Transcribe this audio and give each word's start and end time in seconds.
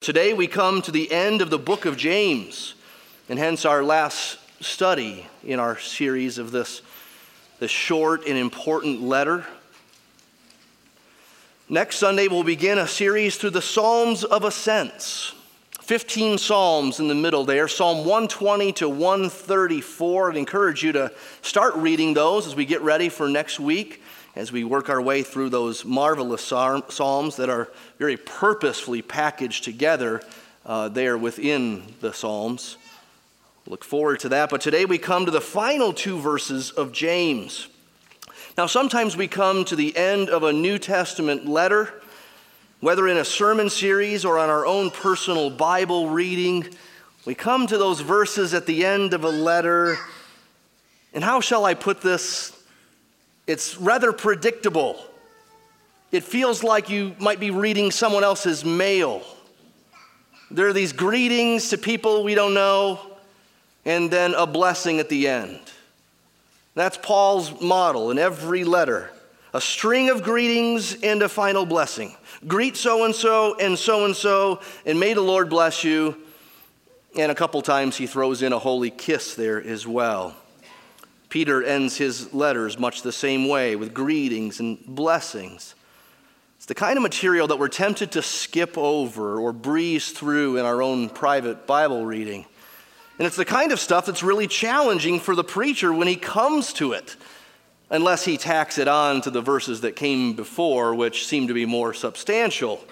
Today 0.00 0.32
we 0.32 0.46
come 0.46 0.80
to 0.80 0.90
the 0.90 1.12
end 1.12 1.42
of 1.42 1.50
the 1.50 1.58
book 1.58 1.84
of 1.84 1.94
James, 1.94 2.74
and 3.28 3.38
hence 3.38 3.66
our 3.66 3.84
last 3.84 4.38
study 4.58 5.26
in 5.44 5.60
our 5.60 5.78
series 5.78 6.38
of 6.38 6.52
this, 6.52 6.80
this 7.58 7.70
short 7.70 8.26
and 8.26 8.38
important 8.38 9.02
letter. 9.02 9.44
Next 11.68 11.96
Sunday 11.98 12.28
we'll 12.28 12.44
begin 12.44 12.78
a 12.78 12.88
series 12.88 13.36
through 13.36 13.50
the 13.50 13.60
Psalms 13.60 14.24
of 14.24 14.42
Ascents. 14.42 15.34
15 15.82 16.38
Psalms 16.38 16.98
in 16.98 17.08
the 17.08 17.14
middle 17.14 17.44
there, 17.44 17.68
Psalm 17.68 17.98
120 17.98 18.72
to 18.72 18.88
134. 18.88 20.30
I'd 20.30 20.36
encourage 20.38 20.82
you 20.82 20.92
to 20.92 21.12
start 21.42 21.74
reading 21.74 22.14
those 22.14 22.46
as 22.46 22.56
we 22.56 22.64
get 22.64 22.80
ready 22.80 23.10
for 23.10 23.28
next 23.28 23.60
week 23.60 24.00
as 24.36 24.52
we 24.52 24.64
work 24.64 24.88
our 24.88 25.00
way 25.00 25.22
through 25.22 25.48
those 25.48 25.84
marvelous 25.84 26.42
psalms 26.42 27.36
that 27.36 27.48
are 27.48 27.68
very 27.98 28.16
purposefully 28.16 29.02
packaged 29.02 29.64
together 29.64 30.22
uh, 30.64 30.88
there 30.88 31.18
within 31.18 31.94
the 32.00 32.12
psalms. 32.12 32.76
Look 33.66 33.84
forward 33.84 34.20
to 34.20 34.28
that. 34.30 34.50
But 34.50 34.60
today 34.60 34.84
we 34.84 34.98
come 34.98 35.26
to 35.26 35.30
the 35.30 35.40
final 35.40 35.92
two 35.92 36.18
verses 36.18 36.70
of 36.70 36.92
James. 36.92 37.68
Now, 38.56 38.66
sometimes 38.66 39.16
we 39.16 39.28
come 39.28 39.64
to 39.66 39.76
the 39.76 39.96
end 39.96 40.28
of 40.28 40.42
a 40.42 40.52
New 40.52 40.78
Testament 40.78 41.46
letter, 41.46 41.92
whether 42.80 43.06
in 43.08 43.16
a 43.16 43.24
sermon 43.24 43.70
series 43.70 44.24
or 44.24 44.38
on 44.38 44.50
our 44.50 44.66
own 44.66 44.90
personal 44.90 45.50
Bible 45.50 46.08
reading. 46.08 46.68
We 47.24 47.34
come 47.34 47.66
to 47.66 47.78
those 47.78 48.00
verses 48.00 48.54
at 48.54 48.66
the 48.66 48.84
end 48.84 49.14
of 49.14 49.24
a 49.24 49.30
letter, 49.30 49.98
and 51.14 51.22
how 51.22 51.40
shall 51.40 51.64
I 51.64 51.74
put 51.74 52.00
this? 52.00 52.59
It's 53.50 53.76
rather 53.78 54.12
predictable. 54.12 55.04
It 56.12 56.22
feels 56.22 56.62
like 56.62 56.88
you 56.88 57.16
might 57.18 57.40
be 57.40 57.50
reading 57.50 57.90
someone 57.90 58.22
else's 58.22 58.64
mail. 58.64 59.22
There 60.52 60.68
are 60.68 60.72
these 60.72 60.92
greetings 60.92 61.70
to 61.70 61.76
people 61.76 62.22
we 62.22 62.36
don't 62.36 62.54
know, 62.54 63.00
and 63.84 64.08
then 64.08 64.34
a 64.34 64.46
blessing 64.46 65.00
at 65.00 65.08
the 65.08 65.26
end. 65.26 65.58
That's 66.76 66.96
Paul's 66.96 67.60
model 67.60 68.12
in 68.12 68.20
every 68.20 68.62
letter 68.62 69.10
a 69.52 69.60
string 69.60 70.10
of 70.10 70.22
greetings 70.22 71.02
and 71.02 71.20
a 71.20 71.28
final 71.28 71.66
blessing. 71.66 72.14
Greet 72.46 72.76
so 72.76 73.04
and 73.04 73.12
so 73.12 73.56
and 73.58 73.76
so 73.76 74.04
and 74.04 74.14
so, 74.14 74.60
and 74.86 75.00
may 75.00 75.12
the 75.12 75.22
Lord 75.22 75.50
bless 75.50 75.82
you. 75.82 76.16
And 77.18 77.32
a 77.32 77.34
couple 77.34 77.60
times 77.62 77.96
he 77.96 78.06
throws 78.06 78.42
in 78.42 78.52
a 78.52 78.60
holy 78.60 78.90
kiss 78.90 79.34
there 79.34 79.60
as 79.60 79.88
well. 79.88 80.36
Peter 81.30 81.62
ends 81.62 81.96
his 81.96 82.34
letters 82.34 82.78
much 82.78 83.02
the 83.02 83.12
same 83.12 83.48
way 83.48 83.76
with 83.76 83.94
greetings 83.94 84.60
and 84.60 84.84
blessings. 84.84 85.76
It's 86.56 86.66
the 86.66 86.74
kind 86.74 86.98
of 86.98 87.02
material 87.02 87.46
that 87.46 87.58
we're 87.58 87.68
tempted 87.68 88.12
to 88.12 88.22
skip 88.22 88.76
over 88.76 89.38
or 89.38 89.52
breeze 89.52 90.10
through 90.10 90.58
in 90.58 90.66
our 90.66 90.82
own 90.82 91.08
private 91.08 91.66
Bible 91.66 92.04
reading. 92.04 92.44
And 93.18 93.26
it's 93.26 93.36
the 93.36 93.44
kind 93.44 93.70
of 93.70 93.78
stuff 93.78 94.06
that's 94.06 94.22
really 94.22 94.46
challenging 94.46 95.20
for 95.20 95.34
the 95.36 95.44
preacher 95.44 95.92
when 95.92 96.08
he 96.08 96.16
comes 96.16 96.72
to 96.74 96.92
it, 96.92 97.16
unless 97.90 98.24
he 98.24 98.36
tacks 98.36 98.76
it 98.76 98.88
on 98.88 99.20
to 99.22 99.30
the 99.30 99.40
verses 99.40 99.82
that 99.82 99.94
came 99.94 100.34
before, 100.34 100.94
which 100.94 101.26
seem 101.26 101.46
to 101.48 101.54
be 101.54 101.64
more 101.64 101.94
substantial. 101.94 102.84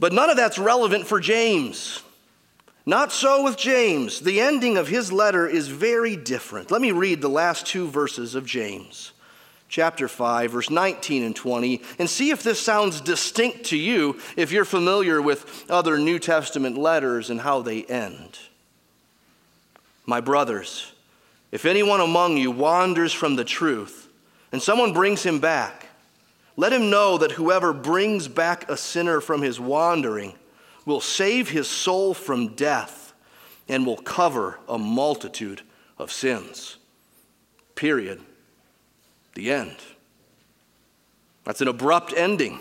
But 0.00 0.12
none 0.12 0.28
of 0.28 0.36
that's 0.36 0.58
relevant 0.58 1.06
for 1.06 1.20
James. 1.20 2.02
Not 2.88 3.12
so 3.12 3.42
with 3.42 3.58
James. 3.58 4.20
The 4.20 4.40
ending 4.40 4.78
of 4.78 4.88
his 4.88 5.12
letter 5.12 5.46
is 5.46 5.68
very 5.68 6.16
different. 6.16 6.70
Let 6.70 6.80
me 6.80 6.90
read 6.90 7.20
the 7.20 7.28
last 7.28 7.66
two 7.66 7.86
verses 7.86 8.34
of 8.34 8.46
James, 8.46 9.12
chapter 9.68 10.08
5, 10.08 10.52
verse 10.52 10.70
19 10.70 11.22
and 11.22 11.36
20, 11.36 11.82
and 11.98 12.08
see 12.08 12.30
if 12.30 12.42
this 12.42 12.58
sounds 12.58 13.02
distinct 13.02 13.64
to 13.64 13.76
you 13.76 14.18
if 14.38 14.52
you're 14.52 14.64
familiar 14.64 15.20
with 15.20 15.66
other 15.68 15.98
New 15.98 16.18
Testament 16.18 16.78
letters 16.78 17.28
and 17.28 17.42
how 17.42 17.60
they 17.60 17.84
end. 17.84 18.38
My 20.06 20.22
brothers, 20.22 20.90
if 21.52 21.66
anyone 21.66 22.00
among 22.00 22.38
you 22.38 22.50
wanders 22.50 23.12
from 23.12 23.36
the 23.36 23.44
truth 23.44 24.08
and 24.50 24.62
someone 24.62 24.94
brings 24.94 25.22
him 25.22 25.40
back, 25.40 25.88
let 26.56 26.72
him 26.72 26.88
know 26.88 27.18
that 27.18 27.32
whoever 27.32 27.74
brings 27.74 28.28
back 28.28 28.70
a 28.70 28.78
sinner 28.78 29.20
from 29.20 29.42
his 29.42 29.60
wandering, 29.60 30.32
will 30.88 31.00
save 31.00 31.50
his 31.50 31.68
soul 31.68 32.14
from 32.14 32.54
death 32.54 33.12
and 33.68 33.86
will 33.86 33.98
cover 33.98 34.58
a 34.68 34.78
multitude 34.78 35.60
of 35.98 36.10
sins. 36.10 36.78
Period. 37.74 38.20
The 39.34 39.52
end. 39.52 39.76
That's 41.44 41.60
an 41.60 41.68
abrupt 41.68 42.14
ending. 42.16 42.58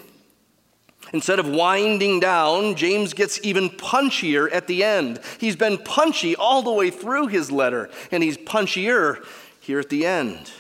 Instead 1.14 1.40
of 1.40 1.48
winding 1.48 2.20
down, 2.20 2.76
James 2.76 3.14
gets 3.14 3.40
even 3.44 3.70
punchier 3.70 4.52
at 4.52 4.68
the 4.68 4.84
end. 4.84 5.22
He's 5.40 5.56
been 5.56 5.78
punchy 5.78 6.36
all 6.36 6.62
the 6.62 6.72
way 6.74 6.90
through 6.90 7.28
his 7.28 7.50
letter, 7.50 7.90
and 8.12 8.22
he's 8.22 8.38
punchier 8.38 9.26
here 9.62 9.80
at 9.80 9.90
the 9.90 10.06
end. 10.06 10.52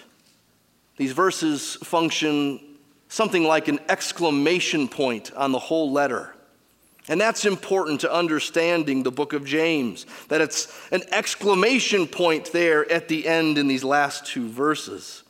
These 0.95 1.11
verses 1.11 1.75
function 1.83 2.61
something 3.09 3.43
like 3.43 3.67
an 3.67 3.79
exclamation 3.89 4.87
point 4.87 5.33
on 5.33 5.51
the 5.51 5.59
whole 5.59 5.91
letter. 5.91 6.33
And 7.09 7.21
that's 7.21 7.45
important 7.45 8.01
to 8.01 8.13
understanding 8.13 9.03
the 9.03 9.11
book 9.11 9.33
of 9.33 9.45
James, 9.45 10.05
that 10.27 10.41
it's 10.41 10.67
an 10.91 11.03
exclamation 11.11 12.05
point 12.05 12.51
there 12.51 12.89
at 12.91 13.07
the 13.07 13.27
end 13.27 13.57
in 13.57 13.67
these 13.67 13.83
last 13.83 14.25
two 14.25 14.49
verses. 14.49 15.23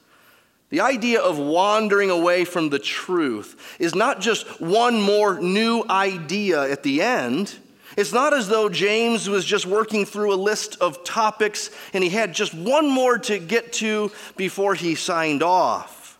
The 0.69 0.81
idea 0.81 1.21
of 1.21 1.37
wandering 1.37 2.09
away 2.09 2.45
from 2.45 2.69
the 2.69 2.79
truth 2.79 3.77
is 3.79 3.95
not 3.95 4.19
just 4.19 4.59
one 4.59 5.01
more 5.01 5.39
new 5.39 5.85
idea 5.89 6.69
at 6.69 6.83
the 6.83 7.01
end. 7.01 7.55
It's 7.95 8.11
not 8.11 8.33
as 8.33 8.49
though 8.49 8.67
James 8.67 9.29
was 9.29 9.45
just 9.45 9.65
working 9.65 10.05
through 10.05 10.33
a 10.33 10.35
list 10.35 10.77
of 10.81 11.03
topics 11.03 11.69
and 11.93 12.03
he 12.03 12.09
had 12.09 12.33
just 12.33 12.53
one 12.53 12.89
more 12.89 13.17
to 13.19 13.39
get 13.39 13.71
to 13.73 14.11
before 14.35 14.75
he 14.75 14.95
signed 14.95 15.41
off. 15.41 16.19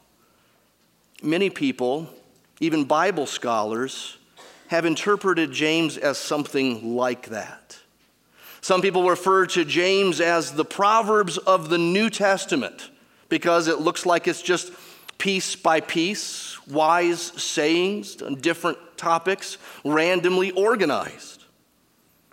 Many 1.22 1.50
people, 1.50 2.10
even 2.60 2.86
Bible 2.86 3.26
scholars, 3.26 4.17
have 4.68 4.86
interpreted 4.86 5.52
James 5.52 5.98
as 5.98 6.18
something 6.18 6.96
like 6.96 7.30
that. 7.30 7.78
Some 8.62 8.82
people 8.82 9.08
refer 9.10 9.46
to 9.48 9.64
James 9.64 10.20
as 10.20 10.52
the 10.52 10.66
Proverbs 10.66 11.38
of 11.38 11.70
the 11.70 11.78
New 11.78 12.10
Testament 12.10 12.90
because 13.30 13.68
it 13.68 13.80
looks 13.80 14.06
like 14.06 14.28
it's 14.28 14.42
just 14.42 14.72
piece 15.18 15.56
by 15.56 15.80
piece, 15.80 16.58
wise 16.68 17.22
sayings 17.22 18.22
on 18.22 18.36
different 18.36 18.78
topics, 18.98 19.58
randomly 19.84 20.52
organized. 20.52 21.46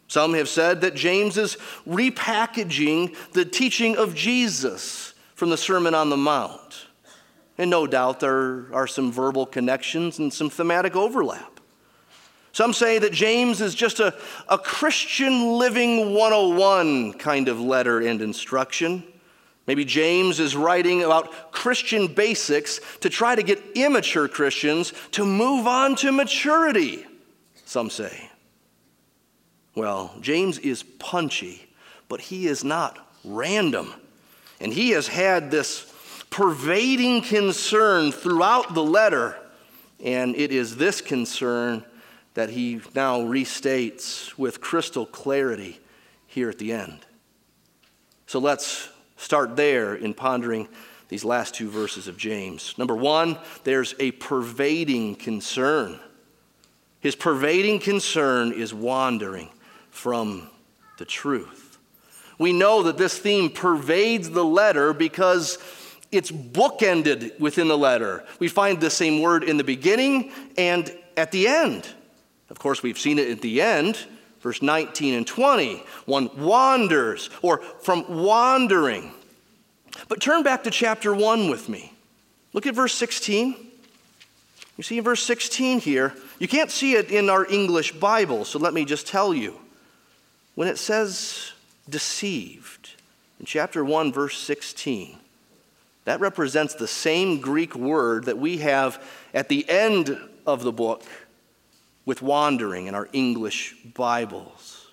Some 0.08 0.34
have 0.34 0.48
said 0.48 0.80
that 0.82 0.94
James 0.94 1.38
is 1.38 1.56
repackaging 1.86 3.16
the 3.32 3.44
teaching 3.44 3.96
of 3.96 4.14
Jesus 4.14 5.14
from 5.34 5.50
the 5.50 5.56
Sermon 5.56 5.94
on 5.94 6.10
the 6.10 6.16
Mount. 6.16 6.86
And 7.58 7.70
no 7.70 7.86
doubt 7.86 8.20
there 8.20 8.66
are 8.74 8.86
some 8.86 9.12
verbal 9.12 9.46
connections 9.46 10.18
and 10.18 10.32
some 10.32 10.50
thematic 10.50 10.96
overlap. 10.96 11.53
Some 12.54 12.72
say 12.72 13.00
that 13.00 13.12
James 13.12 13.60
is 13.60 13.74
just 13.74 13.98
a, 13.98 14.14
a 14.48 14.56
Christian 14.56 15.58
living 15.58 16.14
101 16.14 17.14
kind 17.14 17.48
of 17.48 17.60
letter 17.60 17.98
and 17.98 18.22
instruction. 18.22 19.02
Maybe 19.66 19.84
James 19.84 20.38
is 20.38 20.54
writing 20.54 21.02
about 21.02 21.50
Christian 21.50 22.06
basics 22.06 22.80
to 23.00 23.10
try 23.10 23.34
to 23.34 23.42
get 23.42 23.60
immature 23.74 24.28
Christians 24.28 24.92
to 25.10 25.24
move 25.24 25.66
on 25.66 25.96
to 25.96 26.12
maturity, 26.12 27.04
some 27.64 27.90
say. 27.90 28.30
Well, 29.74 30.14
James 30.20 30.58
is 30.58 30.84
punchy, 30.84 31.68
but 32.08 32.20
he 32.20 32.46
is 32.46 32.62
not 32.62 33.00
random. 33.24 33.92
And 34.60 34.72
he 34.72 34.90
has 34.90 35.08
had 35.08 35.50
this 35.50 35.92
pervading 36.30 37.22
concern 37.22 38.12
throughout 38.12 38.74
the 38.74 38.84
letter, 38.84 39.36
and 39.98 40.36
it 40.36 40.52
is 40.52 40.76
this 40.76 41.00
concern 41.00 41.84
that 42.34 42.50
he 42.50 42.80
now 42.94 43.20
restates 43.20 44.36
with 44.36 44.60
crystal 44.60 45.06
clarity 45.06 45.80
here 46.26 46.50
at 46.50 46.58
the 46.58 46.72
end. 46.72 46.98
So 48.26 48.38
let's 48.38 48.88
start 49.16 49.56
there 49.56 49.94
in 49.94 50.14
pondering 50.14 50.68
these 51.08 51.24
last 51.24 51.54
two 51.54 51.70
verses 51.70 52.08
of 52.08 52.16
James. 52.16 52.74
Number 52.76 52.96
one, 52.96 53.38
there's 53.62 53.94
a 54.00 54.10
pervading 54.12 55.14
concern. 55.14 56.00
His 57.00 57.14
pervading 57.14 57.80
concern 57.80 58.52
is 58.52 58.74
wandering 58.74 59.50
from 59.90 60.48
the 60.98 61.04
truth. 61.04 61.78
We 62.38 62.52
know 62.52 62.82
that 62.84 62.98
this 62.98 63.16
theme 63.16 63.50
pervades 63.50 64.30
the 64.30 64.44
letter 64.44 64.92
because 64.92 65.58
it's 66.10 66.30
bookended 66.30 67.38
within 67.38 67.68
the 67.68 67.78
letter. 67.78 68.24
We 68.38 68.48
find 68.48 68.80
the 68.80 68.90
same 68.90 69.20
word 69.20 69.44
in 69.44 69.56
the 69.56 69.64
beginning 69.64 70.32
and 70.56 70.92
at 71.16 71.30
the 71.30 71.46
end. 71.46 71.86
Of 72.54 72.60
course, 72.60 72.84
we've 72.84 73.00
seen 73.00 73.18
it 73.18 73.28
at 73.30 73.40
the 73.40 73.60
end, 73.60 73.98
verse 74.40 74.62
19 74.62 75.14
and 75.14 75.26
20. 75.26 75.82
One 76.06 76.30
wanders 76.36 77.28
or 77.42 77.58
from 77.82 78.22
wandering. 78.22 79.10
But 80.08 80.20
turn 80.20 80.44
back 80.44 80.62
to 80.62 80.70
chapter 80.70 81.12
1 81.12 81.50
with 81.50 81.68
me. 81.68 81.92
Look 82.52 82.68
at 82.68 82.76
verse 82.76 82.94
16. 82.94 83.56
You 84.76 84.84
see 84.84 84.98
in 84.98 85.02
verse 85.02 85.24
16 85.24 85.80
here, 85.80 86.14
You 86.38 86.46
can't 86.46 86.70
see 86.70 86.94
it 86.94 87.10
in 87.10 87.28
our 87.28 87.44
English 87.44 87.90
Bible, 87.90 88.44
so 88.44 88.60
let 88.60 88.72
me 88.72 88.84
just 88.84 89.08
tell 89.08 89.34
you. 89.34 89.58
When 90.54 90.68
it 90.68 90.78
says 90.78 91.54
deceived 91.90 92.90
in 93.40 93.46
chapter 93.46 93.84
1, 93.84 94.12
verse 94.12 94.38
16, 94.38 95.18
that 96.04 96.20
represents 96.20 96.74
the 96.74 96.86
same 96.86 97.40
Greek 97.40 97.74
word 97.74 98.26
that 98.26 98.38
we 98.38 98.58
have 98.58 99.02
at 99.34 99.48
the 99.48 99.68
end 99.68 100.16
of 100.46 100.62
the 100.62 100.70
book 100.70 101.02
with 102.06 102.22
wandering 102.22 102.86
in 102.86 102.94
our 102.94 103.08
English 103.12 103.74
Bibles. 103.94 104.88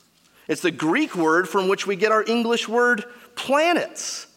It's 0.48 0.62
the 0.62 0.72
Greek 0.72 1.16
word 1.16 1.48
from 1.48 1.68
which 1.68 1.86
we 1.86 1.96
get 1.96 2.12
our 2.12 2.24
English 2.24 2.68
word 2.68 3.06
planets. 3.36 4.28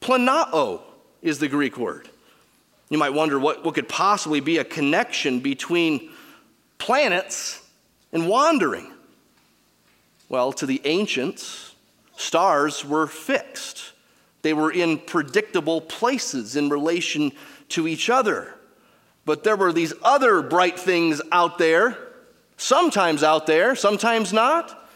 Planao 0.00 0.80
is 1.22 1.38
the 1.38 1.48
Greek 1.48 1.76
word. 1.76 2.08
You 2.88 2.98
might 2.98 3.12
wonder 3.12 3.38
what, 3.38 3.64
what 3.64 3.74
could 3.74 3.88
possibly 3.88 4.40
be 4.40 4.58
a 4.58 4.64
connection 4.64 5.40
between 5.40 6.10
planets 6.78 7.62
and 8.12 8.28
wandering. 8.28 8.90
Well, 10.28 10.52
to 10.54 10.66
the 10.66 10.80
ancients, 10.84 11.74
stars 12.16 12.84
were 12.84 13.06
fixed. 13.06 13.92
They 14.42 14.52
were 14.52 14.70
in 14.70 14.98
predictable 14.98 15.80
places 15.80 16.56
in 16.56 16.68
relation 16.68 17.32
to 17.70 17.88
each 17.88 18.08
other. 18.08 18.54
But 19.24 19.44
there 19.44 19.56
were 19.56 19.72
these 19.72 19.92
other 20.02 20.40
bright 20.40 20.78
things 20.78 21.20
out 21.32 21.58
there, 21.58 21.98
sometimes 22.58 23.22
out 23.22 23.46
there, 23.46 23.74
sometimes 23.74 24.34
not, 24.34 24.86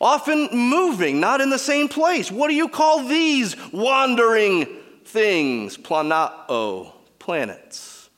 often 0.00 0.48
moving, 0.52 1.20
not 1.20 1.40
in 1.40 1.50
the 1.50 1.58
same 1.58 1.88
place. 1.88 2.32
What 2.32 2.48
do 2.48 2.54
you 2.54 2.68
call 2.68 3.04
these 3.04 3.54
wandering 3.72 4.66
things? 5.04 5.78
Planao, 5.78 6.92
planets. 7.20 8.10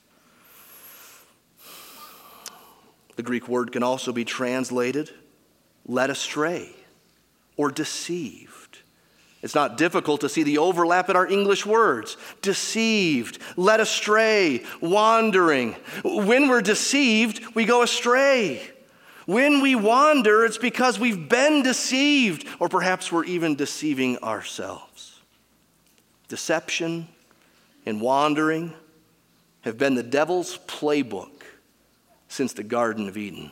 The 3.16 3.22
Greek 3.22 3.48
word 3.48 3.72
can 3.72 3.82
also 3.82 4.12
be 4.12 4.24
translated 4.24 5.10
led 5.86 6.10
astray 6.10 6.74
or 7.56 7.70
deceived. 7.70 8.78
It's 9.42 9.54
not 9.54 9.76
difficult 9.76 10.22
to 10.22 10.28
see 10.28 10.42
the 10.42 10.58
overlap 10.58 11.08
in 11.08 11.14
our 11.14 11.26
English 11.26 11.64
words 11.64 12.16
deceived, 12.42 13.38
led 13.56 13.80
astray, 13.80 14.64
wandering. 14.80 15.76
When 16.04 16.48
we're 16.48 16.62
deceived, 16.62 17.54
we 17.54 17.64
go 17.64 17.82
astray. 17.82 18.60
When 19.26 19.60
we 19.60 19.74
wander, 19.74 20.44
it's 20.44 20.58
because 20.58 20.98
we've 20.98 21.28
been 21.28 21.62
deceived, 21.62 22.46
or 22.60 22.68
perhaps 22.68 23.10
we're 23.10 23.24
even 23.24 23.56
deceiving 23.56 24.18
ourselves. 24.18 25.20
Deception 26.28 27.08
and 27.84 28.00
wandering 28.00 28.72
have 29.62 29.76
been 29.78 29.96
the 29.96 30.02
devil's 30.02 30.58
playbook 30.66 31.42
since 32.28 32.52
the 32.52 32.62
Garden 32.62 33.08
of 33.08 33.16
Eden. 33.16 33.50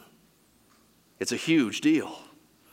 It's 1.19 1.32
a 1.32 1.37
huge 1.37 1.81
deal. 1.81 2.19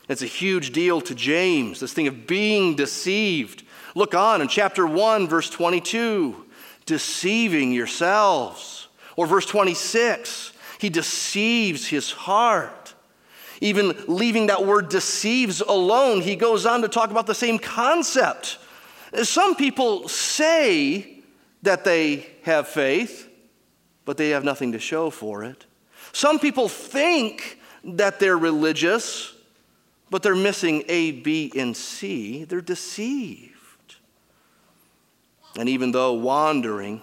It's 0.08 0.22
a 0.22 0.28
huge 0.28 0.72
deal 0.72 1.02
to 1.02 1.16
James, 1.16 1.80
this 1.80 1.94
thing 1.94 2.08
of 2.08 2.28
being 2.28 2.76
deceived. 2.76 3.64
Look 3.96 4.14
on 4.14 4.42
in 4.42 4.48
chapter 4.48 4.86
1, 4.86 5.28
verse 5.28 5.50
22, 5.50 6.46
deceiving 6.86 7.72
yourselves. 7.72 8.90
Or 9.16 9.26
verse 9.26 9.46
26, 9.46 10.54
he 10.80 10.90
deceives 10.90 11.88
his 11.88 12.12
heart. 12.12 12.91
Even 13.62 13.96
leaving 14.08 14.48
that 14.48 14.66
word 14.66 14.90
deceives 14.90 15.62
alone, 15.62 16.22
he 16.22 16.36
goes 16.36 16.66
on 16.66 16.82
to 16.82 16.88
talk 16.88 17.12
about 17.12 17.28
the 17.28 17.36
same 17.36 17.60
concept. 17.60 18.58
Some 19.24 19.56
people 19.56 20.08
say 20.08 21.20
that 21.62 21.84
they 21.84 22.26
have 22.42 22.68
faith, 22.68 23.30
but 24.04 24.18
they 24.18 24.30
have 24.30 24.44
nothing 24.44 24.72
to 24.72 24.80
show 24.80 25.12
for 25.12 25.44
it. 25.44 25.66
Some 26.12 26.40
people 26.40 26.68
think 26.68 27.60
that 27.84 28.20
they're 28.20 28.38
religious, 28.38 29.34
but 30.10 30.24
they're 30.24 30.36
missing 30.36 30.84
A, 30.90 31.12
B, 31.12 31.52
and 31.56 31.78
C. 31.78 32.44
They're 32.46 32.62
deceived. 32.62 33.52
And 35.58 35.70
even 35.70 35.92
though 35.92 36.14
wandering 36.14 37.02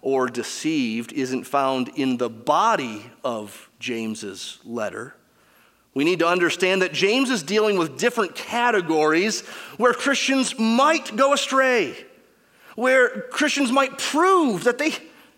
or 0.00 0.26
deceived 0.28 1.12
isn't 1.12 1.44
found 1.44 1.88
in 1.96 2.16
the 2.16 2.30
body 2.30 3.10
of 3.22 3.68
James's 3.78 4.58
letter, 4.64 5.14
we 5.94 6.04
need 6.04 6.20
to 6.20 6.28
understand 6.28 6.82
that 6.82 6.92
James 6.92 7.30
is 7.30 7.42
dealing 7.42 7.78
with 7.78 7.98
different 7.98 8.34
categories 8.34 9.40
where 9.78 9.92
Christians 9.92 10.58
might 10.58 11.16
go 11.16 11.32
astray, 11.32 11.96
where 12.76 13.22
Christians 13.30 13.72
might 13.72 13.98
prove 13.98 14.64
that 14.64 14.78
they 14.78 14.92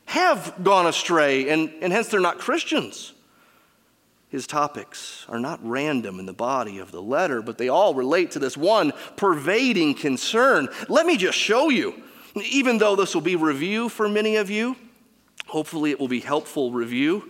have 0.07 0.55
gone 0.63 0.87
astray 0.87 1.49
and, 1.49 1.73
and 1.81 1.93
hence 1.93 2.09
they're 2.09 2.21
not 2.21 2.39
Christians. 2.39 3.15
His 4.29 4.47
topics 4.47 5.25
are 5.29 5.41
not 5.41 5.59
random 5.63 6.21
in 6.21 6.27
the 6.27 6.33
body 6.33 6.79
of 6.79 6.93
the 6.93 7.03
letter, 7.03 7.43
but 7.43 7.59
they 7.59 7.69
all 7.69 7.95
relate 7.95 8.33
to 8.33 8.39
this 8.39 8.57
one 8.57 8.93
pervading 9.17 9.95
concern. 9.95 10.69
Let 10.89 11.07
me 11.07 11.17
just 11.17 11.39
show 11.39 11.69
you. 11.69 11.95
Even 12.37 12.79
though 12.79 12.95
this 12.95 13.13
will 13.13 13.23
be 13.23 13.35
review 13.35 13.89
for 13.89 14.09
many 14.09 14.37
of 14.37 14.49
you, 14.51 14.77
hopefully 15.47 15.91
it 15.91 15.99
will 15.99 16.07
be 16.07 16.21
helpful 16.21 16.71
review 16.71 17.29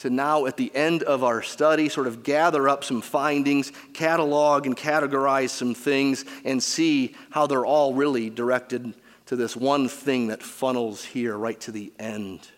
to 0.00 0.10
now 0.10 0.46
at 0.46 0.56
the 0.56 0.74
end 0.74 1.02
of 1.02 1.22
our 1.22 1.42
study 1.42 1.88
sort 1.88 2.06
of 2.06 2.22
gather 2.22 2.68
up 2.68 2.84
some 2.84 3.02
findings, 3.02 3.70
catalog 3.92 4.66
and 4.66 4.76
categorize 4.76 5.50
some 5.50 5.74
things 5.74 6.24
and 6.44 6.62
see 6.62 7.14
how 7.30 7.46
they're 7.46 7.66
all 7.66 7.94
really 7.94 8.30
directed 8.30 8.94
to 9.26 9.36
this 9.36 9.54
one 9.54 9.88
thing 9.88 10.28
that 10.28 10.42
funnels 10.42 11.04
here 11.04 11.36
right 11.36 11.60
to 11.60 11.70
the 11.70 11.92
end. 11.98 12.48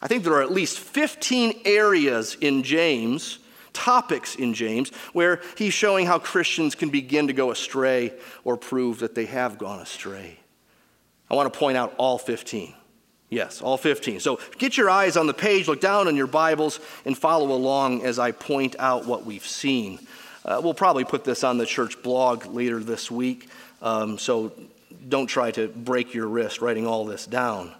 I 0.00 0.06
think 0.06 0.22
there 0.22 0.34
are 0.34 0.42
at 0.42 0.52
least 0.52 0.78
15 0.78 1.62
areas 1.64 2.36
in 2.40 2.62
James, 2.62 3.40
topics 3.72 4.36
in 4.36 4.54
James, 4.54 4.90
where 5.12 5.40
he's 5.58 5.74
showing 5.74 6.06
how 6.06 6.20
Christians 6.20 6.74
can 6.76 6.90
begin 6.90 7.26
to 7.26 7.32
go 7.32 7.50
astray 7.50 8.12
or 8.44 8.56
prove 8.56 9.00
that 9.00 9.14
they 9.16 9.26
have 9.26 9.58
gone 9.58 9.80
astray. 9.80 10.38
I 11.28 11.34
want 11.34 11.52
to 11.52 11.58
point 11.58 11.76
out 11.76 11.94
all 11.96 12.18
15. 12.18 12.74
Yes, 13.34 13.60
all 13.60 13.76
15. 13.76 14.20
So 14.20 14.38
get 14.58 14.76
your 14.76 14.88
eyes 14.88 15.16
on 15.16 15.26
the 15.26 15.34
page, 15.34 15.66
look 15.66 15.80
down 15.80 16.06
in 16.06 16.14
your 16.14 16.28
Bibles, 16.28 16.78
and 17.04 17.18
follow 17.18 17.50
along 17.50 18.04
as 18.04 18.20
I 18.20 18.30
point 18.30 18.76
out 18.78 19.06
what 19.06 19.26
we've 19.26 19.44
seen. 19.44 19.98
Uh, 20.44 20.60
we'll 20.62 20.72
probably 20.72 21.02
put 21.02 21.24
this 21.24 21.42
on 21.42 21.58
the 21.58 21.66
church 21.66 22.00
blog 22.00 22.46
later 22.46 22.78
this 22.78 23.10
week, 23.10 23.48
um, 23.82 24.18
so 24.18 24.52
don't 25.08 25.26
try 25.26 25.50
to 25.50 25.66
break 25.66 26.14
your 26.14 26.28
wrist 26.28 26.60
writing 26.60 26.86
all 26.86 27.04
this 27.06 27.26
down. 27.26 27.72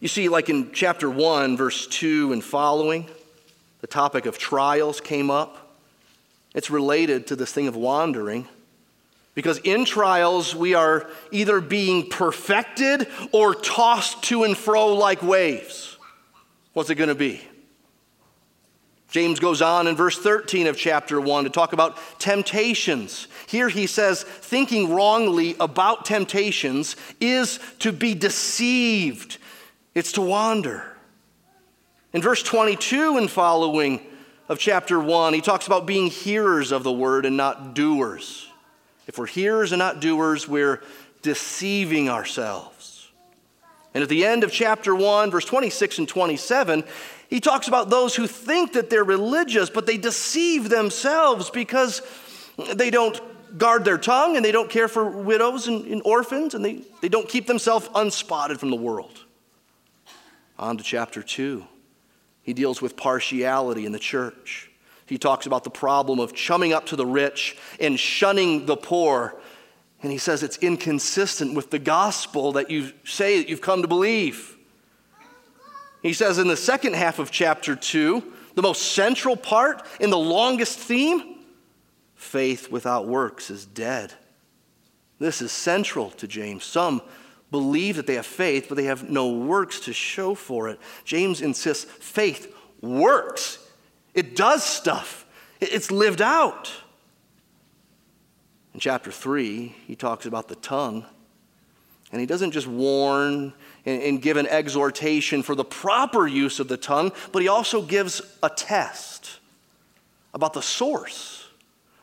You 0.00 0.06
see, 0.06 0.28
like 0.28 0.48
in 0.48 0.70
chapter 0.72 1.10
1, 1.10 1.56
verse 1.56 1.88
2 1.88 2.32
and 2.32 2.44
following, 2.44 3.10
the 3.80 3.88
topic 3.88 4.26
of 4.26 4.38
trials 4.38 5.00
came 5.00 5.28
up. 5.28 5.76
It's 6.54 6.70
related 6.70 7.26
to 7.28 7.36
this 7.36 7.52
thing 7.52 7.66
of 7.66 7.74
wandering. 7.74 8.46
Because 9.34 9.58
in 9.58 9.84
trials, 9.84 10.54
we 10.54 10.74
are 10.74 11.08
either 11.32 11.60
being 11.60 12.08
perfected 12.08 13.08
or 13.32 13.54
tossed 13.54 14.22
to 14.24 14.44
and 14.44 14.56
fro 14.56 14.94
like 14.94 15.22
waves. 15.22 15.98
What's 16.72 16.90
it 16.90 16.94
going 16.94 17.08
to 17.08 17.14
be? 17.14 17.40
James 19.10 19.38
goes 19.38 19.62
on 19.62 19.86
in 19.86 19.94
verse 19.94 20.18
13 20.18 20.66
of 20.66 20.76
chapter 20.76 21.20
1 21.20 21.44
to 21.44 21.50
talk 21.50 21.72
about 21.72 21.98
temptations. 22.18 23.28
Here 23.46 23.68
he 23.68 23.86
says, 23.86 24.22
thinking 24.22 24.92
wrongly 24.92 25.54
about 25.60 26.04
temptations 26.04 26.96
is 27.20 27.60
to 27.80 27.92
be 27.92 28.14
deceived 28.14 29.38
it's 29.94 30.12
to 30.12 30.20
wander. 30.20 30.84
In 32.12 32.20
verse 32.20 32.42
22 32.42 33.16
and 33.16 33.30
following 33.30 34.04
of 34.48 34.58
chapter 34.58 34.98
1, 35.00 35.34
he 35.34 35.40
talks 35.40 35.66
about 35.66 35.86
being 35.86 36.08
hearers 36.08 36.72
of 36.72 36.82
the 36.82 36.92
word 36.92 37.24
and 37.24 37.36
not 37.36 37.74
doers. 37.74 38.48
If 39.06 39.18
we're 39.18 39.26
hearers 39.26 39.72
and 39.72 39.78
not 39.78 40.00
doers, 40.00 40.48
we're 40.48 40.82
deceiving 41.22 42.08
ourselves. 42.08 43.10
And 43.94 44.02
at 44.02 44.08
the 44.08 44.26
end 44.26 44.44
of 44.44 44.50
chapter 44.50 44.94
1, 44.94 45.30
verse 45.30 45.44
26 45.44 45.98
and 45.98 46.08
27, 46.08 46.84
he 47.28 47.40
talks 47.40 47.68
about 47.68 47.90
those 47.90 48.14
who 48.14 48.26
think 48.26 48.72
that 48.72 48.90
they're 48.90 49.04
religious, 49.04 49.70
but 49.70 49.86
they 49.86 49.96
deceive 49.96 50.68
themselves 50.68 51.50
because 51.50 52.02
they 52.74 52.90
don't 52.90 53.20
guard 53.56 53.84
their 53.84 53.98
tongue 53.98 54.36
and 54.36 54.44
they 54.44 54.52
don't 54.52 54.70
care 54.70 54.88
for 54.88 55.08
widows 55.08 55.68
and, 55.68 55.86
and 55.86 56.02
orphans 56.04 56.54
and 56.54 56.64
they, 56.64 56.82
they 57.00 57.08
don't 57.08 57.28
keep 57.28 57.46
themselves 57.46 57.88
unspotted 57.94 58.58
from 58.58 58.70
the 58.70 58.76
world. 58.76 59.24
On 60.58 60.76
to 60.76 60.84
chapter 60.84 61.22
2. 61.22 61.64
He 62.42 62.52
deals 62.52 62.82
with 62.82 62.96
partiality 62.96 63.86
in 63.86 63.92
the 63.92 63.98
church. 63.98 64.70
He 65.06 65.18
talks 65.18 65.46
about 65.46 65.64
the 65.64 65.70
problem 65.70 66.18
of 66.18 66.34
chumming 66.34 66.72
up 66.72 66.86
to 66.86 66.96
the 66.96 67.06
rich 67.06 67.56
and 67.78 67.98
shunning 67.98 68.66
the 68.66 68.76
poor. 68.76 69.36
And 70.02 70.10
he 70.10 70.18
says 70.18 70.42
it's 70.42 70.58
inconsistent 70.58 71.54
with 71.54 71.70
the 71.70 71.78
gospel 71.78 72.52
that 72.52 72.70
you 72.70 72.92
say 73.04 73.38
that 73.38 73.48
you've 73.48 73.60
come 73.60 73.82
to 73.82 73.88
believe. 73.88 74.56
He 76.02 76.12
says 76.12 76.38
in 76.38 76.48
the 76.48 76.56
second 76.56 76.94
half 76.94 77.18
of 77.18 77.30
chapter 77.30 77.74
2, 77.74 78.32
the 78.54 78.62
most 78.62 78.92
central 78.92 79.36
part 79.36 79.82
in 80.00 80.10
the 80.10 80.18
longest 80.18 80.78
theme 80.78 81.38
faith 82.14 82.70
without 82.70 83.06
works 83.06 83.50
is 83.50 83.66
dead. 83.66 84.12
This 85.18 85.40
is 85.40 85.52
central 85.52 86.10
to 86.12 86.26
James. 86.26 86.64
Some 86.64 87.02
believe 87.50 87.96
that 87.96 88.06
they 88.06 88.14
have 88.14 88.26
faith, 88.26 88.66
but 88.68 88.76
they 88.76 88.84
have 88.84 89.08
no 89.08 89.32
works 89.32 89.80
to 89.80 89.92
show 89.92 90.34
for 90.34 90.68
it. 90.68 90.78
James 91.04 91.40
insists 91.40 91.84
faith 91.84 92.54
works, 92.80 93.63
it 94.14 94.36
does 94.36 94.62
stuff, 94.62 95.26
it's 95.60 95.90
lived 95.90 96.22
out. 96.22 96.72
In 98.72 98.80
chapter 98.80 99.12
3, 99.12 99.74
he 99.86 99.94
talks 99.94 100.26
about 100.26 100.48
the 100.48 100.56
tongue. 100.56 101.04
And 102.10 102.20
he 102.20 102.26
doesn't 102.26 102.52
just 102.52 102.66
warn 102.66 103.52
and, 103.84 104.22
give 104.22 104.36
an 104.36 104.46
exhortation 104.46 105.42
for 105.42 105.54
the 105.54 105.64
proper 105.64 106.26
use 106.26 106.60
of 106.60 106.68
the 106.68 106.76
tongue, 106.76 107.12
but 107.32 107.42
he 107.42 107.48
also 107.48 107.82
gives 107.82 108.22
a 108.42 108.48
test 108.48 109.40
about 110.32 110.52
the 110.52 110.62
source. 110.62 111.48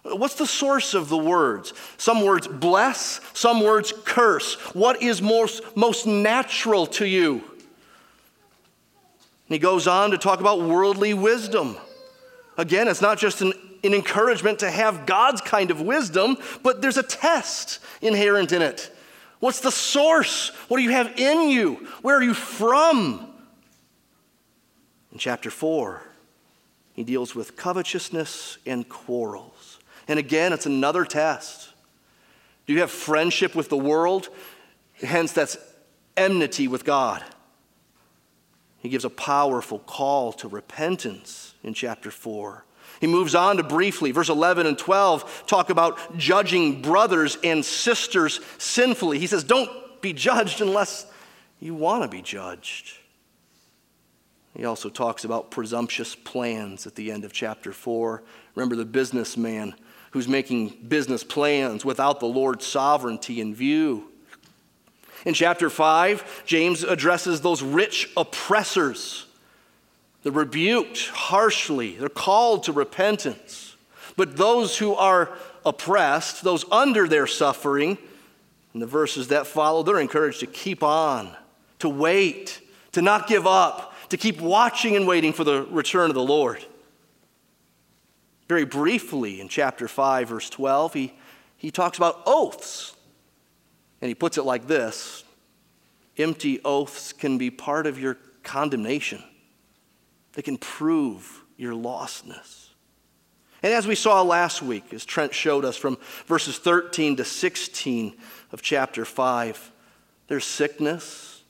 What's 0.03 0.35
the 0.35 0.47
source 0.47 0.93
of 0.93 1.09
the 1.09 1.17
words? 1.17 1.73
Some 1.97 2.25
words 2.25 2.47
bless, 2.47 3.21
some 3.33 3.63
words 3.63 3.93
curse. 4.03 4.55
What 4.73 5.01
is 5.01 5.21
most, 5.21 5.77
most 5.77 6.07
natural 6.07 6.87
to 6.87 7.05
you? 7.05 7.33
And 7.33 7.43
he 9.47 9.59
goes 9.59 9.87
on 9.87 10.11
to 10.11 10.17
talk 10.17 10.39
about 10.39 10.61
worldly 10.61 11.13
wisdom. 11.13 11.77
Again, 12.57 12.87
it's 12.87 13.01
not 13.01 13.17
just 13.17 13.41
an, 13.41 13.53
an 13.83 13.93
encouragement 13.93 14.59
to 14.59 14.69
have 14.69 15.05
God's 15.05 15.41
kind 15.41 15.71
of 15.71 15.81
wisdom, 15.81 16.37
but 16.63 16.81
there's 16.81 16.97
a 16.97 17.03
test 17.03 17.79
inherent 18.01 18.51
in 18.51 18.61
it. 18.61 18.95
What's 19.39 19.61
the 19.61 19.71
source? 19.71 20.49
What 20.67 20.77
do 20.77 20.83
you 20.83 20.91
have 20.91 21.17
in 21.17 21.49
you? 21.49 21.87
Where 22.01 22.15
are 22.15 22.23
you 22.23 22.33
from? 22.33 23.27
In 25.11 25.17
chapter 25.17 25.49
4, 25.49 26.01
he 26.93 27.03
deals 27.03 27.33
with 27.35 27.57
covetousness 27.57 28.59
and 28.65 28.87
quarrels. 28.87 29.79
And 30.07 30.19
again, 30.19 30.53
it's 30.53 30.65
another 30.65 31.05
test. 31.05 31.69
Do 32.67 32.73
you 32.73 32.79
have 32.81 32.91
friendship 32.91 33.55
with 33.55 33.69
the 33.69 33.77
world? 33.77 34.29
Hence, 35.01 35.31
that's 35.31 35.57
enmity 36.15 36.67
with 36.67 36.85
God. 36.85 37.23
He 38.79 38.89
gives 38.89 39.05
a 39.05 39.09
powerful 39.09 39.79
call 39.79 40.33
to 40.33 40.47
repentance 40.47 41.50
in 41.63 41.73
chapter 41.73 42.11
4. 42.11 42.65
He 42.99 43.07
moves 43.07 43.35
on 43.35 43.57
to 43.57 43.63
briefly, 43.63 44.11
verse 44.11 44.29
11 44.29 44.67
and 44.67 44.77
12, 44.77 45.45
talk 45.47 45.69
about 45.69 46.17
judging 46.17 46.81
brothers 46.81 47.37
and 47.43 47.63
sisters 47.63 48.39
sinfully. 48.57 49.19
He 49.19 49.27
says, 49.27 49.43
Don't 49.43 49.69
be 50.01 50.13
judged 50.13 50.61
unless 50.61 51.05
you 51.59 51.73
want 51.73 52.03
to 52.03 52.09
be 52.09 52.21
judged. 52.21 52.97
He 54.55 54.65
also 54.65 54.89
talks 54.89 55.23
about 55.23 55.51
presumptuous 55.51 56.13
plans 56.13 56.85
at 56.85 56.95
the 56.95 57.11
end 57.11 57.23
of 57.23 57.31
chapter 57.31 57.71
4. 57.71 58.21
Remember 58.55 58.75
the 58.75 58.85
businessman 58.85 59.75
who's 60.11 60.27
making 60.27 60.77
business 60.87 61.23
plans 61.23 61.85
without 61.85 62.19
the 62.19 62.27
Lord's 62.27 62.67
sovereignty 62.67 63.39
in 63.39 63.55
view. 63.55 64.09
In 65.25 65.33
chapter 65.33 65.69
5, 65.69 66.43
James 66.45 66.83
addresses 66.83 67.41
those 67.41 67.61
rich 67.61 68.09
oppressors. 68.17 69.25
They're 70.23 70.31
rebuked 70.31 71.07
harshly, 71.07 71.95
they're 71.95 72.09
called 72.09 72.63
to 72.63 72.71
repentance. 72.71 73.75
But 74.17 74.37
those 74.37 74.77
who 74.77 74.93
are 74.93 75.31
oppressed, 75.65 76.43
those 76.43 76.65
under 76.71 77.07
their 77.07 77.27
suffering, 77.27 77.97
in 78.73 78.79
the 78.79 78.85
verses 78.85 79.29
that 79.29 79.47
follow, 79.47 79.83
they're 79.83 79.99
encouraged 79.99 80.39
to 80.41 80.47
keep 80.47 80.83
on, 80.83 81.35
to 81.79 81.89
wait, 81.89 82.61
to 82.93 83.01
not 83.01 83.27
give 83.27 83.47
up, 83.47 83.93
to 84.09 84.17
keep 84.17 84.39
watching 84.39 84.95
and 84.95 85.07
waiting 85.07 85.33
for 85.33 85.43
the 85.43 85.63
return 85.63 86.09
of 86.09 86.15
the 86.15 86.23
Lord. 86.23 86.63
Very 88.47 88.65
briefly, 88.65 89.39
in 89.39 89.47
chapter 89.47 89.87
5, 89.87 90.27
verse 90.29 90.49
12, 90.49 90.93
he, 90.93 91.13
he 91.57 91.71
talks 91.71 91.97
about 91.97 92.21
oaths. 92.25 92.95
And 94.01 94.09
he 94.09 94.15
puts 94.15 94.37
it 94.37 94.43
like 94.43 94.67
this 94.67 95.23
empty 96.17 96.59
oaths 96.65 97.13
can 97.13 97.37
be 97.37 97.49
part 97.49 97.87
of 97.87 97.97
your 97.99 98.17
condemnation, 98.43 99.23
they 100.33 100.41
can 100.41 100.57
prove 100.57 101.43
your 101.57 101.73
lostness. 101.73 102.67
And 103.63 103.73
as 103.73 103.85
we 103.85 103.95
saw 103.95 104.21
last 104.21 104.61
week, 104.61 104.93
as 104.93 105.05
Trent 105.05 105.33
showed 105.33 105.65
us 105.65 105.77
from 105.77 105.97
verses 106.25 106.57
13 106.57 107.17
to 107.17 107.25
16 107.25 108.15
of 108.51 108.61
chapter 108.61 109.05
5, 109.05 109.71
there's 110.27 110.45
sickness, 110.45 111.43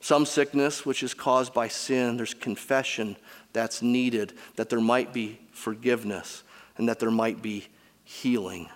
some 0.00 0.24
sickness 0.24 0.86
which 0.86 1.02
is 1.02 1.12
caused 1.12 1.52
by 1.52 1.68
sin. 1.68 2.16
There's 2.16 2.32
confession 2.32 3.16
that's 3.52 3.82
needed, 3.82 4.32
that 4.56 4.70
there 4.70 4.80
might 4.80 5.12
be 5.12 5.40
forgiveness, 5.50 6.42
and 6.78 6.88
that 6.88 7.00
there 7.00 7.10
might 7.10 7.42
be 7.42 7.66
healing. 8.04 8.68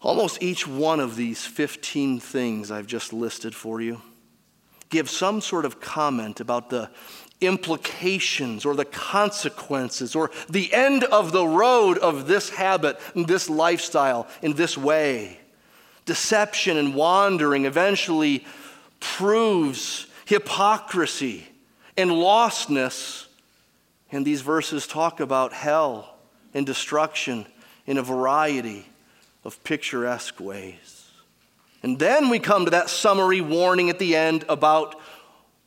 Almost 0.00 0.42
each 0.42 0.66
one 0.66 1.00
of 1.00 1.16
these 1.16 1.44
15 1.44 2.20
things 2.20 2.70
I've 2.70 2.86
just 2.86 3.12
listed 3.12 3.54
for 3.54 3.80
you 3.80 4.00
give 4.90 5.10
some 5.10 5.40
sort 5.40 5.64
of 5.64 5.80
comment 5.80 6.40
about 6.40 6.70
the 6.70 6.90
implications 7.40 8.64
or 8.64 8.74
the 8.74 8.84
consequences 8.84 10.16
or 10.16 10.30
the 10.48 10.72
end 10.72 11.04
of 11.04 11.32
the 11.32 11.46
road 11.46 11.98
of 11.98 12.26
this 12.26 12.50
habit, 12.50 12.98
this 13.14 13.48
lifestyle, 13.48 14.26
in 14.42 14.54
this 14.54 14.76
way. 14.76 15.38
Deception 16.04 16.76
and 16.76 16.94
wandering 16.94 17.64
eventually 17.64 18.44
proves 19.00 20.06
hypocrisy 20.24 21.46
and 21.96 22.10
lostness. 22.10 23.26
And 24.10 24.24
these 24.24 24.40
verses 24.40 24.86
talk 24.86 25.20
about 25.20 25.52
hell 25.52 26.16
and 26.54 26.64
destruction 26.64 27.46
in 27.86 27.98
a 27.98 28.02
variety 28.02 28.86
of 29.44 29.62
picturesque 29.64 30.40
ways. 30.40 31.10
And 31.82 31.98
then 31.98 32.28
we 32.28 32.38
come 32.38 32.64
to 32.64 32.72
that 32.72 32.90
summary 32.90 33.40
warning 33.40 33.88
at 33.90 33.98
the 33.98 34.16
end 34.16 34.44
about 34.48 35.00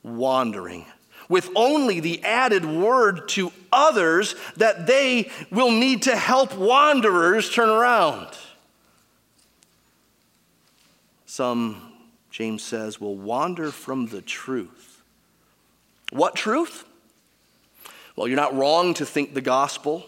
wandering, 0.04 0.86
with 1.32 1.50
only 1.56 2.02
the 2.02 2.22
added 2.24 2.66
word 2.66 3.28
to 3.30 3.52
others 3.72 4.36
that 4.58 4.86
they 4.86 5.32
will 5.50 5.72
need 5.72 6.04
to 6.04 6.16
help 6.16 6.56
wanderers 6.56 7.50
turn 7.50 7.70
around. 7.70 8.28
Some, 11.26 11.94
James 12.30 12.62
says, 12.62 13.00
will 13.00 13.16
wander 13.16 13.72
from 13.72 14.08
the 14.08 14.22
truth 14.22 14.92
what 16.12 16.36
truth? 16.36 16.84
Well, 18.18 18.28
you're 18.28 18.36
not 18.36 18.54
wrong 18.54 18.94
to 18.96 19.06
think 19.06 19.34
the 19.34 19.40
gospel, 19.40 20.06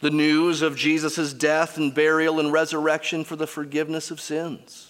the 0.00 0.10
news 0.10 0.60
of 0.60 0.76
Jesus' 0.76 1.32
death 1.32 1.76
and 1.76 1.94
burial 1.94 2.40
and 2.40 2.52
resurrection 2.52 3.22
for 3.22 3.36
the 3.36 3.46
forgiveness 3.46 4.10
of 4.10 4.20
sins. 4.20 4.87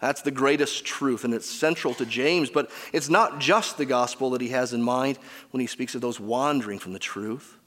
That's 0.00 0.22
the 0.22 0.30
greatest 0.30 0.86
truth, 0.86 1.24
and 1.24 1.34
it's 1.34 1.48
central 1.48 1.92
to 1.94 2.06
James, 2.06 2.48
but 2.48 2.70
it's 2.92 3.10
not 3.10 3.38
just 3.38 3.76
the 3.76 3.84
gospel 3.84 4.30
that 4.30 4.40
he 4.40 4.48
has 4.48 4.72
in 4.72 4.82
mind 4.82 5.18
when 5.50 5.60
he 5.60 5.66
speaks 5.66 5.94
of 5.94 6.00
those 6.00 6.18
wandering 6.18 6.78
from 6.78 6.94
the 6.94 6.98
truth. 6.98 7.58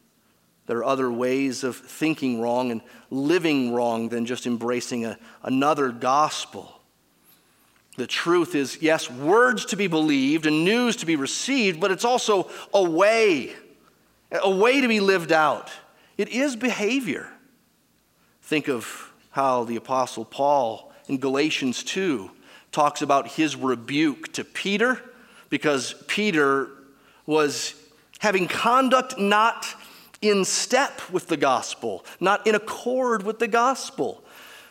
There 0.65 0.77
are 0.77 0.83
other 0.83 1.11
ways 1.11 1.63
of 1.63 1.75
thinking 1.75 2.41
wrong 2.41 2.71
and 2.71 2.81
living 3.11 3.73
wrong 3.73 4.09
than 4.09 4.25
just 4.25 4.47
embracing 4.47 5.05
a, 5.05 5.19
another 5.43 5.91
gospel. 5.91 6.79
The 7.97 8.07
truth 8.07 8.55
is, 8.55 8.81
yes, 8.81 9.11
words 9.11 9.65
to 9.65 9.75
be 9.75 9.87
believed 9.87 10.47
and 10.47 10.65
news 10.65 10.95
to 10.97 11.05
be 11.05 11.15
received, 11.15 11.79
but 11.79 11.91
it's 11.91 12.05
also 12.05 12.49
a 12.73 12.81
way, 12.81 13.53
a 14.31 14.49
way 14.49 14.81
to 14.81 14.87
be 14.87 14.99
lived 14.99 15.31
out. 15.31 15.69
It 16.17 16.29
is 16.29 16.55
behavior. 16.55 17.29
Think 18.41 18.69
of 18.69 19.13
how 19.31 19.65
the 19.65 19.75
Apostle 19.75 20.25
Paul 20.25 20.92
in 21.07 21.17
Galatians 21.17 21.83
2 21.83 22.29
talks 22.71 23.01
about 23.01 23.27
his 23.27 23.55
rebuke 23.55 24.33
to 24.33 24.43
Peter 24.43 25.01
because 25.49 25.95
Peter 26.07 26.69
was 27.25 27.75
having 28.19 28.47
conduct 28.47 29.17
not 29.17 29.67
in 30.21 30.45
step 30.45 31.01
with 31.11 31.27
the 31.27 31.37
gospel, 31.37 32.05
not 32.19 32.47
in 32.47 32.55
accord 32.55 33.23
with 33.23 33.39
the 33.39 33.47
gospel. 33.47 34.23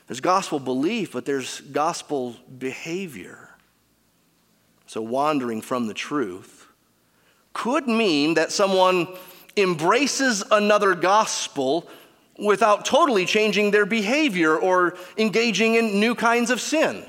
There's 0.06 0.20
gospel 0.20 0.58
belief, 0.58 1.12
but 1.12 1.24
there's 1.24 1.60
gospel 1.60 2.36
behavior. 2.58 3.50
So, 4.86 5.00
wandering 5.00 5.62
from 5.62 5.86
the 5.86 5.94
truth 5.94 6.66
could 7.52 7.86
mean 7.86 8.34
that 8.34 8.50
someone 8.50 9.06
embraces 9.56 10.42
another 10.50 10.94
gospel 10.94 11.88
without 12.38 12.84
totally 12.84 13.26
changing 13.26 13.70
their 13.70 13.86
behavior 13.86 14.56
or 14.56 14.96
engaging 15.16 15.74
in 15.74 16.00
new 16.00 16.14
kinds 16.14 16.50
of 16.50 16.60
sin. 16.60 17.04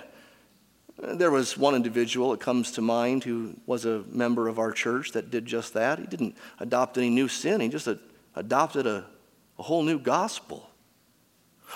There 0.98 1.32
was 1.32 1.58
one 1.58 1.76
individual 1.76 2.32
that 2.32 2.40
comes 2.40 2.72
to 2.74 2.82
mind 2.82 3.24
who 3.24 3.56
was 3.66 3.86
a 3.86 4.04
member 4.10 4.48
of 4.48 4.60
our 4.60 4.72
church 4.72 5.12
that 5.12 5.32
did 5.32 5.46
just 5.46 5.74
that. 5.74 6.00
He 6.00 6.06
didn't 6.06 6.38
adopt 6.60 6.98
any 6.98 7.10
new 7.10 7.28
sin, 7.28 7.62
he 7.62 7.68
just 7.68 7.88
adopted 8.36 8.88
a, 8.88 9.06
a 9.60 9.64
whole 9.64 9.84
new 9.84 10.00
gospel. 10.00 10.70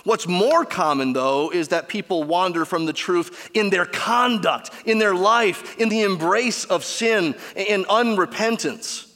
What's 0.03 0.27
more 0.27 0.63
common, 0.63 1.13
though, 1.13 1.51
is 1.51 1.69
that 1.69 1.87
people 1.87 2.23
wander 2.23 2.65
from 2.65 2.85
the 2.85 2.93
truth 2.93 3.49
in 3.53 3.69
their 3.69 3.85
conduct, 3.85 4.69
in 4.85 4.99
their 4.99 5.15
life, 5.15 5.77
in 5.79 5.89
the 5.89 6.03
embrace 6.03 6.65
of 6.65 6.83
sin 6.83 7.35
and 7.55 7.85
unrepentance. 7.87 9.11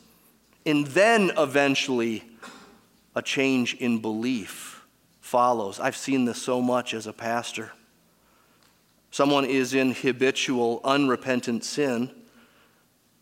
And 0.65 0.88
then 0.88 1.31
eventually, 1.38 2.23
a 3.15 3.22
change 3.22 3.75
in 3.75 4.00
belief 4.00 4.86
follows. 5.20 5.80
I've 5.80 5.96
seen 5.96 6.25
this 6.25 6.41
so 6.41 6.62
much 6.62 6.94
as 6.94 7.08
a 7.08 7.13
pastor. 7.13 7.72
Someone 9.12 9.46
is 9.46 9.74
in 9.74 9.94
habitual, 9.94 10.82
unrepentant 10.84 11.63
sin. 11.63 12.12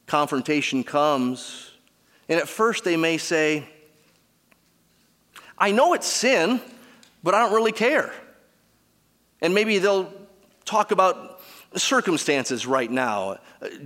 Confrontation 0.05 0.83
comes, 0.83 1.71
And 2.29 2.39
at 2.39 2.47
first 2.47 2.83
they 2.83 2.95
may 2.95 3.17
say, 3.17 3.67
I 5.57 5.71
know 5.71 5.93
it's 5.93 6.07
sin, 6.07 6.61
but 7.23 7.33
I 7.33 7.39
don't 7.39 7.53
really 7.53 7.71
care. 7.71 8.13
And 9.41 9.53
maybe 9.53 9.79
they'll 9.79 10.13
talk 10.63 10.91
about 10.91 11.41
circumstances 11.75 12.65
right 12.65 12.89
now 12.89 13.37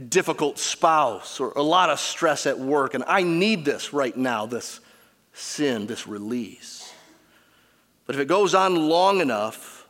difficult 0.09 0.59
spouse 0.59 1.39
or 1.39 1.51
a 1.55 1.61
lot 1.61 1.89
of 1.89 1.99
stress 1.99 2.45
at 2.45 2.59
work, 2.59 2.93
and 2.93 3.03
I 3.07 3.23
need 3.23 3.65
this 3.65 3.93
right 3.93 4.15
now, 4.15 4.45
this 4.45 4.79
sin, 5.33 5.87
this 5.87 6.07
release. 6.07 6.93
But 8.05 8.15
if 8.15 8.21
it 8.21 8.27
goes 8.27 8.53
on 8.53 8.75
long 8.75 9.21
enough, 9.21 9.87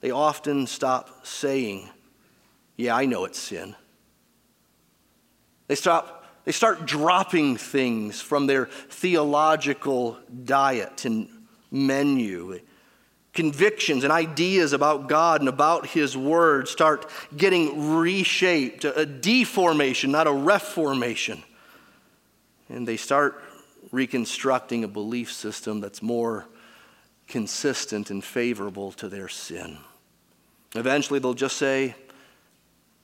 they 0.00 0.10
often 0.10 0.66
stop 0.66 1.26
saying, 1.26 1.88
Yeah, 2.76 2.94
I 2.96 3.06
know 3.06 3.24
it's 3.24 3.38
sin. 3.38 3.74
They, 5.68 5.76
stop, 5.76 6.26
they 6.44 6.52
start 6.52 6.84
dropping 6.84 7.56
things 7.56 8.20
from 8.20 8.46
their 8.46 8.66
theological 8.66 10.18
diet 10.44 11.04
and 11.04 11.28
menu. 11.70 12.60
Convictions 13.32 14.04
and 14.04 14.12
ideas 14.12 14.74
about 14.74 15.08
God 15.08 15.40
and 15.40 15.48
about 15.48 15.86
His 15.86 16.16
Word 16.16 16.68
start 16.68 17.08
getting 17.34 17.96
reshaped, 17.96 18.84
a 18.84 19.06
deformation, 19.06 20.10
not 20.10 20.26
a 20.26 20.32
reformation. 20.32 21.42
And 22.68 22.86
they 22.86 22.98
start 22.98 23.42
reconstructing 23.92 24.82
a 24.82 24.88
belief 24.88 25.30
system 25.30 25.80
that's 25.80 26.02
more 26.02 26.48
consistent 27.28 28.10
and 28.10 28.24
favorable 28.24 28.90
to 28.92 29.08
their 29.08 29.28
sin. 29.28 29.78
Eventually, 30.74 31.18
they'll 31.18 31.34
just 31.34 31.56
say, 31.56 31.94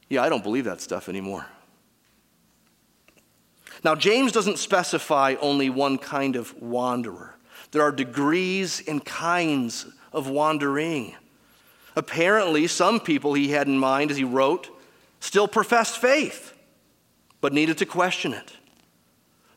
Yeah, 0.08 0.22
I 0.22 0.28
don't 0.28 0.42
believe 0.42 0.64
that 0.64 0.80
stuff 0.80 1.08
anymore. 1.08 1.46
Now, 3.84 3.94
James 3.94 4.32
doesn't 4.32 4.58
specify 4.58 5.36
only 5.40 5.70
one 5.70 5.98
kind 5.98 6.34
of 6.34 6.60
wanderer, 6.60 7.36
there 7.70 7.82
are 7.82 7.92
degrees 7.92 8.82
and 8.88 9.04
kinds 9.04 9.86
of 10.12 10.28
wandering. 10.28 11.14
Apparently, 11.94 12.66
some 12.66 13.00
people 13.00 13.34
he 13.34 13.50
had 13.50 13.66
in 13.66 13.78
mind 13.78 14.10
as 14.10 14.16
he 14.16 14.24
wrote 14.24 14.68
still 15.20 15.48
professed 15.48 15.98
faith, 15.98 16.54
but 17.40 17.52
needed 17.52 17.78
to 17.78 17.86
question 17.86 18.32
it. 18.32 18.52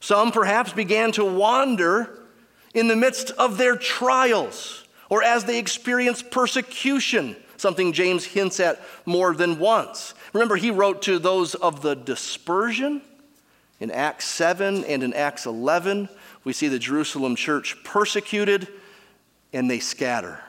Some 0.02 0.32
perhaps 0.32 0.74
began 0.74 1.12
to 1.14 1.24
wander 1.24 2.20
in 2.74 2.88
the 2.88 2.96
midst 2.96 3.32
of 3.32 3.58
their 3.58 3.76
trials 3.78 4.84
or 5.10 5.24
as 5.24 5.44
they 5.46 5.60
experienced 5.60 6.32
persecution, 6.32 7.36
something 7.58 7.94
James 7.94 8.26
hints 8.26 8.60
at 8.60 8.82
more 9.06 9.36
than 9.36 9.60
once. 9.60 10.14
Remember, 10.34 10.56
he 10.56 10.72
wrote 10.72 11.02
to 11.04 11.20
those 11.20 11.54
of 11.54 11.82
the 11.82 11.96
dispersion 11.96 13.02
in 13.80 13.92
Acts 13.92 14.26
7 14.26 14.86
and 14.86 15.04
in 15.04 15.14
Acts 15.14 15.46
11. 15.46 16.10
We 16.44 16.54
see 16.54 16.68
the 16.68 16.80
Jerusalem 16.80 17.36
church 17.36 17.78
persecuted 17.84 18.68
and 19.54 19.70
they 19.70 19.80
scatter, 19.80 20.40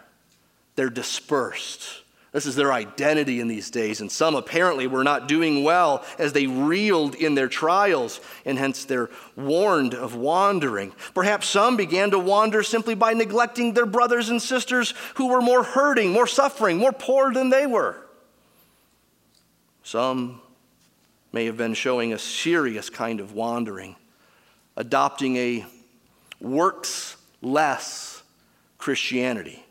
they're 0.77 0.91
dispersed. 0.91 2.02
This 2.33 2.47
is 2.47 2.57
their 2.57 2.73
identity 2.73 3.41
in 3.41 3.49
these 3.49 3.71
days, 3.71 4.01
and 4.01 4.11
some 4.11 4.35
apparently 4.35 4.87
were 4.87 5.05
not 5.05 5.29
doing 5.29 5.65
well 5.65 6.03
as 6.19 6.33
they 6.33 6.47
reeled 6.47 7.15
in 7.15 7.35
their 7.35 7.49
trials, 7.49 8.21
and 8.47 8.59
hence 8.59 8.87
they're 8.87 9.11
warned 9.37 9.93
of 9.93 10.17
wandering. 10.17 10.93
Perhaps 11.12 11.47
some 11.49 11.77
began 11.77 12.11
to 12.11 12.19
wander 12.19 12.62
simply 12.62 12.95
by 12.95 13.12
neglecting 13.12 13.75
their 13.75 13.85
brothers 13.85 14.31
and 14.31 14.41
sisters 14.41 14.95
who 15.17 15.29
were 15.29 15.43
more 15.43 15.62
hurting, 15.62 16.11
more 16.11 16.27
suffering, 16.27 16.79
more 16.79 16.93
poor 16.93 17.35
than 17.35 17.51
they 17.51 17.67
were. 17.67 17.99
Some 19.83 20.41
may 21.35 21.45
have 21.45 21.59
been 21.59 21.75
showing 21.75 22.15
a 22.15 22.19
serious 22.19 22.89
kind 22.89 23.21
of 23.21 23.35
wandering, 23.35 23.95
adopting 24.75 25.37
a 25.37 25.67
works 26.41 27.17
less 27.43 28.23
Christianity. 28.79 29.62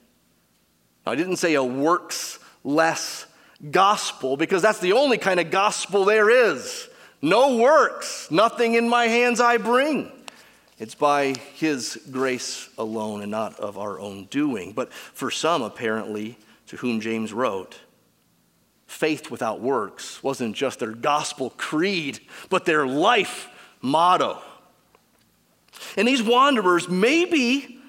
I 1.08 1.15
didn't 1.15 1.38
say 1.38 1.56
a 1.56 1.63
works 1.63 2.38
less 2.63 3.26
gospel 3.69 4.38
because 4.38 4.62
that's 4.62 4.80
the 4.80 4.93
only 4.93 5.17
kind 5.17 5.39
of 5.39 5.52
gospel 5.52 6.06
there 6.06 6.30
is. 6.30 6.88
No 7.21 7.58
works, 7.58 8.30
nothing 8.32 8.74
in 8.74 8.89
my 8.89 9.06
hands 9.06 9.39
I 9.39 9.58
bring. 9.58 10.12
It's 10.80 10.95
by 10.95 11.36
His 11.54 12.00
grace 12.10 12.69
alone 12.78 13.21
and 13.21 13.30
not 13.30 13.60
of 13.60 13.78
our 13.78 14.00
own 14.00 14.26
doing. 14.26 14.74
But 14.74 14.91
for 14.91 15.30
some, 15.30 15.62
apparently, 15.62 16.39
to 16.67 16.78
whom 16.78 17.02
James 17.02 17.32
wrote, 17.32 17.78
faith 18.88 19.30
without 19.30 19.62
works 19.62 20.24
wasn't 20.24 20.56
just 20.56 20.80
their 20.80 20.91
gospel 20.91 21.52
creed, 21.52 22.19
but 22.50 22.65
their 22.65 22.88
life 22.88 23.47
motto. 23.82 24.41
And 25.95 26.08
these 26.08 26.24
wanderers, 26.24 26.89
maybe 26.89 27.81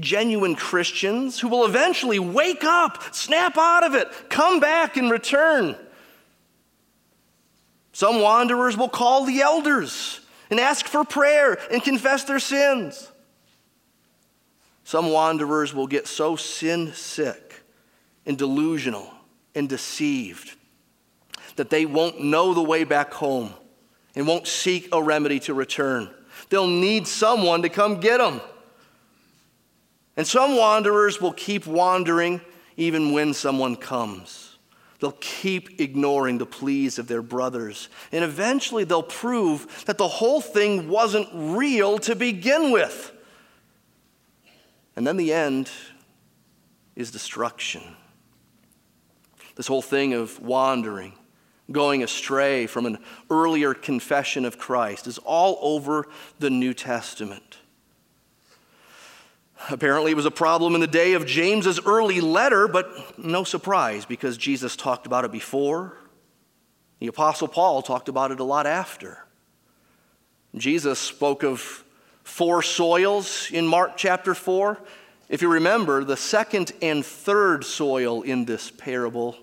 genuine 0.00 0.54
Christians 0.54 1.38
who 1.38 1.48
will 1.48 1.64
eventually 1.64 2.18
wake 2.18 2.64
up, 2.64 3.14
snap 3.14 3.58
out 3.58 3.84
of 3.84 3.94
it, 3.94 4.08
come 4.28 4.60
back 4.60 4.96
and 4.96 5.10
return. 5.10 5.76
Some 7.92 8.20
wanderers 8.20 8.76
will 8.76 8.88
call 8.88 9.24
the 9.24 9.42
elders 9.42 10.20
and 10.50 10.58
ask 10.58 10.86
for 10.86 11.04
prayer 11.04 11.58
and 11.70 11.82
confess 11.82 12.24
their 12.24 12.38
sins. 12.38 13.10
Some 14.84 15.10
wanderers 15.10 15.74
will 15.74 15.86
get 15.86 16.06
so 16.06 16.36
sin 16.36 16.92
sick 16.94 17.62
and 18.26 18.36
delusional 18.36 19.10
and 19.54 19.68
deceived 19.68 20.56
that 21.56 21.70
they 21.70 21.86
won't 21.86 22.20
know 22.20 22.54
the 22.54 22.62
way 22.62 22.84
back 22.84 23.12
home 23.12 23.52
and 24.14 24.26
won't 24.26 24.46
seek 24.46 24.88
a 24.92 25.02
remedy 25.02 25.38
to 25.40 25.54
return. 25.54 26.10
They'll 26.48 26.66
need 26.66 27.06
someone 27.06 27.62
to 27.62 27.68
come 27.68 28.00
get 28.00 28.18
them. 28.18 28.40
And 30.16 30.26
some 30.26 30.56
wanderers 30.56 31.20
will 31.20 31.32
keep 31.32 31.66
wandering 31.66 32.40
even 32.76 33.12
when 33.12 33.34
someone 33.34 33.76
comes. 33.76 34.56
They'll 35.00 35.16
keep 35.20 35.80
ignoring 35.80 36.38
the 36.38 36.46
pleas 36.46 36.98
of 36.98 37.08
their 37.08 37.22
brothers. 37.22 37.88
And 38.12 38.22
eventually 38.22 38.84
they'll 38.84 39.02
prove 39.02 39.84
that 39.86 39.98
the 39.98 40.06
whole 40.06 40.40
thing 40.40 40.88
wasn't 40.88 41.28
real 41.32 41.98
to 42.00 42.14
begin 42.14 42.70
with. 42.70 43.10
And 44.94 45.06
then 45.06 45.16
the 45.16 45.32
end 45.32 45.70
is 46.94 47.10
destruction. 47.10 47.82
This 49.56 49.66
whole 49.66 49.82
thing 49.82 50.12
of 50.14 50.40
wandering, 50.40 51.14
going 51.70 52.02
astray 52.02 52.66
from 52.66 52.86
an 52.86 52.98
earlier 53.28 53.74
confession 53.74 54.44
of 54.44 54.58
Christ 54.58 55.06
is 55.06 55.18
all 55.18 55.58
over 55.62 56.06
the 56.38 56.50
New 56.50 56.74
Testament. 56.74 57.58
Apparently, 59.70 60.10
it 60.10 60.16
was 60.16 60.26
a 60.26 60.30
problem 60.30 60.74
in 60.74 60.80
the 60.80 60.86
day 60.86 61.12
of 61.12 61.26
James's 61.26 61.80
early 61.86 62.20
letter, 62.20 62.66
but 62.66 63.18
no 63.18 63.44
surprise 63.44 64.04
because 64.04 64.36
Jesus 64.36 64.76
talked 64.76 65.06
about 65.06 65.24
it 65.24 65.32
before. 65.32 65.96
The 66.98 67.06
Apostle 67.06 67.48
Paul 67.48 67.82
talked 67.82 68.08
about 68.08 68.30
it 68.30 68.40
a 68.40 68.44
lot 68.44 68.66
after. 68.66 69.24
Jesus 70.56 70.98
spoke 70.98 71.42
of 71.42 71.84
four 72.24 72.62
soils 72.62 73.50
in 73.50 73.66
Mark 73.66 73.96
chapter 73.96 74.34
4. 74.34 74.78
If 75.28 75.42
you 75.42 75.48
remember, 75.48 76.04
the 76.04 76.16
second 76.16 76.72
and 76.82 77.04
third 77.04 77.64
soil 77.64 78.22
in 78.22 78.44
this 78.44 78.70
parable 78.70 79.36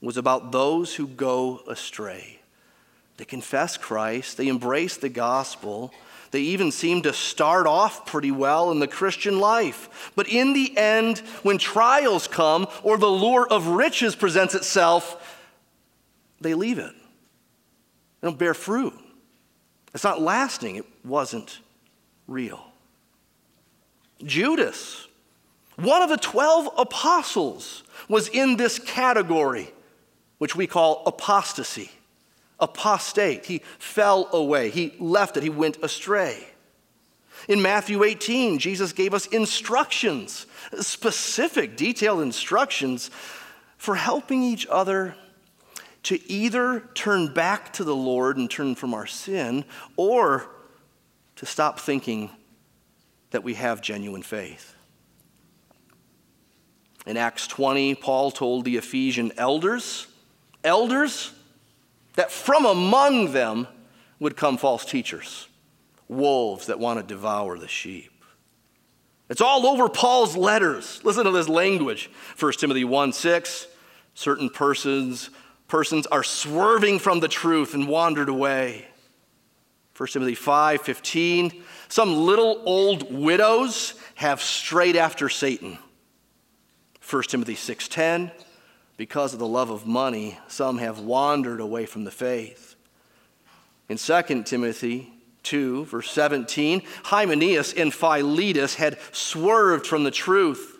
was 0.00 0.16
about 0.16 0.50
those 0.50 0.94
who 0.94 1.06
go 1.06 1.60
astray. 1.68 2.40
They 3.18 3.24
confess 3.26 3.76
Christ, 3.76 4.38
they 4.38 4.48
embrace 4.48 4.96
the 4.96 5.10
gospel, 5.10 5.92
they 6.30 6.40
even 6.40 6.70
seem 6.70 7.02
to 7.02 7.12
start 7.12 7.66
off 7.66 8.06
pretty 8.06 8.30
well 8.30 8.70
in 8.70 8.78
the 8.78 8.86
Christian 8.86 9.40
life. 9.40 10.12
But 10.14 10.28
in 10.28 10.52
the 10.52 10.76
end, 10.76 11.18
when 11.42 11.58
trials 11.58 12.28
come 12.28 12.68
or 12.82 12.96
the 12.96 13.08
lure 13.08 13.46
of 13.48 13.66
riches 13.68 14.14
presents 14.14 14.54
itself, 14.54 15.38
they 16.40 16.54
leave 16.54 16.78
it. 16.78 16.94
They 18.20 18.28
don't 18.28 18.38
bear 18.38 18.54
fruit. 18.54 18.94
It's 19.92 20.04
not 20.04 20.22
lasting, 20.22 20.76
it 20.76 20.86
wasn't 21.04 21.58
real. 22.28 22.64
Judas, 24.22 25.08
one 25.76 26.02
of 26.02 26.10
the 26.10 26.16
12 26.16 26.74
apostles, 26.78 27.82
was 28.08 28.28
in 28.28 28.56
this 28.56 28.78
category, 28.78 29.72
which 30.38 30.54
we 30.54 30.68
call 30.68 31.02
apostasy 31.06 31.90
apostate. 32.60 33.46
He 33.46 33.62
fell 33.78 34.28
away. 34.32 34.70
He 34.70 34.94
left 34.98 35.36
it. 35.36 35.42
He 35.42 35.50
went 35.50 35.82
astray. 35.82 36.46
In 37.48 37.62
Matthew 37.62 38.04
18, 38.04 38.58
Jesus 38.58 38.92
gave 38.92 39.14
us 39.14 39.26
instructions, 39.26 40.46
specific, 40.80 41.76
detailed 41.76 42.20
instructions 42.20 43.10
for 43.78 43.94
helping 43.94 44.42
each 44.42 44.66
other 44.70 45.14
to 46.02 46.30
either 46.30 46.80
turn 46.94 47.32
back 47.32 47.72
to 47.74 47.84
the 47.84 47.96
Lord 47.96 48.36
and 48.36 48.50
turn 48.50 48.74
from 48.74 48.94
our 48.94 49.06
sin 49.06 49.64
or 49.96 50.50
to 51.36 51.46
stop 51.46 51.80
thinking 51.80 52.30
that 53.30 53.42
we 53.42 53.54
have 53.54 53.80
genuine 53.80 54.22
faith. 54.22 54.74
In 57.06 57.16
Acts 57.16 57.46
20, 57.46 57.94
Paul 57.94 58.30
told 58.30 58.64
the 58.64 58.76
Ephesian 58.76 59.32
elders, 59.36 60.06
Elders, 60.62 61.32
that 62.20 62.30
from 62.30 62.66
among 62.66 63.32
them 63.32 63.66
would 64.18 64.36
come 64.36 64.58
false 64.58 64.84
teachers, 64.84 65.48
wolves 66.06 66.66
that 66.66 66.78
want 66.78 67.00
to 67.00 67.14
devour 67.14 67.56
the 67.56 67.66
sheep. 67.66 68.12
It's 69.30 69.40
all 69.40 69.66
over 69.66 69.88
Paul's 69.88 70.36
letters. 70.36 71.00
Listen 71.02 71.24
to 71.24 71.30
this 71.30 71.48
language 71.48 72.10
1 72.38 72.52
Timothy 72.58 72.84
1 72.84 73.14
6. 73.14 73.68
Certain 74.12 74.50
persons, 74.50 75.30
persons 75.66 76.06
are 76.08 76.22
swerving 76.22 76.98
from 76.98 77.20
the 77.20 77.28
truth 77.28 77.72
and 77.72 77.88
wandered 77.88 78.28
away. 78.28 78.86
1 79.96 80.08
Timothy 80.10 80.34
5 80.34 80.82
15. 80.82 81.64
Some 81.88 82.14
little 82.14 82.60
old 82.66 83.10
widows 83.10 83.94
have 84.16 84.42
strayed 84.42 84.96
after 84.96 85.30
Satan. 85.30 85.78
1 87.08 87.22
Timothy 87.22 87.54
6 87.54 87.88
10. 87.88 88.30
Because 89.00 89.32
of 89.32 89.38
the 89.38 89.46
love 89.46 89.70
of 89.70 89.86
money, 89.86 90.38
some 90.46 90.76
have 90.76 90.98
wandered 90.98 91.58
away 91.58 91.86
from 91.86 92.04
the 92.04 92.10
faith. 92.10 92.74
In 93.88 93.96
2 93.96 94.42
Timothy 94.42 95.10
2, 95.42 95.86
verse 95.86 96.10
17, 96.10 96.82
Hymenaeus 97.04 97.72
and 97.72 97.94
Philetus 97.94 98.74
had 98.74 98.98
swerved 99.12 99.86
from 99.86 100.04
the 100.04 100.10
truth. 100.10 100.76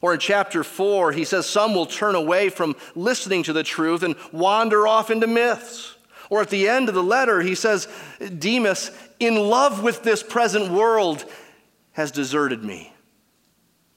Or 0.00 0.12
in 0.12 0.18
chapter 0.18 0.64
4, 0.64 1.12
he 1.12 1.24
says 1.24 1.46
some 1.46 1.72
will 1.72 1.86
turn 1.86 2.16
away 2.16 2.48
from 2.48 2.74
listening 2.96 3.44
to 3.44 3.52
the 3.52 3.62
truth 3.62 4.02
and 4.02 4.16
wander 4.32 4.88
off 4.88 5.08
into 5.08 5.28
myths. 5.28 5.94
Or 6.30 6.40
at 6.40 6.50
the 6.50 6.68
end 6.68 6.88
of 6.88 6.96
the 6.96 7.02
letter, 7.04 7.42
he 7.42 7.54
says, 7.54 7.86
Demas, 8.40 8.90
in 9.20 9.36
love 9.36 9.84
with 9.84 10.02
this 10.02 10.24
present 10.24 10.72
world, 10.72 11.24
has 11.92 12.10
deserted 12.10 12.64
me. 12.64 12.92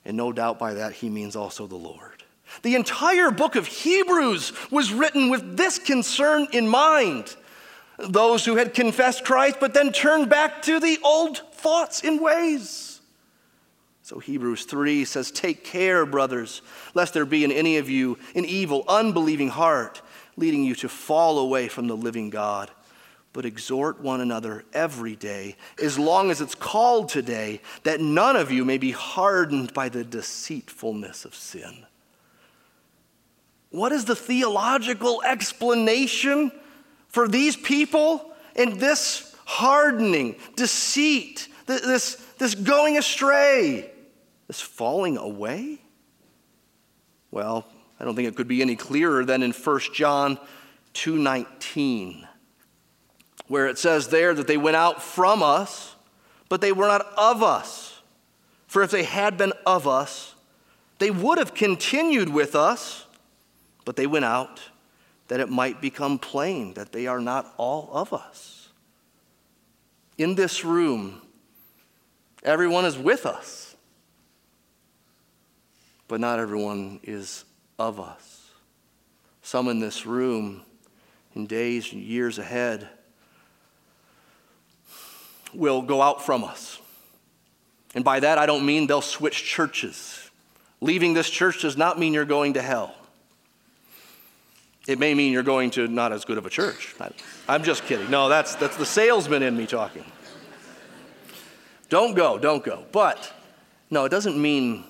And 0.06 0.15
no 0.15 0.32
doubt 0.32 0.60
by 0.60 0.75
that, 0.75 0.93
he 0.93 1.10
means 1.10 1.36
also 1.36 1.65
the 1.65 1.75
Lord. 1.75 2.14
The 2.61 2.75
entire 2.75 3.31
book 3.31 3.55
of 3.55 3.67
Hebrews 3.67 4.53
was 4.71 4.93
written 4.93 5.29
with 5.29 5.57
this 5.57 5.79
concern 5.79 6.47
in 6.51 6.67
mind 6.67 7.35
those 7.97 8.43
who 8.45 8.55
had 8.57 8.73
confessed 8.73 9.23
Christ 9.23 9.57
but 9.59 9.73
then 9.73 9.91
turned 9.91 10.29
back 10.29 10.61
to 10.63 10.79
the 10.79 10.99
old 11.03 11.37
thoughts 11.53 12.03
and 12.03 12.19
ways. 12.19 12.95
So 14.01 14.19
Hebrews 14.19 14.65
3 14.65 15.03
says, 15.05 15.31
Take 15.31 15.63
care, 15.63 16.05
brothers, 16.05 16.61
lest 16.93 17.13
there 17.13 17.25
be 17.25 17.43
in 17.43 17.51
any 17.51 17.77
of 17.77 17.89
you 17.89 18.19
an 18.35 18.45
evil, 18.45 18.83
unbelieving 18.87 19.49
heart, 19.49 20.01
leading 20.37 20.63
you 20.63 20.75
to 20.75 20.89
fall 20.89 21.39
away 21.39 21.67
from 21.67 21.87
the 21.87 21.97
living 21.97 22.29
God. 22.29 22.69
But 23.33 23.45
exhort 23.45 23.99
one 23.99 24.21
another 24.21 24.63
every 24.73 25.15
day, 25.15 25.55
as 25.81 25.97
long 25.97 26.29
as 26.29 26.39
it's 26.39 26.55
called 26.55 27.09
today, 27.09 27.61
that 27.83 27.99
none 27.99 28.35
of 28.35 28.51
you 28.51 28.63
may 28.63 28.77
be 28.77 28.91
hardened 28.91 29.73
by 29.73 29.89
the 29.89 30.03
deceitfulness 30.03 31.25
of 31.25 31.33
sin. 31.33 31.85
What 33.71 33.91
is 33.91 34.06
the 34.06 34.15
theological 34.15 35.21
explanation 35.23 36.51
for 37.08 37.28
these 37.28 37.56
people 37.56 38.32
and 38.56 38.80
this 38.80 39.36
hardening, 39.45 40.36
deceit, 40.56 41.47
this, 41.65 42.15
this 42.38 42.56
going 42.56 42.97
astray, 42.97 43.89
this 44.47 44.62
falling 44.62 45.17
away? 45.17 45.82
Well, 47.32 47.65
I 47.99 48.06
don't 48.06 48.15
think 48.15 48.28
it 48.28 48.36
could 48.36 48.47
be 48.47 48.62
any 48.62 48.75
clearer 48.75 49.25
than 49.25 49.43
in 49.43 49.51
1 49.51 49.80
John 49.93 50.39
2:19, 50.93 52.28
where 53.47 53.67
it 53.67 53.78
says 53.78 54.08
there 54.08 54.34
that 54.34 54.47
they 54.47 54.58
went 54.58 54.75
out 54.75 55.04
from 55.04 55.43
us, 55.43 55.95
but 56.49 56.62
they 56.62 56.71
were 56.71 56.88
not 56.88 57.06
of 57.17 57.43
us. 57.43 58.01
For 58.67 58.82
if 58.82 58.91
they 58.91 59.04
had 59.04 59.38
been 59.38 59.54
of 59.65 59.88
us, 59.88 60.36
they 60.99 61.12
would 61.12 61.38
have 61.38 61.54
continued 61.54 62.30
with 62.30 62.56
us, 62.56 63.04
but 63.86 63.95
they 63.95 64.08
went 64.08 64.26
out 64.26 64.60
that 65.28 65.39
it 65.39 65.50
might 65.50 65.82
become 65.82 66.19
plain 66.19 66.74
that 66.74 66.91
they 66.91 67.08
are 67.08 67.21
not 67.21 67.54
all 67.58 67.89
of 67.93 68.13
us. 68.13 68.69
In 70.17 70.36
this 70.36 70.63
room, 70.65 71.21
everyone 72.43 72.86
is 72.86 72.98
with 72.98 73.26
us, 73.26 73.76
but 76.08 76.19
not 76.19 76.39
everyone 76.39 77.00
is 77.04 77.45
of 77.80 78.00
us. 78.00 78.52
Some 79.41 79.67
in 79.67 79.80
this 79.80 80.06
room, 80.06 80.62
in 81.36 81.48
days 81.48 81.91
and 81.91 82.02
years 82.02 82.39
ahead, 82.39 82.88
will 85.54 85.82
go 85.82 86.02
out 86.02 86.26
from 86.26 86.43
us. 86.43 86.80
And 87.93 88.04
by 88.04 88.19
that, 88.19 88.38
I 88.38 88.45
don't 88.45 88.65
mean 88.65 88.88
they'll 88.88 89.02
switch 89.02 89.43
churches. 89.43 90.30
Leaving 90.82 91.13
this 91.13 91.30
church 91.30 91.62
does 91.62 91.78
not 91.78 91.98
mean 91.98 92.13
you're 92.13 92.26
going 92.26 92.54
to 92.54 92.62
hell. 92.62 92.95
It 94.88 95.00
may 95.00 95.13
mean 95.13 95.34
you're 95.34 95.43
going 95.43 95.71
to 95.71 95.88
not 95.88 96.13
as 96.13 96.26
good 96.26 96.38
of 96.38 96.45
a 96.45 96.50
church. 96.50 96.95
I'm 97.48 97.63
just 97.63 97.86
kidding. 97.86 98.10
No, 98.10 98.30
that's, 98.30 98.56
that's 98.56 98.78
the 98.78 98.86
salesman 98.86 99.41
in 99.41 99.58
me 99.58 99.65
talking. 99.65 100.06
Don't 101.89 102.15
go, 102.15 102.38
don't 102.38 102.63
go. 102.63 102.84
But 102.91 103.32
no, 103.89 104.06
it 104.06 104.10
doesn't 104.10 104.39
mean 104.39 104.84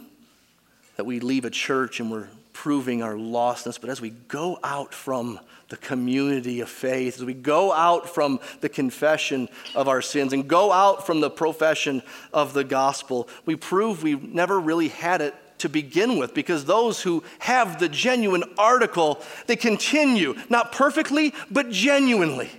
that 0.98 1.06
we 1.06 1.20
leave 1.20 1.46
a 1.46 1.50
church 1.50 2.00
and 2.00 2.12
we're 2.12 2.28
proving 2.54 3.04
our 3.04 3.14
lostness, 3.14 3.80
but 3.80 3.90
as 3.90 4.00
we 4.02 4.10
go 4.10 4.58
out 4.64 4.94
from 4.94 5.40
the 5.70 5.78
community 5.78 6.62
of 6.62 6.70
faith, 6.70 7.18
as 7.18 7.26
we 7.26 7.34
go 7.34 7.74
out 7.74 8.10
from 8.10 8.40
the 8.62 8.70
confession 8.70 9.50
of 9.76 9.88
our 9.88 10.02
sins 10.02 10.32
and 10.32 10.48
go 10.48 10.72
out 10.72 11.06
from 11.06 11.20
the 11.20 11.30
profession 11.30 12.02
of 12.34 12.54
the 12.54 12.64
gospel, 12.64 13.28
we 13.46 13.56
prove 13.56 14.04
we've 14.04 14.24
never 14.24 14.60
really 14.60 14.88
had 14.88 15.22
it 15.22 15.36
to 15.60 15.70
begin 15.70 16.18
with 16.18 16.34
because 16.34 16.65
those 16.65 17.02
who 17.02 17.24
have 17.39 17.80
the 17.80 17.89
genuine 17.89 18.44
article, 18.58 19.22
they 19.48 19.56
continue, 19.56 20.36
not 20.50 20.72
perfectly, 20.72 21.34
but 21.50 21.70
genuinely. 21.70 22.50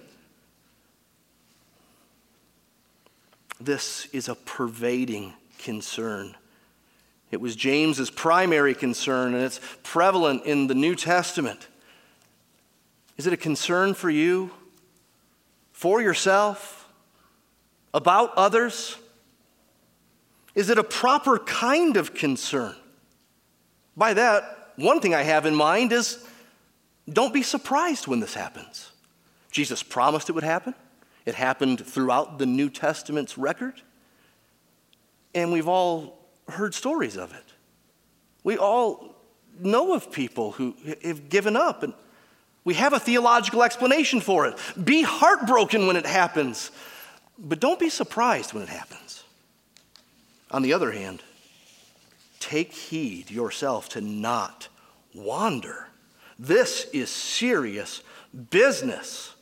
This 3.60 4.06
is 4.12 4.28
a 4.28 4.34
pervading 4.34 5.32
concern. 5.58 6.34
It 7.30 7.40
was 7.40 7.56
James's 7.56 8.10
primary 8.10 8.74
concern, 8.74 9.34
and 9.34 9.42
it's 9.42 9.60
prevalent 9.82 10.44
in 10.44 10.68
the 10.68 10.74
New 10.74 10.94
Testament. 10.94 11.66
Is 13.16 13.26
it 13.26 13.32
a 13.32 13.36
concern 13.36 13.94
for 13.94 14.10
you, 14.10 14.50
for 15.72 16.00
yourself, 16.00 16.88
about 17.92 18.32
others? 18.36 18.96
Is 20.54 20.70
it 20.70 20.78
a 20.78 20.84
proper 20.84 21.38
kind 21.38 21.96
of 21.96 22.14
concern? 22.14 22.74
By 23.96 24.14
that, 24.14 24.72
one 24.76 25.00
thing 25.00 25.14
I 25.14 25.22
have 25.22 25.46
in 25.46 25.54
mind 25.54 25.92
is 25.92 26.24
don't 27.08 27.32
be 27.32 27.42
surprised 27.42 28.06
when 28.06 28.20
this 28.20 28.34
happens. 28.34 28.90
Jesus 29.50 29.82
promised 29.82 30.28
it 30.28 30.32
would 30.32 30.44
happen. 30.44 30.74
It 31.24 31.34
happened 31.34 31.84
throughout 31.84 32.38
the 32.38 32.46
New 32.46 32.68
Testament's 32.68 33.38
record. 33.38 33.80
And 35.34 35.52
we've 35.52 35.68
all 35.68 36.18
heard 36.48 36.74
stories 36.74 37.16
of 37.16 37.32
it. 37.32 37.44
We 38.44 38.58
all 38.58 39.14
know 39.58 39.94
of 39.94 40.12
people 40.12 40.52
who 40.52 40.76
have 41.02 41.28
given 41.28 41.56
up, 41.56 41.82
and 41.82 41.94
we 42.64 42.74
have 42.74 42.92
a 42.92 43.00
theological 43.00 43.62
explanation 43.62 44.20
for 44.20 44.46
it. 44.46 44.56
Be 44.82 45.02
heartbroken 45.02 45.86
when 45.86 45.96
it 45.96 46.06
happens, 46.06 46.70
but 47.38 47.60
don't 47.60 47.80
be 47.80 47.88
surprised 47.88 48.52
when 48.52 48.62
it 48.62 48.68
happens. 48.68 49.24
On 50.50 50.62
the 50.62 50.72
other 50.72 50.92
hand, 50.92 51.22
take 52.46 52.72
heed 52.72 53.30
yourself 53.30 53.88
to 53.90 54.00
not 54.00 54.68
wander. 55.14 55.88
This 56.38 56.86
is 56.92 57.10
serious 57.10 58.02
business. 58.50 59.34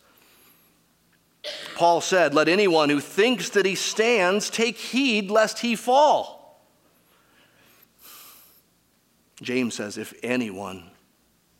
Paul 1.77 2.01
said, 2.01 2.33
Let 2.33 2.49
anyone 2.49 2.88
who 2.88 3.01
thinks 3.01 3.51
that 3.51 3.67
he 3.67 3.75
stands 3.75 4.49
take 4.49 4.79
heed 4.79 5.31
lest 5.31 5.59
he 5.59 5.77
fall. 5.77 6.62
James 9.43 9.75
says, 9.75 9.99
If 9.99 10.14
anyone 10.23 10.90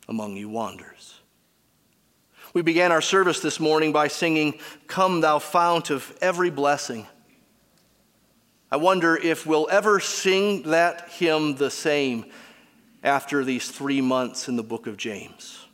among 0.07 0.37
you 0.37 0.49
wanders. 0.49 1.19
We 2.53 2.61
began 2.63 2.91
our 2.91 3.01
service 3.01 3.41
this 3.41 3.59
morning 3.59 3.91
by 3.91 4.07
singing, 4.07 4.59
Come, 4.87 5.21
thou 5.21 5.39
fount 5.39 5.91
of 5.91 6.17
every 6.21 6.49
blessing. 6.49 7.05
I 8.71 8.77
wonder 8.77 9.15
if 9.15 9.45
we'll 9.45 9.67
ever 9.69 9.99
sing 9.99 10.63
that 10.63 11.09
hymn 11.09 11.55
the 11.55 11.69
same 11.69 12.25
after 13.03 13.43
these 13.43 13.69
three 13.69 14.01
months 14.01 14.47
in 14.47 14.55
the 14.55 14.63
book 14.63 14.87
of 14.87 14.97
James. 14.97 15.65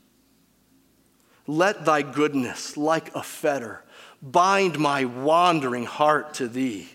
Let 1.47 1.86
thy 1.86 2.01
goodness, 2.01 2.77
like 2.77 3.15
a 3.15 3.23
fetter, 3.23 3.84
bind 4.21 4.77
my 4.77 5.06
wandering 5.06 5.86
heart 5.86 6.36
to 6.36 6.47
thee. 6.47 6.89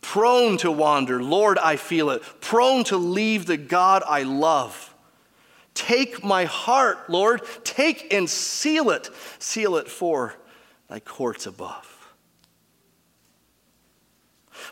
Prone 0.00 0.56
to 0.58 0.70
wander, 0.70 1.22
Lord, 1.22 1.58
I 1.58 1.76
feel 1.76 2.10
it. 2.10 2.22
Prone 2.40 2.84
to 2.84 2.96
leave 2.96 3.46
the 3.46 3.56
God 3.56 4.02
I 4.06 4.22
love. 4.22 4.94
Take 5.74 6.24
my 6.24 6.44
heart, 6.44 7.10
Lord, 7.10 7.42
take 7.64 8.12
and 8.12 8.28
seal 8.28 8.90
it. 8.90 9.10
Seal 9.38 9.76
it 9.76 9.88
for 9.88 10.34
thy 10.88 11.00
courts 11.00 11.46
above. 11.46 11.95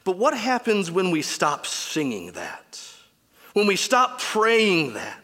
But 0.04 0.18
what 0.18 0.36
happens 0.36 0.90
when 0.90 1.10
we 1.10 1.22
stop 1.22 1.66
singing 1.66 2.32
that? 2.32 2.80
When 3.54 3.66
we 3.66 3.76
stop 3.76 4.20
praying 4.20 4.94
that? 4.94 5.20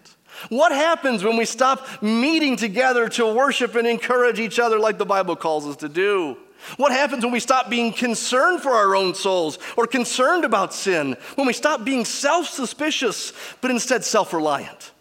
What 0.48 0.72
happens 0.72 1.22
when 1.22 1.36
we 1.36 1.44
stop 1.44 1.86
meeting 2.02 2.56
together 2.56 3.08
to 3.10 3.32
worship 3.32 3.74
and 3.74 3.86
encourage 3.86 4.40
each 4.40 4.58
other 4.58 4.78
like 4.78 4.96
the 4.96 5.04
Bible 5.04 5.36
calls 5.36 5.66
us 5.66 5.76
to 5.76 5.88
do? 5.88 6.38
What 6.76 6.92
happens 6.92 7.24
when 7.24 7.32
we 7.32 7.40
stop 7.40 7.68
being 7.68 7.92
concerned 7.92 8.62
for 8.62 8.72
our 8.72 8.94
own 8.94 9.14
souls 9.14 9.58
or 9.76 9.86
concerned 9.86 10.44
about 10.44 10.72
sin? 10.72 11.16
When 11.34 11.46
we 11.46 11.52
stop 11.52 11.84
being 11.84 12.04
self 12.04 12.48
suspicious, 12.48 13.32
but 13.60 13.70
instead 13.70 14.04
self 14.04 14.32
reliant? 14.32 14.92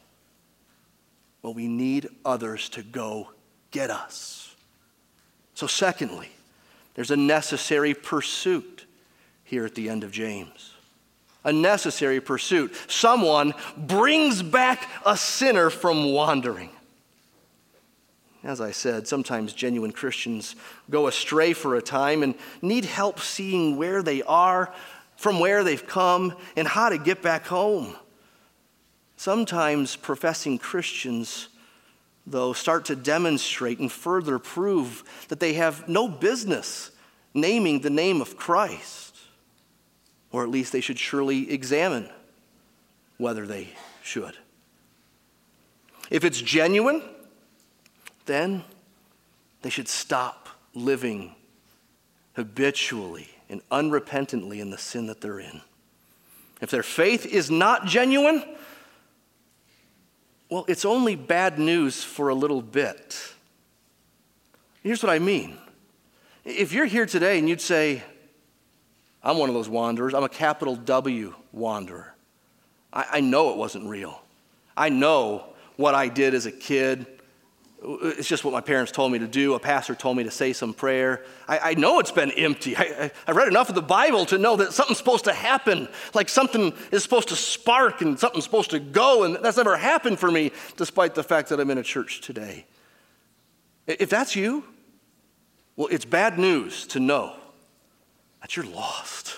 Well, 1.41 1.53
we 1.53 1.67
need 1.67 2.09
others 2.25 2.67
to 2.69 2.83
go 2.83 3.29
get 3.71 3.89
us. 3.89 4.53
So, 5.53 5.67
secondly, 5.67 6.29
there's 6.95 7.11
a 7.11 7.17
necessary 7.17 7.93
pursuit 7.93 8.78
here 9.49 9.65
at 9.65 9.75
the 9.75 9.89
end 9.89 10.03
of 10.03 10.12
James. 10.12 10.73
A 11.43 11.51
necessary 11.51 12.21
pursuit. 12.21 12.75
Someone 12.88 13.53
brings 13.75 14.43
back 14.43 14.88
a 15.05 15.17
sinner 15.17 15.69
from 15.69 16.12
wandering. 16.12 16.69
As 18.43 18.62
I 18.62 18.71
said, 18.71 19.07
sometimes 19.07 19.53
genuine 19.53 19.91
Christians 19.91 20.55
go 20.89 21.07
astray 21.07 21.53
for 21.53 21.75
a 21.75 21.81
time 21.81 22.23
and 22.23 22.35
need 22.62 22.85
help 22.85 23.19
seeing 23.19 23.75
where 23.75 24.01
they 24.01 24.21
are, 24.23 24.73
from 25.17 25.39
where 25.39 25.63
they've 25.63 25.85
come, 25.85 26.33
and 26.55 26.67
how 26.67 26.89
to 26.89 26.97
get 26.97 27.21
back 27.21 27.47
home. 27.47 27.95
Sometimes 29.17 29.97
professing 29.97 30.57
Christians, 30.57 31.49
though, 32.25 32.53
start 32.53 32.85
to 32.85 32.95
demonstrate 32.95 33.79
and 33.79 33.91
further 33.91 34.39
prove 34.39 35.03
that 35.27 35.41
they 35.41 35.53
have 35.53 35.89
no 35.89 36.07
business 36.07 36.91
naming 37.33 37.81
the 37.81 37.89
name 37.89 38.21
of 38.21 38.38
Christ. 38.38 39.09
Or 40.31 40.43
at 40.43 40.49
least 40.49 40.71
they 40.71 40.81
should 40.81 40.99
surely 40.99 41.51
examine 41.51 42.09
whether 43.17 43.45
they 43.45 43.69
should. 44.03 44.37
If 46.09 46.23
it's 46.23 46.41
genuine, 46.41 47.01
then 48.25 48.63
they 49.61 49.69
should 49.69 49.87
stop 49.87 50.49
living 50.73 51.35
habitually 52.33 53.29
and 53.49 53.61
unrepentantly 53.71 54.59
in 54.59 54.69
the 54.69 54.77
sin 54.77 55.07
that 55.07 55.21
they're 55.21 55.39
in. 55.39 55.61
If 56.61 56.71
their 56.71 56.83
faith 56.83 57.25
is 57.25 57.49
not 57.49 57.85
genuine, 57.85 58.43
well, 60.49 60.65
it's 60.67 60.85
only 60.85 61.15
bad 61.15 61.59
news 61.59 62.03
for 62.03 62.29
a 62.29 62.35
little 62.35 62.61
bit. 62.61 63.33
Here's 64.83 65.03
what 65.03 65.11
I 65.11 65.19
mean. 65.19 65.57
If 66.45 66.71
you're 66.73 66.85
here 66.85 67.05
today 67.05 67.37
and 67.37 67.47
you'd 67.47 67.61
say, 67.61 68.03
I'm 69.23 69.38
one 69.38 69.49
of 69.49 69.55
those 69.55 69.69
wanderers, 69.69 70.13
I'm 70.13 70.23
a 70.23 70.29
capital 70.29 70.75
W 70.75 71.34
wanderer. 71.51 72.15
I, 72.91 73.05
I 73.13 73.19
know 73.19 73.51
it 73.51 73.58
wasn't 73.58 73.88
real. 73.88 74.21
I 74.75 74.89
know 74.89 75.45
what 75.75 75.95
I 75.95 76.08
did 76.08 76.34
as 76.34 76.45
a 76.45 76.51
kid 76.51 77.05
it's 77.82 78.27
just 78.27 78.43
what 78.43 78.51
my 78.51 78.62
parents 78.62 78.91
told 78.91 79.12
me 79.12 79.19
to 79.19 79.27
do. 79.27 79.53
A 79.53 79.60
pastor 79.60 79.95
told 79.95 80.17
me 80.17 80.23
to 80.23 80.32
say 80.32 80.51
some 80.51 80.73
prayer. 80.73 81.23
I, 81.47 81.60
I 81.60 81.73
know 81.75 81.99
it's 81.99 82.12
been 82.12 82.32
empty. 82.32 82.75
I, 82.75 83.12
I, 83.25 83.32
read 83.32 83.47
enough 83.47 83.69
of 83.69 83.75
the 83.75 83.82
Bible 83.82 84.25
to 84.27 84.38
know 84.38 84.58
that 84.58 84.73
something's 84.73 84.97
supposed 84.97 85.25
to 85.25 85.34
happen, 85.34 85.88
like 86.13 86.27
something 86.27 86.73
is 86.91 87.03
supposed 87.03 87.29
to 87.29 87.38
spark 87.38 88.01
and 88.01 88.19
something's 88.19 88.43
supposed 88.43 88.71
to 88.71 88.79
go, 88.79 89.23
and 89.23 89.38
that's 89.38 89.58
never 89.58 89.77
happened 89.77 90.19
for 90.19 90.29
me, 90.29 90.51
despite 90.75 91.15
the 91.15 91.23
fact 91.23 91.49
that 91.49 91.60
I'm 91.60 91.69
in 91.69 91.77
a 91.77 91.84
church 91.84 92.19
today. 92.19 92.65
If 93.88 94.10
that's 94.10 94.36
you, 94.36 94.65
well, 95.77 95.88
it's 95.89 96.05
bad 96.05 96.38
news 96.38 96.86
to 96.88 96.99
know 96.99 97.36
that 98.41 98.56
you're 98.56 98.65
lost. 98.65 99.36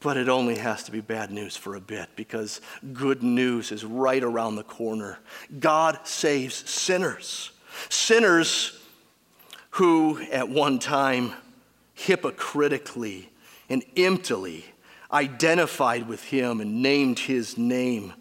But 0.00 0.16
it 0.16 0.28
only 0.28 0.56
has 0.58 0.84
to 0.84 0.92
be 0.92 1.00
bad 1.00 1.30
news 1.30 1.56
for 1.56 1.74
a 1.74 1.80
bit 1.80 2.08
because 2.14 2.60
good 2.92 3.22
news 3.22 3.72
is 3.72 3.84
right 3.84 4.22
around 4.22 4.56
the 4.56 4.62
corner. 4.62 5.18
God 5.58 5.98
saves 6.04 6.54
sinners. 6.70 7.50
Sinners 7.88 8.80
who, 9.70 10.20
at 10.30 10.48
one 10.48 10.78
time, 10.78 11.32
hypocritically 11.94 13.30
and 13.68 13.84
emptily 13.96 14.64
identified 15.12 16.06
with 16.06 16.22
Him 16.24 16.60
and 16.60 16.82
named 16.82 17.18
His 17.18 17.58
name 17.58 18.14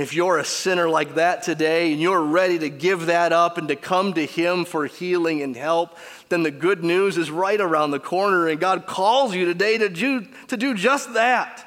if 0.00 0.14
you're 0.14 0.38
a 0.38 0.44
sinner 0.44 0.88
like 0.88 1.16
that 1.16 1.42
today 1.42 1.92
and 1.92 2.00
you're 2.00 2.22
ready 2.22 2.58
to 2.58 2.68
give 2.68 3.06
that 3.06 3.32
up 3.32 3.58
and 3.58 3.68
to 3.68 3.76
come 3.76 4.12
to 4.14 4.24
Him 4.24 4.64
for 4.64 4.86
healing 4.86 5.42
and 5.42 5.56
help, 5.56 5.98
then 6.28 6.42
the 6.42 6.50
good 6.50 6.84
news 6.84 7.18
is 7.18 7.30
right 7.30 7.60
around 7.60 7.90
the 7.90 7.98
corner, 7.98 8.48
and 8.48 8.60
God 8.60 8.86
calls 8.86 9.34
you 9.34 9.44
today 9.44 9.78
to 9.78 9.88
do, 9.88 10.26
to 10.48 10.56
do 10.56 10.74
just 10.74 11.14
that. 11.14 11.66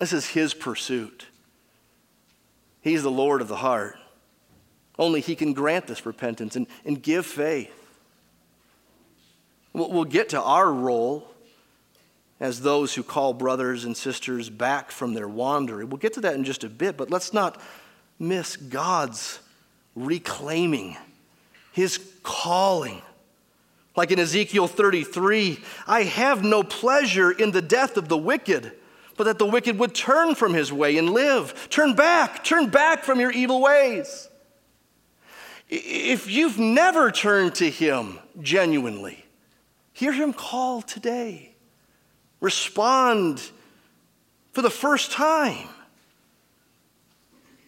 This 0.00 0.12
is 0.12 0.26
His 0.28 0.54
pursuit. 0.54 1.26
He's 2.80 3.04
the 3.04 3.10
Lord 3.10 3.40
of 3.40 3.48
the 3.48 3.56
heart. 3.56 3.96
Only 4.98 5.20
He 5.20 5.36
can 5.36 5.52
grant 5.52 5.86
this 5.86 6.04
repentance 6.04 6.56
and, 6.56 6.66
and 6.84 7.00
give 7.00 7.26
faith. 7.26 7.72
We'll, 9.72 9.90
we'll 9.90 10.04
get 10.04 10.30
to 10.30 10.42
our 10.42 10.70
role 10.70 11.31
as 12.42 12.60
those 12.60 12.92
who 12.92 13.04
call 13.04 13.32
brothers 13.32 13.84
and 13.84 13.96
sisters 13.96 14.50
back 14.50 14.90
from 14.90 15.14
their 15.14 15.28
wandering. 15.28 15.88
We'll 15.88 15.98
get 15.98 16.14
to 16.14 16.20
that 16.22 16.34
in 16.34 16.42
just 16.42 16.64
a 16.64 16.68
bit, 16.68 16.96
but 16.96 17.08
let's 17.08 17.32
not 17.32 17.62
miss 18.18 18.56
God's 18.56 19.38
reclaiming, 19.94 20.96
His 21.70 22.00
calling. 22.24 23.00
Like 23.94 24.10
in 24.10 24.18
Ezekiel 24.18 24.66
33, 24.66 25.60
I 25.86 26.02
have 26.02 26.42
no 26.42 26.64
pleasure 26.64 27.30
in 27.30 27.52
the 27.52 27.62
death 27.62 27.96
of 27.96 28.08
the 28.08 28.18
wicked, 28.18 28.72
but 29.16 29.24
that 29.24 29.38
the 29.38 29.46
wicked 29.46 29.78
would 29.78 29.94
turn 29.94 30.34
from 30.34 30.52
his 30.52 30.72
way 30.72 30.98
and 30.98 31.10
live. 31.10 31.68
Turn 31.70 31.94
back, 31.94 32.42
turn 32.42 32.70
back 32.70 33.04
from 33.04 33.20
your 33.20 33.30
evil 33.30 33.60
ways. 33.60 34.28
If 35.68 36.28
you've 36.28 36.58
never 36.58 37.12
turned 37.12 37.54
to 37.56 37.70
him 37.70 38.18
genuinely, 38.40 39.26
hear 39.92 40.12
him 40.12 40.32
call 40.32 40.82
today 40.82 41.51
respond 42.42 43.40
for 44.50 44.60
the 44.60 44.68
first 44.68 45.12
time. 45.12 45.68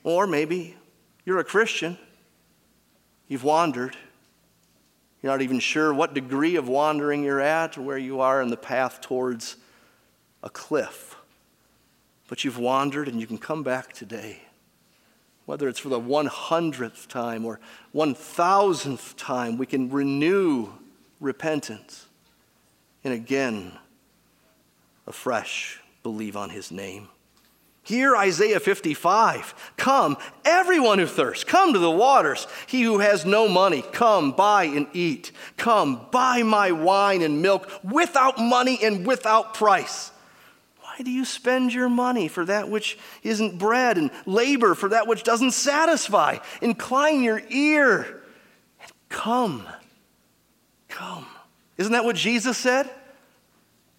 Or 0.02 0.26
maybe 0.26 0.76
you're 1.24 1.38
a 1.38 1.44
Christian, 1.44 1.96
you've 3.26 3.44
wandered. 3.44 3.96
You're 5.22 5.32
not 5.32 5.40
even 5.40 5.58
sure 5.58 5.94
what 5.94 6.12
degree 6.12 6.56
of 6.56 6.68
wandering 6.68 7.24
you're 7.24 7.40
at 7.40 7.78
or 7.78 7.82
where 7.82 7.96
you 7.96 8.20
are 8.20 8.42
in 8.42 8.50
the 8.50 8.58
path 8.58 9.00
towards 9.00 9.56
a 10.42 10.50
cliff. 10.50 11.16
But 12.28 12.44
you've 12.44 12.58
wandered 12.58 13.08
and 13.08 13.18
you 13.18 13.26
can 13.26 13.38
come 13.38 13.62
back 13.62 13.94
today. 13.94 14.42
Whether 15.46 15.66
it's 15.66 15.78
for 15.78 15.88
the 15.88 16.00
100th 16.00 17.06
time 17.06 17.46
or 17.46 17.58
1000th 17.94 19.14
time, 19.16 19.56
we 19.56 19.64
can 19.64 19.90
renew 19.90 20.68
repentance. 21.20 22.06
And 23.02 23.14
again, 23.14 23.72
afresh 25.06 25.80
believe 26.02 26.36
on 26.36 26.50
his 26.50 26.70
name. 26.70 27.08
Hear 27.84 28.16
Isaiah 28.16 28.60
55. 28.60 29.72
Come, 29.76 30.16
everyone 30.44 30.98
who 30.98 31.06
thirsts, 31.06 31.44
come 31.44 31.74
to 31.74 31.78
the 31.78 31.90
waters. 31.90 32.46
He 32.66 32.82
who 32.82 33.00
has 33.00 33.26
no 33.26 33.46
money, 33.46 33.82
come, 33.92 34.32
buy 34.32 34.64
and 34.64 34.86
eat. 34.94 35.32
Come, 35.58 36.06
buy 36.10 36.42
my 36.42 36.72
wine 36.72 37.20
and 37.20 37.42
milk 37.42 37.70
without 37.84 38.38
money 38.38 38.78
and 38.82 39.06
without 39.06 39.52
price. 39.52 40.10
Why 40.80 41.02
do 41.02 41.10
you 41.10 41.26
spend 41.26 41.74
your 41.74 41.90
money 41.90 42.28
for 42.28 42.46
that 42.46 42.70
which 42.70 42.96
isn't 43.22 43.58
bread 43.58 43.98
and 43.98 44.10
labor 44.24 44.74
for 44.74 44.88
that 44.88 45.06
which 45.06 45.22
doesn't 45.22 45.50
satisfy? 45.50 46.38
Incline 46.62 47.22
your 47.22 47.42
ear 47.50 48.22
and 48.80 48.92
come. 49.10 49.66
Come. 50.88 51.26
Isn't 51.76 51.92
that 51.92 52.04
what 52.06 52.16
Jesus 52.16 52.56
said? 52.56 52.88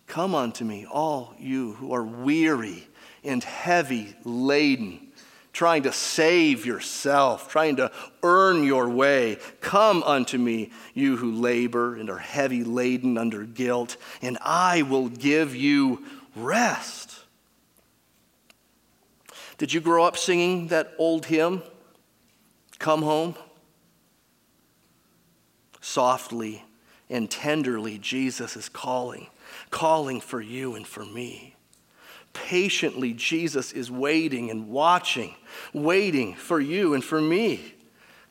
Come 0.08 0.36
unto 0.36 0.64
me, 0.64 0.86
all 0.86 1.34
you 1.40 1.74
who 1.74 1.94
are 1.94 2.04
weary 2.04 2.88
and 3.24 3.44
heavy 3.44 4.16
laden, 4.24 5.08
trying 5.52 5.84
to 5.84 5.92
save 5.92 6.66
yourself, 6.66 7.50
trying 7.50 7.78
to 7.78 7.92
earn 8.22 8.64
your 8.64 8.88
way. 8.88 9.38
Come 9.62 10.04
unto 10.04 10.38
me, 10.38 10.72
you 10.94 11.18
who 11.18 11.34
labor 11.34 11.96
and 11.96 12.10
are 12.10 12.20
heavy 12.20 12.64
laden 12.64 13.18
under 13.18 13.44
guilt, 13.44 13.98
and 14.22 14.38
I 14.42 14.84
will 14.84 15.10
give 15.10 15.56
you 15.56 16.06
rest. 16.36 17.20
Did 19.58 19.74
you 19.74 19.82
grow 19.82 20.04
up 20.04 20.18
singing 20.18 20.68
that 20.68 20.94
old 20.98 21.26
hymn, 21.26 21.64
Come 22.78 23.02
Home? 23.02 23.36
Softly 25.82 26.64
and 27.10 27.30
tenderly, 27.32 27.98
Jesus 27.98 28.58
is 28.58 28.68
calling 28.68 29.28
calling 29.76 30.22
for 30.22 30.40
you 30.40 30.76
and 30.76 30.88
for 30.88 31.04
me. 31.04 31.54
Patiently, 32.32 33.12
Jesus 33.12 33.74
is 33.74 33.92
waiting 33.92 34.50
and 34.50 34.70
watching, 34.70 35.36
waiting 35.74 36.34
for 36.34 36.62
you 36.62 36.94
and 36.94 37.04
for 37.04 37.20
me. 37.20 37.74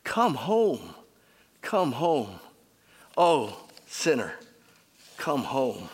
Come 0.05 0.37
home. 0.37 0.95
Come 1.61 1.93
home. 1.93 2.41
Oh, 3.15 3.61
sinner, 3.87 4.33
come 5.19 5.45
home. 5.45 5.91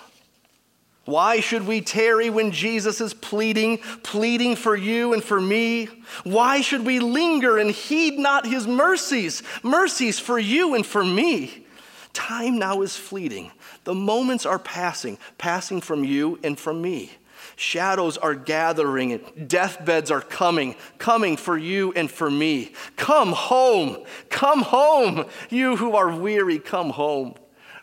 Why 1.04 1.40
should 1.40 1.66
we 1.66 1.80
tarry 1.80 2.30
when 2.30 2.52
Jesus 2.52 3.00
is 3.00 3.12
pleading, 3.12 3.78
pleading 4.04 4.54
for 4.54 4.76
you 4.76 5.14
and 5.14 5.24
for 5.24 5.40
me? 5.40 5.88
Why 6.22 6.60
should 6.60 6.86
we 6.86 7.00
linger 7.00 7.58
and 7.58 7.72
heed 7.72 8.20
not 8.20 8.46
his 8.46 8.68
mercies, 8.68 9.42
mercies 9.64 10.20
for 10.20 10.38
you 10.38 10.76
and 10.76 10.86
for 10.86 11.02
me? 11.04 11.66
Time 12.12 12.60
now 12.60 12.82
is 12.82 12.96
fleeting. 12.96 13.50
The 13.84 13.94
moments 13.94 14.46
are 14.46 14.58
passing, 14.58 15.18
passing 15.38 15.80
from 15.80 16.04
you 16.04 16.38
and 16.42 16.58
from 16.58 16.82
me. 16.82 17.12
Shadows 17.56 18.18
are 18.18 18.34
gathering 18.34 19.12
and 19.12 19.48
deathbeds 19.48 20.10
are 20.10 20.20
coming, 20.20 20.76
coming 20.98 21.36
for 21.36 21.56
you 21.56 21.92
and 21.94 22.10
for 22.10 22.30
me. 22.30 22.72
Come 22.96 23.32
home, 23.32 24.04
come 24.28 24.62
home, 24.62 25.26
you 25.48 25.76
who 25.76 25.96
are 25.96 26.14
weary, 26.14 26.58
come 26.58 26.90
home. 26.90 27.34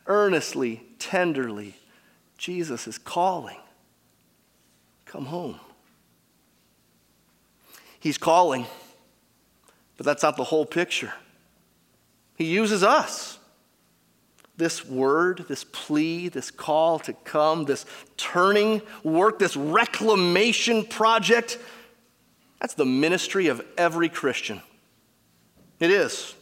Earnestly, 0.05 0.83
tenderly, 0.99 1.75
Jesus 2.37 2.87
is 2.87 2.97
calling. 2.97 3.57
Come 5.05 5.25
home. 5.25 5.59
He's 7.99 8.17
calling, 8.17 8.67
but 9.97 10.05
that's 10.05 10.23
not 10.23 10.37
the 10.37 10.43
whole 10.43 10.65
picture. 10.65 11.13
He 12.35 12.45
uses 12.45 12.83
us 12.83 13.36
this 14.57 14.85
word, 14.85 15.45
this 15.47 15.63
plea, 15.63 16.29
this 16.29 16.51
call 16.51 16.99
to 16.99 17.13
come, 17.13 17.65
this 17.65 17.85
turning 18.17 18.81
work, 19.03 19.39
this 19.39 19.55
reclamation 19.55 20.83
project, 20.83 21.59
that's 22.59 22.73
the 22.73 22.85
ministry 22.85 23.47
of 23.47 23.63
every 23.77 24.09
Christian. 24.09 24.61
It 25.79 25.91
is. 25.91 26.33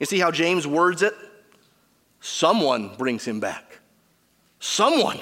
You 0.00 0.06
see 0.06 0.18
how 0.18 0.30
James 0.30 0.66
words 0.66 1.02
it? 1.02 1.14
Someone 2.20 2.94
brings 2.96 3.24
him 3.24 3.38
back. 3.38 3.80
Someone. 4.58 5.20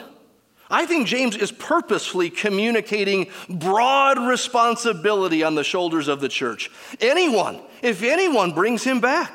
I 0.70 0.86
think 0.86 1.08
James 1.08 1.34
is 1.34 1.50
purposefully 1.50 2.30
communicating 2.30 3.28
broad 3.48 4.18
responsibility 4.20 5.42
on 5.42 5.56
the 5.56 5.64
shoulders 5.64 6.06
of 6.06 6.20
the 6.20 6.28
church. 6.28 6.70
Anyone, 7.00 7.60
if 7.82 8.04
anyone 8.04 8.52
brings 8.52 8.84
him 8.84 9.00
back, 9.00 9.32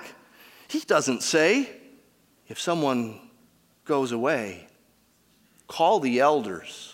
he 0.69 0.79
doesn't 0.79 1.23
say, 1.23 1.69
if 2.47 2.59
someone 2.59 3.19
goes 3.85 4.11
away, 4.11 4.67
call 5.67 5.99
the 5.99 6.19
elders. 6.19 6.93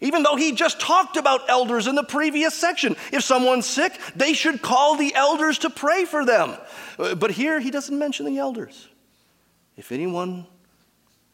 Even 0.00 0.24
though 0.24 0.36
he 0.36 0.52
just 0.52 0.80
talked 0.80 1.16
about 1.16 1.48
elders 1.48 1.86
in 1.86 1.94
the 1.94 2.02
previous 2.02 2.54
section. 2.54 2.96
If 3.12 3.22
someone's 3.22 3.66
sick, 3.66 3.96
they 4.16 4.32
should 4.32 4.60
call 4.60 4.96
the 4.96 5.14
elders 5.14 5.58
to 5.58 5.70
pray 5.70 6.04
for 6.04 6.24
them. 6.24 6.56
Uh, 6.98 7.14
but 7.14 7.30
here 7.30 7.60
he 7.60 7.70
doesn't 7.70 7.96
mention 7.96 8.26
the 8.26 8.38
elders. 8.38 8.88
If 9.76 9.92
anyone 9.92 10.46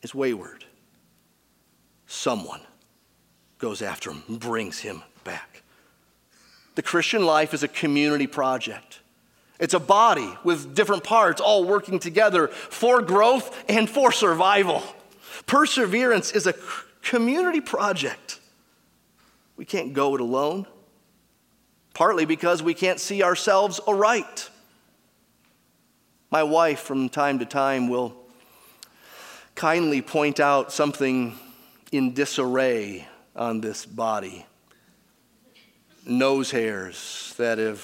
is 0.02 0.14
wayward, 0.14 0.66
someone 2.06 2.60
goes 3.58 3.82
after 3.82 4.10
him, 4.10 4.22
and 4.28 4.38
brings 4.38 4.78
him 4.78 5.02
back. 5.24 5.62
The 6.76 6.82
Christian 6.82 7.26
life 7.26 7.54
is 7.54 7.62
a 7.62 7.68
community 7.68 8.26
project. 8.26 8.97
It's 9.58 9.74
a 9.74 9.80
body 9.80 10.32
with 10.44 10.74
different 10.74 11.04
parts 11.04 11.40
all 11.40 11.64
working 11.64 11.98
together 11.98 12.48
for 12.48 13.02
growth 13.02 13.64
and 13.68 13.90
for 13.90 14.12
survival. 14.12 14.82
Perseverance 15.46 16.32
is 16.32 16.46
a 16.46 16.54
community 17.02 17.60
project. 17.60 18.40
We 19.56 19.64
can't 19.64 19.92
go 19.92 20.14
it 20.14 20.20
alone, 20.20 20.66
partly 21.94 22.24
because 22.24 22.62
we 22.62 22.74
can't 22.74 23.00
see 23.00 23.22
ourselves 23.22 23.80
aright. 23.88 24.50
My 26.30 26.44
wife, 26.44 26.80
from 26.80 27.08
time 27.08 27.40
to 27.40 27.46
time, 27.46 27.88
will 27.88 28.14
kindly 29.54 30.02
point 30.02 30.38
out 30.38 30.72
something 30.72 31.36
in 31.90 32.12
disarray 32.12 33.08
on 33.34 33.60
this 33.60 33.84
body 33.86 34.44
nose 36.08 36.50
hairs 36.50 37.34
that 37.36 37.58
have 37.58 37.78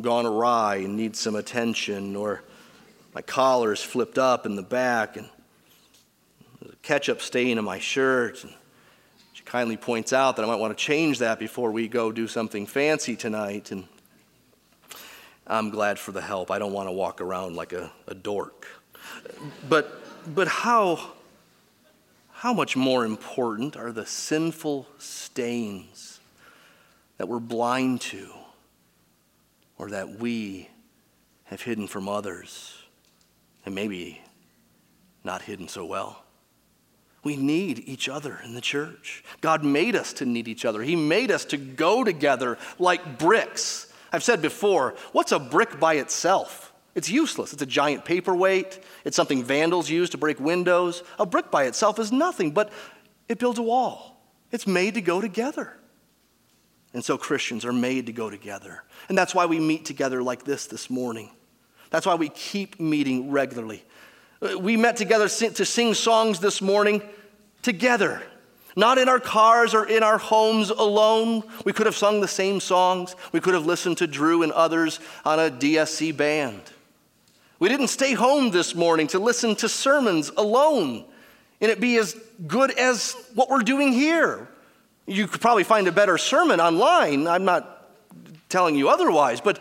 gone 0.00 0.26
awry 0.26 0.76
and 0.76 0.96
needs 0.96 1.18
some 1.18 1.34
attention, 1.34 2.16
or 2.16 2.42
my 3.14 3.22
collar's 3.22 3.82
flipped 3.82 4.18
up 4.18 4.46
in 4.46 4.56
the 4.56 4.62
back 4.62 5.16
and 5.16 5.28
there's 6.60 6.74
a 6.74 6.76
ketchup 6.76 7.20
stain 7.20 7.58
on 7.58 7.64
my 7.64 7.78
shirt. 7.78 8.42
And 8.44 8.52
she 9.32 9.42
kindly 9.44 9.76
points 9.76 10.12
out 10.12 10.36
that 10.36 10.44
I 10.44 10.46
might 10.46 10.56
want 10.56 10.76
to 10.76 10.82
change 10.82 11.18
that 11.18 11.38
before 11.38 11.70
we 11.70 11.88
go 11.88 12.12
do 12.12 12.26
something 12.26 12.66
fancy 12.66 13.16
tonight. 13.16 13.70
And 13.70 13.84
I'm 15.46 15.70
glad 15.70 15.98
for 15.98 16.12
the 16.12 16.20
help. 16.20 16.50
I 16.50 16.58
don't 16.58 16.72
want 16.72 16.88
to 16.88 16.92
walk 16.92 17.20
around 17.20 17.56
like 17.56 17.72
a, 17.72 17.90
a 18.06 18.14
dork. 18.14 18.66
But, 19.68 20.00
but 20.34 20.48
how, 20.48 21.12
how 22.30 22.54
much 22.54 22.76
more 22.76 23.04
important 23.04 23.76
are 23.76 23.92
the 23.92 24.06
sinful 24.06 24.86
stains 24.98 26.20
that 27.18 27.28
we're 27.28 27.40
blind 27.40 28.00
to? 28.02 28.30
Or 29.82 29.90
that 29.90 30.20
we 30.20 30.68
have 31.42 31.60
hidden 31.60 31.88
from 31.88 32.08
others 32.08 32.72
and 33.66 33.74
maybe 33.74 34.22
not 35.24 35.42
hidden 35.42 35.66
so 35.66 35.84
well. 35.84 36.22
We 37.24 37.34
need 37.34 37.82
each 37.84 38.08
other 38.08 38.38
in 38.44 38.54
the 38.54 38.60
church. 38.60 39.24
God 39.40 39.64
made 39.64 39.96
us 39.96 40.12
to 40.14 40.24
need 40.24 40.46
each 40.46 40.64
other. 40.64 40.82
He 40.82 40.94
made 40.94 41.32
us 41.32 41.44
to 41.46 41.56
go 41.56 42.04
together 42.04 42.58
like 42.78 43.18
bricks. 43.18 43.92
I've 44.12 44.22
said 44.22 44.40
before, 44.40 44.94
what's 45.10 45.32
a 45.32 45.40
brick 45.40 45.80
by 45.80 45.94
itself? 45.94 46.72
It's 46.94 47.10
useless. 47.10 47.52
It's 47.52 47.62
a 47.62 47.66
giant 47.66 48.04
paperweight. 48.04 48.78
It's 49.04 49.16
something 49.16 49.42
vandals 49.42 49.90
use 49.90 50.10
to 50.10 50.16
break 50.16 50.38
windows. 50.38 51.02
A 51.18 51.26
brick 51.26 51.50
by 51.50 51.64
itself 51.64 51.98
is 51.98 52.12
nothing, 52.12 52.52
but 52.52 52.70
it 53.28 53.40
builds 53.40 53.58
a 53.58 53.62
wall. 53.62 54.22
It's 54.52 54.68
made 54.68 54.94
to 54.94 55.00
go 55.00 55.20
together. 55.20 55.76
And 56.94 57.04
so 57.04 57.16
Christians 57.16 57.64
are 57.64 57.72
made 57.72 58.06
to 58.06 58.12
go 58.12 58.28
together. 58.28 58.82
And 59.08 59.16
that's 59.16 59.34
why 59.34 59.46
we 59.46 59.58
meet 59.58 59.84
together 59.84 60.22
like 60.22 60.44
this 60.44 60.66
this 60.66 60.90
morning. 60.90 61.30
That's 61.90 62.06
why 62.06 62.14
we 62.14 62.28
keep 62.28 62.80
meeting 62.80 63.30
regularly. 63.30 63.84
We 64.58 64.76
met 64.76 64.96
together 64.96 65.28
to 65.28 65.64
sing 65.64 65.94
songs 65.94 66.40
this 66.40 66.60
morning 66.60 67.02
together, 67.62 68.22
not 68.76 68.98
in 68.98 69.08
our 69.08 69.20
cars 69.20 69.72
or 69.74 69.86
in 69.86 70.02
our 70.02 70.18
homes 70.18 70.70
alone. 70.70 71.44
We 71.64 71.72
could 71.72 71.86
have 71.86 71.96
sung 71.96 72.20
the 72.20 72.28
same 72.28 72.60
songs. 72.60 73.14
We 73.30 73.40
could 73.40 73.54
have 73.54 73.66
listened 73.66 73.98
to 73.98 74.06
Drew 74.06 74.42
and 74.42 74.52
others 74.52 75.00
on 75.24 75.38
a 75.38 75.50
DSC 75.50 76.16
band. 76.16 76.60
We 77.58 77.68
didn't 77.68 77.88
stay 77.88 78.14
home 78.14 78.50
this 78.50 78.74
morning 78.74 79.06
to 79.08 79.18
listen 79.18 79.54
to 79.56 79.68
sermons 79.68 80.30
alone 80.36 81.04
and 81.62 81.70
it 81.70 81.80
be 81.80 81.96
as 81.96 82.16
good 82.44 82.72
as 82.72 83.14
what 83.34 83.48
we're 83.48 83.60
doing 83.60 83.92
here. 83.92 84.48
You 85.06 85.26
could 85.26 85.40
probably 85.40 85.64
find 85.64 85.88
a 85.88 85.92
better 85.92 86.18
sermon 86.18 86.60
online. 86.60 87.26
I'm 87.26 87.44
not 87.44 87.88
telling 88.48 88.76
you 88.76 88.88
otherwise, 88.88 89.40
but, 89.40 89.60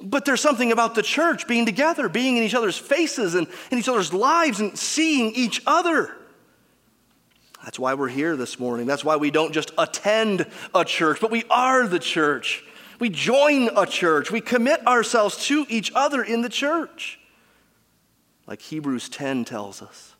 but 0.00 0.24
there's 0.24 0.40
something 0.40 0.72
about 0.72 0.94
the 0.94 1.02
church 1.02 1.46
being 1.46 1.64
together, 1.64 2.08
being 2.08 2.36
in 2.36 2.42
each 2.42 2.54
other's 2.54 2.76
faces 2.76 3.34
and 3.34 3.46
in 3.70 3.78
each 3.78 3.88
other's 3.88 4.12
lives 4.12 4.60
and 4.60 4.76
seeing 4.78 5.32
each 5.34 5.62
other. 5.66 6.14
That's 7.64 7.78
why 7.78 7.94
we're 7.94 8.08
here 8.08 8.36
this 8.36 8.60
morning. 8.60 8.86
That's 8.86 9.04
why 9.04 9.16
we 9.16 9.30
don't 9.30 9.52
just 9.52 9.72
attend 9.78 10.46
a 10.74 10.84
church, 10.84 11.20
but 11.20 11.30
we 11.30 11.44
are 11.50 11.86
the 11.86 11.98
church. 11.98 12.62
We 12.98 13.08
join 13.08 13.70
a 13.76 13.86
church. 13.86 14.30
We 14.30 14.40
commit 14.40 14.86
ourselves 14.86 15.46
to 15.46 15.66
each 15.68 15.92
other 15.94 16.22
in 16.22 16.42
the 16.42 16.48
church. 16.48 17.18
Like 18.46 18.60
Hebrews 18.60 19.08
10 19.08 19.44
tells 19.44 19.82
us. 19.82 20.15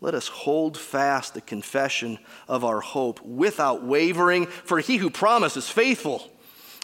Let 0.00 0.14
us 0.14 0.28
hold 0.28 0.78
fast 0.78 1.34
the 1.34 1.40
confession 1.40 2.18
of 2.46 2.64
our 2.64 2.80
hope 2.80 3.20
without 3.22 3.82
wavering, 3.82 4.46
for 4.46 4.78
he 4.78 4.98
who 4.98 5.10
promised 5.10 5.56
is 5.56 5.68
faithful. 5.68 6.30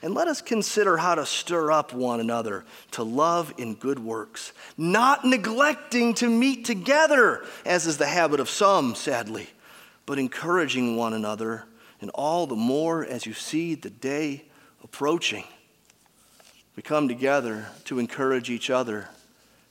And 0.02 0.14
let 0.14 0.28
us 0.28 0.42
consider 0.42 0.96
how 0.98 1.14
to 1.14 1.24
stir 1.24 1.70
up 1.70 1.94
one 1.94 2.20
another 2.20 2.64
to 2.90 3.02
love 3.02 3.54
in 3.56 3.74
good 3.74 3.98
works, 3.98 4.52
not 4.76 5.24
neglecting 5.24 6.12
to 6.14 6.28
meet 6.28 6.64
together, 6.64 7.44
as 7.64 7.86
is 7.86 7.96
the 7.96 8.06
habit 8.06 8.40
of 8.40 8.50
some, 8.50 8.94
sadly, 8.94 9.48
but 10.04 10.18
encouraging 10.18 10.96
one 10.96 11.14
another, 11.14 11.64
and 12.00 12.10
all 12.10 12.46
the 12.46 12.56
more 12.56 13.04
as 13.04 13.24
you 13.24 13.32
see 13.32 13.74
the 13.74 13.88
day 13.88 14.44
approaching. 14.82 15.44
We 16.76 16.82
come 16.82 17.08
together 17.08 17.68
to 17.84 17.98
encourage 17.98 18.50
each 18.50 18.68
other. 18.68 19.08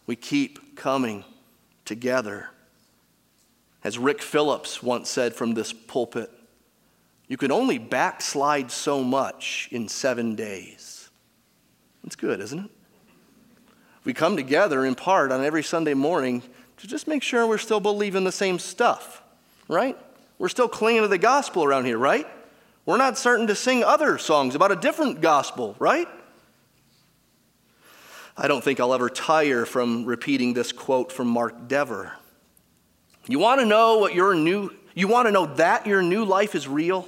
We 0.08 0.16
keep 0.16 0.76
coming 0.76 1.26
together. 1.86 2.50
As 3.84 3.98
Rick 3.98 4.22
Phillips 4.22 4.82
once 4.82 5.10
said 5.10 5.34
from 5.34 5.54
this 5.54 5.74
pulpit, 5.74 6.32
you 7.28 7.38
can 7.38 7.52
only 7.52 7.78
backslide 7.78 8.72
so 8.72 9.04
much 9.04 9.68
in 9.72 9.88
seven 9.90 10.36
days. 10.36 11.10
It's 12.06 12.16
good, 12.16 12.40
isn't 12.40 12.60
it? 12.60 12.72
We 14.04 14.14
come 14.14 14.36
together 14.36 14.86
in 14.86 14.96
part 14.96 15.32
on 15.32 15.44
every 15.44 15.64
Sunday 15.64 15.94
morning 15.94 16.44
to 16.78 16.88
just 16.88 17.08
make 17.08 17.24
sure 17.24 17.48
we're 17.48 17.58
still 17.58 17.80
believing 17.80 18.24
the 18.24 18.32
same 18.32 18.60
stuff, 18.60 19.22
right? 19.68 19.98
We're 20.38 20.50
still 20.50 20.68
clinging 20.68 21.04
to 21.04 21.08
the 21.08 21.18
gospel 21.18 21.64
around 21.64 21.86
here, 21.86 21.98
right? 21.98 22.28
We're 22.86 22.98
not 22.98 23.18
starting 23.18 23.48
to 23.48 23.56
sing 23.56 23.84
other 23.84 24.18
songs 24.18 24.56
about 24.56 24.72
a 24.72 24.76
different 24.76 25.22
gospel, 25.22 25.76
right? 25.80 26.08
I 28.36 28.48
don't 28.48 28.64
think 28.64 28.80
I'll 28.80 28.94
ever 28.94 29.10
tire 29.10 29.66
from 29.66 30.06
repeating 30.06 30.54
this 30.54 30.72
quote 30.72 31.12
from 31.12 31.28
Mark 31.28 31.68
Dever. 31.68 32.14
You 33.28 33.40
want 33.40 33.62
to 33.62 33.66
know 33.66 33.98
what 33.98 34.14
your 34.14 34.36
new, 34.36 34.72
You 34.96 35.08
want 35.08 35.28
to 35.28 35.32
know 35.32 35.46
that 35.56 35.88
your 35.88 36.02
new 36.02 36.26
life 36.26 36.56
is 36.56 36.68
real? 36.68 37.08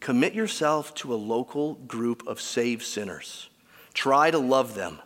Commit 0.00 0.34
yourself 0.34 0.94
to 0.96 1.12
a 1.12 1.16
local 1.16 1.74
group 1.74 2.26
of 2.26 2.40
saved 2.40 2.82
sinners. 2.82 3.48
Try 3.92 4.30
to 4.30 4.38
love 4.38 4.74
them. 4.74 5.00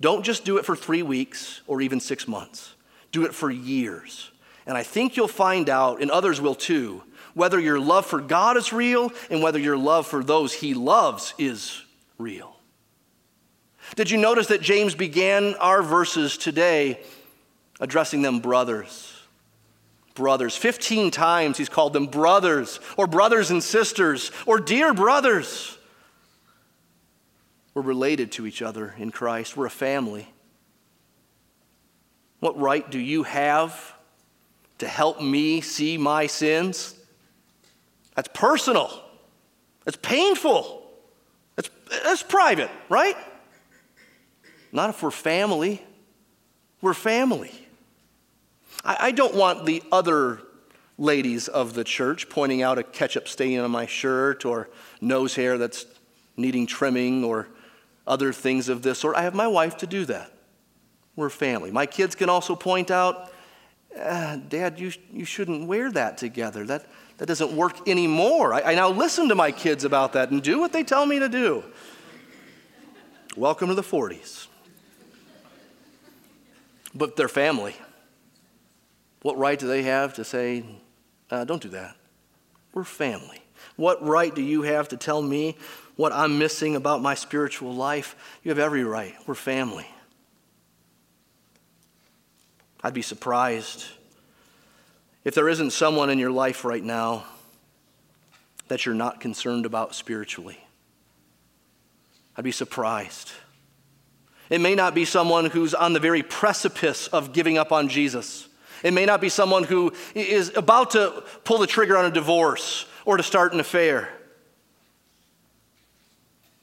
Don't 0.00 0.24
just 0.24 0.44
do 0.44 0.58
it 0.58 0.66
for 0.66 0.76
three 0.76 1.02
weeks 1.02 1.62
or 1.66 1.80
even 1.80 2.00
six 2.00 2.28
months, 2.28 2.74
do 3.12 3.24
it 3.24 3.34
for 3.34 3.50
years. 3.50 4.30
And 4.66 4.76
I 4.76 4.82
think 4.82 5.16
you'll 5.16 5.28
find 5.28 5.68
out, 5.68 6.02
and 6.02 6.10
others 6.10 6.40
will 6.40 6.54
too, 6.54 7.02
whether 7.34 7.60
your 7.60 7.78
love 7.78 8.06
for 8.06 8.20
God 8.20 8.56
is 8.56 8.72
real 8.72 9.12
and 9.30 9.42
whether 9.42 9.58
your 9.58 9.76
love 9.76 10.06
for 10.06 10.24
those 10.24 10.52
He 10.52 10.74
loves 10.74 11.34
is 11.38 11.82
real. 12.18 12.56
Did 13.96 14.10
you 14.10 14.18
notice 14.18 14.48
that 14.48 14.62
James 14.62 14.94
began 14.94 15.54
our 15.56 15.82
verses 15.82 16.36
today 16.36 17.00
addressing 17.80 18.22
them 18.22 18.40
brothers? 18.40 19.13
Brothers. 20.14 20.56
15 20.56 21.10
times 21.10 21.58
he's 21.58 21.68
called 21.68 21.92
them 21.92 22.06
brothers, 22.06 22.78
or 22.96 23.06
brothers 23.06 23.50
and 23.50 23.62
sisters, 23.62 24.30
or 24.46 24.60
dear 24.60 24.94
brothers. 24.94 25.76
We're 27.74 27.82
related 27.82 28.30
to 28.32 28.46
each 28.46 28.62
other 28.62 28.94
in 28.96 29.10
Christ, 29.10 29.56
we're 29.56 29.66
a 29.66 29.70
family. 29.70 30.28
What 32.38 32.58
right 32.58 32.88
do 32.88 32.98
you 32.98 33.22
have 33.22 33.94
to 34.78 34.86
help 34.86 35.20
me 35.20 35.60
see 35.60 35.96
my 35.96 36.26
sins? 36.26 36.94
That's 38.14 38.28
personal. 38.32 39.02
That's 39.84 39.96
painful. 39.96 40.82
That's, 41.56 41.70
that's 42.02 42.22
private, 42.22 42.70
right? 42.88 43.16
Not 44.72 44.90
if 44.90 45.02
we're 45.02 45.10
family. 45.10 45.82
We're 46.80 46.94
family. 46.94 47.52
I, 48.84 48.96
I 49.00 49.10
don't 49.10 49.34
want 49.34 49.66
the 49.66 49.82
other 49.92 50.40
ladies 50.96 51.48
of 51.48 51.74
the 51.74 51.84
church 51.84 52.28
pointing 52.28 52.62
out 52.62 52.78
a 52.78 52.82
ketchup 52.82 53.28
stain 53.28 53.60
on 53.60 53.70
my 53.70 53.86
shirt 53.86 54.44
or 54.44 54.68
nose 55.00 55.34
hair 55.34 55.58
that's 55.58 55.86
needing 56.36 56.66
trimming 56.66 57.24
or 57.24 57.48
other 58.06 58.32
things 58.32 58.68
of 58.68 58.82
this 58.82 58.98
sort. 58.98 59.16
I 59.16 59.22
have 59.22 59.34
my 59.34 59.48
wife 59.48 59.76
to 59.78 59.86
do 59.86 60.04
that. 60.06 60.30
We're 61.16 61.30
family. 61.30 61.70
My 61.70 61.86
kids 61.86 62.14
can 62.14 62.28
also 62.28 62.56
point 62.56 62.90
out, 62.90 63.32
uh, 63.98 64.36
Dad, 64.48 64.80
you, 64.80 64.92
you 65.12 65.24
shouldn't 65.24 65.68
wear 65.68 65.90
that 65.92 66.18
together. 66.18 66.64
That, 66.66 66.86
that 67.18 67.26
doesn't 67.26 67.52
work 67.52 67.88
anymore. 67.88 68.52
I, 68.52 68.72
I 68.72 68.74
now 68.74 68.90
listen 68.90 69.28
to 69.28 69.34
my 69.34 69.52
kids 69.52 69.84
about 69.84 70.14
that 70.14 70.30
and 70.30 70.42
do 70.42 70.58
what 70.58 70.72
they 70.72 70.82
tell 70.82 71.06
me 71.06 71.20
to 71.20 71.28
do. 71.28 71.62
Welcome 73.36 73.68
to 73.68 73.74
the 73.74 73.82
40s. 73.82 74.48
But 76.94 77.16
they're 77.16 77.28
family. 77.28 77.74
What 79.24 79.38
right 79.38 79.58
do 79.58 79.66
they 79.66 79.84
have 79.84 80.12
to 80.16 80.24
say, 80.24 80.66
uh, 81.30 81.44
don't 81.44 81.62
do 81.62 81.70
that? 81.70 81.96
We're 82.74 82.84
family. 82.84 83.40
What 83.76 84.04
right 84.04 84.34
do 84.34 84.42
you 84.42 84.60
have 84.60 84.88
to 84.88 84.98
tell 84.98 85.22
me 85.22 85.56
what 85.96 86.12
I'm 86.12 86.38
missing 86.38 86.76
about 86.76 87.00
my 87.00 87.14
spiritual 87.14 87.72
life? 87.72 88.16
You 88.42 88.50
have 88.50 88.58
every 88.58 88.84
right. 88.84 89.14
We're 89.26 89.34
family. 89.34 89.86
I'd 92.82 92.92
be 92.92 93.00
surprised 93.00 93.86
if 95.24 95.34
there 95.34 95.48
isn't 95.48 95.70
someone 95.70 96.10
in 96.10 96.18
your 96.18 96.30
life 96.30 96.62
right 96.62 96.84
now 96.84 97.24
that 98.68 98.84
you're 98.84 98.94
not 98.94 99.20
concerned 99.20 99.64
about 99.64 99.94
spiritually. 99.94 100.58
I'd 102.36 102.44
be 102.44 102.52
surprised. 102.52 103.32
It 104.50 104.60
may 104.60 104.74
not 104.74 104.94
be 104.94 105.06
someone 105.06 105.46
who's 105.46 105.72
on 105.72 105.94
the 105.94 105.98
very 105.98 106.22
precipice 106.22 107.06
of 107.06 107.32
giving 107.32 107.56
up 107.56 107.72
on 107.72 107.88
Jesus. 107.88 108.48
It 108.84 108.92
may 108.92 109.06
not 109.06 109.20
be 109.20 109.28
someone 109.28 109.64
who 109.64 109.92
is 110.14 110.52
about 110.54 110.92
to 110.92 111.24
pull 111.42 111.58
the 111.58 111.66
trigger 111.66 111.96
on 111.96 112.04
a 112.04 112.10
divorce 112.10 112.86
or 113.04 113.16
to 113.16 113.24
start 113.24 113.52
an 113.52 113.58
affair. 113.58 114.08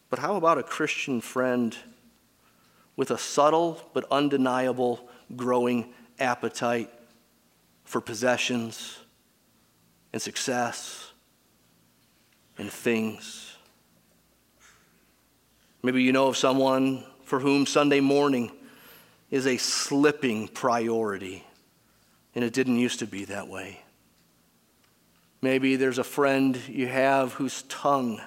But 0.10 0.20
how 0.20 0.38
about 0.38 0.58
a 0.58 0.64
Christian 0.64 1.20
friend 1.20 1.76
with 2.96 3.12
a 3.12 3.18
subtle 3.18 3.82
but 3.94 4.06
undeniable 4.12 5.10
growing 5.36 5.94
appetite 6.20 6.90
for 7.84 8.00
possessions 8.00 9.00
and 10.14 10.22
success 10.22 11.12
and 12.58 12.72
things. 12.72 13.56
Maybe 15.84 16.04
you 16.04 16.12
know 16.12 16.28
of 16.28 16.38
someone 16.38 17.04
for 17.24 17.40
whom 17.40 17.66
Sunday 17.66 18.00
morning 18.00 18.52
is 19.32 19.48
a 19.48 19.58
slipping 19.58 20.48
priority, 20.48 21.44
and 22.36 22.44
it 22.44 22.54
didn't 22.54 22.78
used 22.78 23.00
to 23.00 23.08
be 23.08 23.26
that 23.26 23.48
way. 23.48 23.82
Maybe 25.42 25.76
there's 25.76 25.98
a 25.98 26.04
friend 26.04 26.58
you 26.68 26.88
have 26.88 27.34
whose 27.34 27.64
tongue 27.64 28.22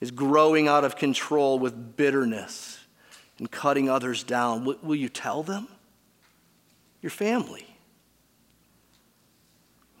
is 0.00 0.10
growing 0.10 0.68
out 0.68 0.84
of 0.84 0.96
control 0.96 1.58
with 1.58 1.96
bitterness 1.96 2.78
and 3.38 3.50
cutting 3.50 3.88
others 3.88 4.22
down. 4.22 4.64
Will, 4.64 4.94
you 4.94 5.08
tell 5.08 5.42
them? 5.42 5.66
Your 7.02 7.10
family. 7.10 7.66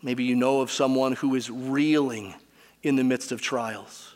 Maybe 0.02 0.24
you 0.24 0.36
know 0.36 0.60
of 0.60 0.70
someone 0.70 1.14
who 1.14 1.34
is 1.34 1.50
reeling 1.50 2.34
in 2.82 2.96
the 2.96 3.04
midst 3.04 3.32
of 3.32 3.40
trials. 3.40 4.14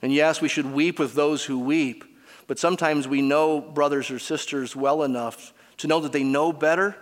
And 0.00 0.12
yes, 0.12 0.40
we 0.40 0.48
should 0.48 0.72
weep 0.72 0.98
with 0.98 1.14
those 1.14 1.44
who 1.44 1.58
weep, 1.58 2.04
but 2.46 2.58
sometimes 2.58 3.06
we 3.06 3.20
know 3.20 3.60
brothers 3.60 4.10
or 4.10 4.18
sisters 4.18 4.74
well 4.74 5.02
enough 5.02 5.52
to 5.78 5.86
know 5.86 6.00
that 6.00 6.12
they 6.12 6.24
know 6.24 6.52
better 6.52 6.96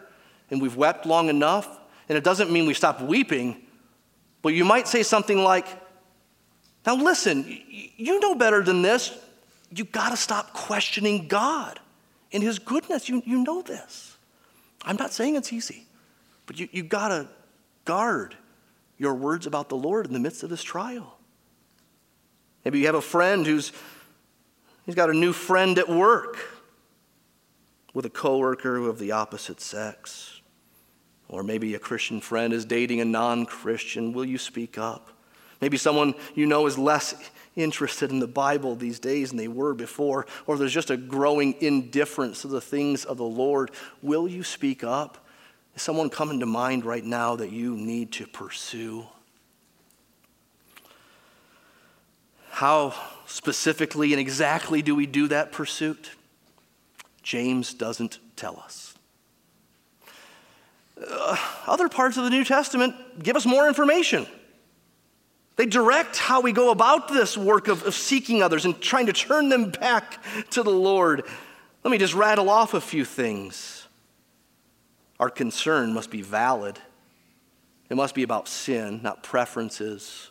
and 0.51 0.61
we've 0.61 0.77
wept 0.77 1.07
long 1.07 1.29
enough. 1.29 1.69
And 2.09 2.17
it 2.17 2.25
doesn't 2.25 2.51
mean 2.51 2.67
we 2.67 2.75
stop 2.75 3.01
weeping, 3.01 3.63
but 4.43 4.55
you 4.55 4.65
might 4.65 4.87
say 4.87 5.03
something 5.03 5.43
like, 5.43 5.67
Now 6.85 6.97
listen, 6.97 7.45
you 7.69 8.21
know 8.21 8.35
better 8.35 8.63
than 8.63 8.83
this. 8.83 9.17
You've 9.71 9.93
got 9.93 10.11
to 10.11 10.17
stop 10.17 10.53
questioning 10.53 11.27
God 11.27 11.81
and 12.33 12.43
His 12.43 12.59
goodness. 12.59 13.09
You, 13.09 13.23
you 13.27 13.43
know 13.43 13.63
this. 13.63 14.17
I'm 14.83 14.97
not 14.97 15.13
saying 15.13 15.35
it's 15.35 15.53
easy, 15.53 15.87
but 16.47 16.61
you, 16.61 16.69
you've 16.71 16.89
got 16.89 17.09
to 17.09 17.27
Guard 17.87 18.37
your 18.99 19.15
words 19.15 19.47
about 19.47 19.71
the 19.71 19.77
Lord 19.77 20.07
in 20.07 20.13
the 20.13 20.19
midst 20.19 20.43
of 20.43 20.51
this 20.51 20.63
trial. 20.63 21.19
Maybe 22.65 22.81
you 22.81 22.87
have 22.87 22.97
a 22.97 23.01
friend 23.01 23.47
who's 23.47 23.73
he's 24.85 24.97
got 24.97 25.09
a 25.09 25.15
new 25.15 25.33
friend 25.33 25.79
at 25.79 25.89
work 25.89 26.37
with 27.95 28.05
a 28.05 28.11
coworker 28.11 28.77
of 28.77 28.99
the 28.99 29.13
opposite 29.13 29.61
sex. 29.61 30.36
Or 31.29 31.43
maybe 31.43 31.75
a 31.75 31.79
Christian 31.79 32.21
friend 32.21 32.53
is 32.53 32.65
dating 32.65 33.01
a 33.01 33.05
non-Christian. 33.05 34.13
Will 34.13 34.25
you 34.25 34.39
speak 34.39 34.79
up? 34.79 35.11
Maybe 35.61 35.77
someone 35.77 36.15
you 36.35 36.47
know 36.47 36.67
is 36.67 36.79
less 36.79 37.15
interested 37.57 38.11
in 38.11 38.19
the 38.19 38.27
Bible 38.27 38.77
these 38.77 38.99
days 38.99 39.31
than 39.31 39.39
they 39.39 39.49
were 39.49 39.75
before, 39.75 40.27
or 40.47 40.57
there's 40.57 40.73
just 40.73 40.91
a 40.91 40.97
growing 40.97 41.55
indifference 41.61 42.43
to 42.43 42.49
the 42.49 42.61
things 42.61 43.05
of 43.05 43.17
the 43.17 43.25
Lord. 43.25 43.71
Will 44.03 44.29
you 44.29 44.43
speak 44.43 44.85
up? 44.85 45.27
Is 45.75 45.83
someone 45.83 46.11
coming 46.11 46.41
to 46.41 46.47
mind 46.47 46.85
right 46.85 47.05
now 47.05 47.37
that 47.37 47.51
you 47.51 47.77
need 47.77 48.13
to 48.13 48.27
pursue? 48.27 49.07
How 52.51 52.95
specifically 53.27 54.13
and 54.13 54.21
exactly 54.21 54.81
do 54.83 54.95
we 54.95 55.07
do 55.07 55.29
that 55.29 55.53
pursuit? 55.53 56.13
James 57.23 57.75
doesn't 57.75 58.19
tell 58.37 58.59
us. 58.59 58.96
Uh, 60.99 61.37
other 61.67 61.89
parts 61.89 62.17
of 62.17 62.25
the 62.25 62.31
New 62.31 62.45
Testament 62.45 63.23
give 63.23 63.37
us 63.37 63.45
more 63.47 63.69
information. 63.69 64.27
They 65.57 65.67
direct 65.67 66.17
how 66.19 66.43
we 66.43 66.53
go 66.53 66.71
about 66.71 67.09
this 67.09 67.37
work 67.37 67.69
of, 67.69 67.85
of 67.85 67.95
seeking 67.95 68.43
others 68.43 68.65
and 68.65 68.81
trying 68.81 69.07
to 69.07 69.13
turn 69.13 69.49
them 69.49 69.71
back 69.71 70.23
to 70.51 70.63
the 70.63 70.71
Lord. 70.71 71.25
Let 71.83 71.91
me 71.91 71.99
just 71.99 72.15
rattle 72.15 72.51
off 72.51 72.75
a 72.75 72.81
few 72.81 73.05
things. 73.05 73.87
Our 75.19 75.31
concern 75.31 75.95
must 75.95 76.11
be 76.11 76.21
valid. 76.21 76.79
It 77.89 77.97
must 77.97 78.15
be 78.15 78.23
about 78.23 78.49
sin, 78.49 79.01
not 79.03 79.23
preferences 79.23 80.31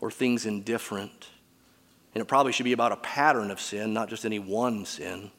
or 0.00 0.10
things 0.10 0.44
indifferent. 0.44 1.28
And 2.14 2.20
it 2.20 2.26
probably 2.26 2.52
should 2.52 2.64
be 2.64 2.72
about 2.72 2.92
a 2.92 2.96
pattern 2.96 3.50
of 3.50 3.60
sin, 3.60 3.94
not 3.94 4.08
just 4.08 4.24
any 4.24 4.38
one 4.38 4.84
sin. 4.84 5.30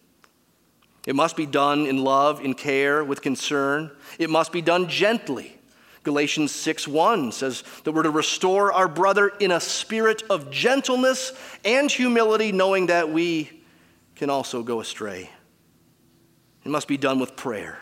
It 1.07 1.15
must 1.15 1.37
be 1.37 1.45
done 1.45 1.87
in 1.87 2.03
love, 2.03 2.41
in 2.41 2.53
care, 2.53 3.01
with 3.01 3.21
concern. 3.21 3.91
It 4.19 4.29
must 4.29 4.51
be 4.51 4.61
done 4.61 4.89
gently. 4.89 5.57
Galatians 6.03 6.51
6:1 6.51 7.31
says 7.31 7.63
that 7.85 7.93
we're 7.93 8.03
to 8.03 8.11
restore 8.11 8.73
our 8.73 8.89
brother 8.89 9.29
in 9.39 9.51
a 9.51 9.61
spirit 9.61 10.23
of 10.29 10.51
gentleness 10.51 11.31
and 11.63 11.89
humility, 11.89 12.51
knowing 12.51 12.87
that 12.87 13.09
we 13.09 13.49
can 14.15 14.29
also 14.29 14.63
go 14.63 14.81
astray. 14.81 15.29
It 16.65 16.69
must 16.69 16.89
be 16.89 16.97
done 16.97 17.19
with 17.19 17.37
prayer. 17.37 17.79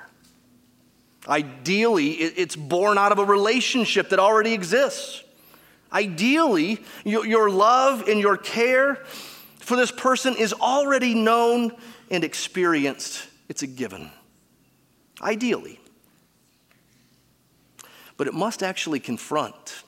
Ideally, 1.27 2.11
it's 2.11 2.55
born 2.55 2.99
out 2.99 3.11
of 3.11 3.17
a 3.17 3.25
relationship 3.25 4.09
that 4.09 4.19
already 4.19 4.53
exists. 4.53 5.23
Ideally, 5.91 6.79
your 7.03 7.49
love 7.49 8.07
and 8.07 8.19
your 8.19 8.37
care 8.37 9.03
for 9.65 9.75
this 9.75 9.91
person 9.91 10.35
is 10.35 10.53
already 10.53 11.13
known 11.13 11.71
and 12.11 12.23
experienced. 12.23 13.27
It's 13.49 13.63
a 13.63 13.67
given. 13.67 14.11
Ideally. 15.21 15.79
but 18.17 18.27
it 18.27 18.33
must 18.33 18.63
actually 18.63 18.99
confront. 18.99 19.83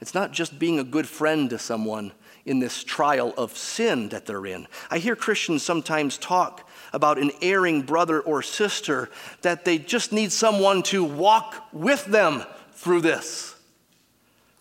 It's 0.00 0.14
not 0.14 0.32
just 0.32 0.58
being 0.58 0.78
a 0.78 0.84
good 0.84 1.08
friend 1.08 1.50
to 1.50 1.58
someone 1.58 2.12
in 2.44 2.58
this 2.58 2.82
trial 2.82 3.32
of 3.36 3.56
sin 3.56 4.08
that 4.08 4.26
they're 4.26 4.46
in. 4.46 4.66
I 4.90 4.98
hear 4.98 5.14
Christians 5.14 5.62
sometimes 5.62 6.18
talk 6.18 6.68
about 6.92 7.18
an 7.18 7.30
erring 7.40 7.82
brother 7.82 8.20
or 8.20 8.42
sister 8.42 9.10
that 9.42 9.64
they 9.64 9.78
just 9.78 10.12
need 10.12 10.32
someone 10.32 10.82
to 10.84 11.04
walk 11.04 11.68
with 11.72 12.04
them 12.06 12.42
through 12.72 13.02
this. 13.02 13.54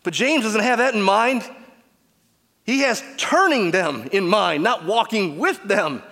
But 0.03 0.13
James 0.13 0.43
doesn't 0.43 0.61
have 0.61 0.77
that 0.77 0.93
in 0.93 1.01
mind. 1.01 1.43
He 2.63 2.81
has 2.81 3.03
turning 3.17 3.71
them 3.71 4.07
in 4.11 4.27
mind, 4.27 4.63
not 4.63 4.85
walking 4.85 5.37
with 5.37 5.61
them. 5.63 6.03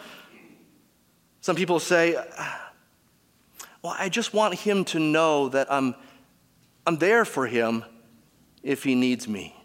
Some 1.41 1.55
people 1.55 1.79
say, 1.79 2.13
Well, 3.81 3.95
I 3.97 4.09
just 4.09 4.33
want 4.33 4.55
him 4.55 4.83
to 4.85 4.99
know 4.99 5.49
that 5.49 5.71
I'm, 5.71 5.95
I'm 6.85 6.97
there 6.97 7.25
for 7.25 7.47
him 7.47 7.85
if 8.63 8.83
he 8.83 8.95
needs 8.95 9.27
me. 9.27 9.55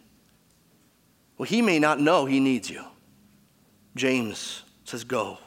Well, 1.36 1.46
he 1.46 1.62
may 1.62 1.78
not 1.78 2.00
know 2.00 2.26
he 2.26 2.38
needs 2.38 2.70
you. 2.70 2.84
James 3.96 4.62
says, 4.84 5.04
Go. 5.04 5.38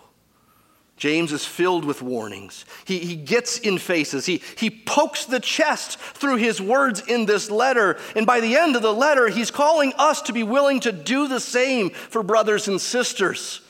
James 0.97 1.31
is 1.31 1.45
filled 1.45 1.85
with 1.85 2.01
warnings. 2.01 2.65
He, 2.83 2.97
he 2.97 3.15
gets 3.15 3.59
in 3.59 3.77
faces. 3.77 4.25
He, 4.25 4.41
he 4.57 4.71
pokes 4.71 5.25
the 5.25 5.39
chest 5.39 5.99
through 5.99 6.37
his 6.37 6.59
words 6.59 7.01
in 7.07 7.27
this 7.27 7.51
letter. 7.51 7.99
And 8.15 8.25
by 8.25 8.39
the 8.39 8.55
end 8.55 8.75
of 8.75 8.81
the 8.81 8.93
letter, 8.93 9.29
he's 9.29 9.51
calling 9.51 9.93
us 9.97 10.23
to 10.23 10.33
be 10.33 10.41
willing 10.41 10.79
to 10.81 10.91
do 10.91 11.27
the 11.27 11.39
same 11.39 11.91
for 11.91 12.23
brothers 12.23 12.67
and 12.67 12.81
sisters. 12.81 13.61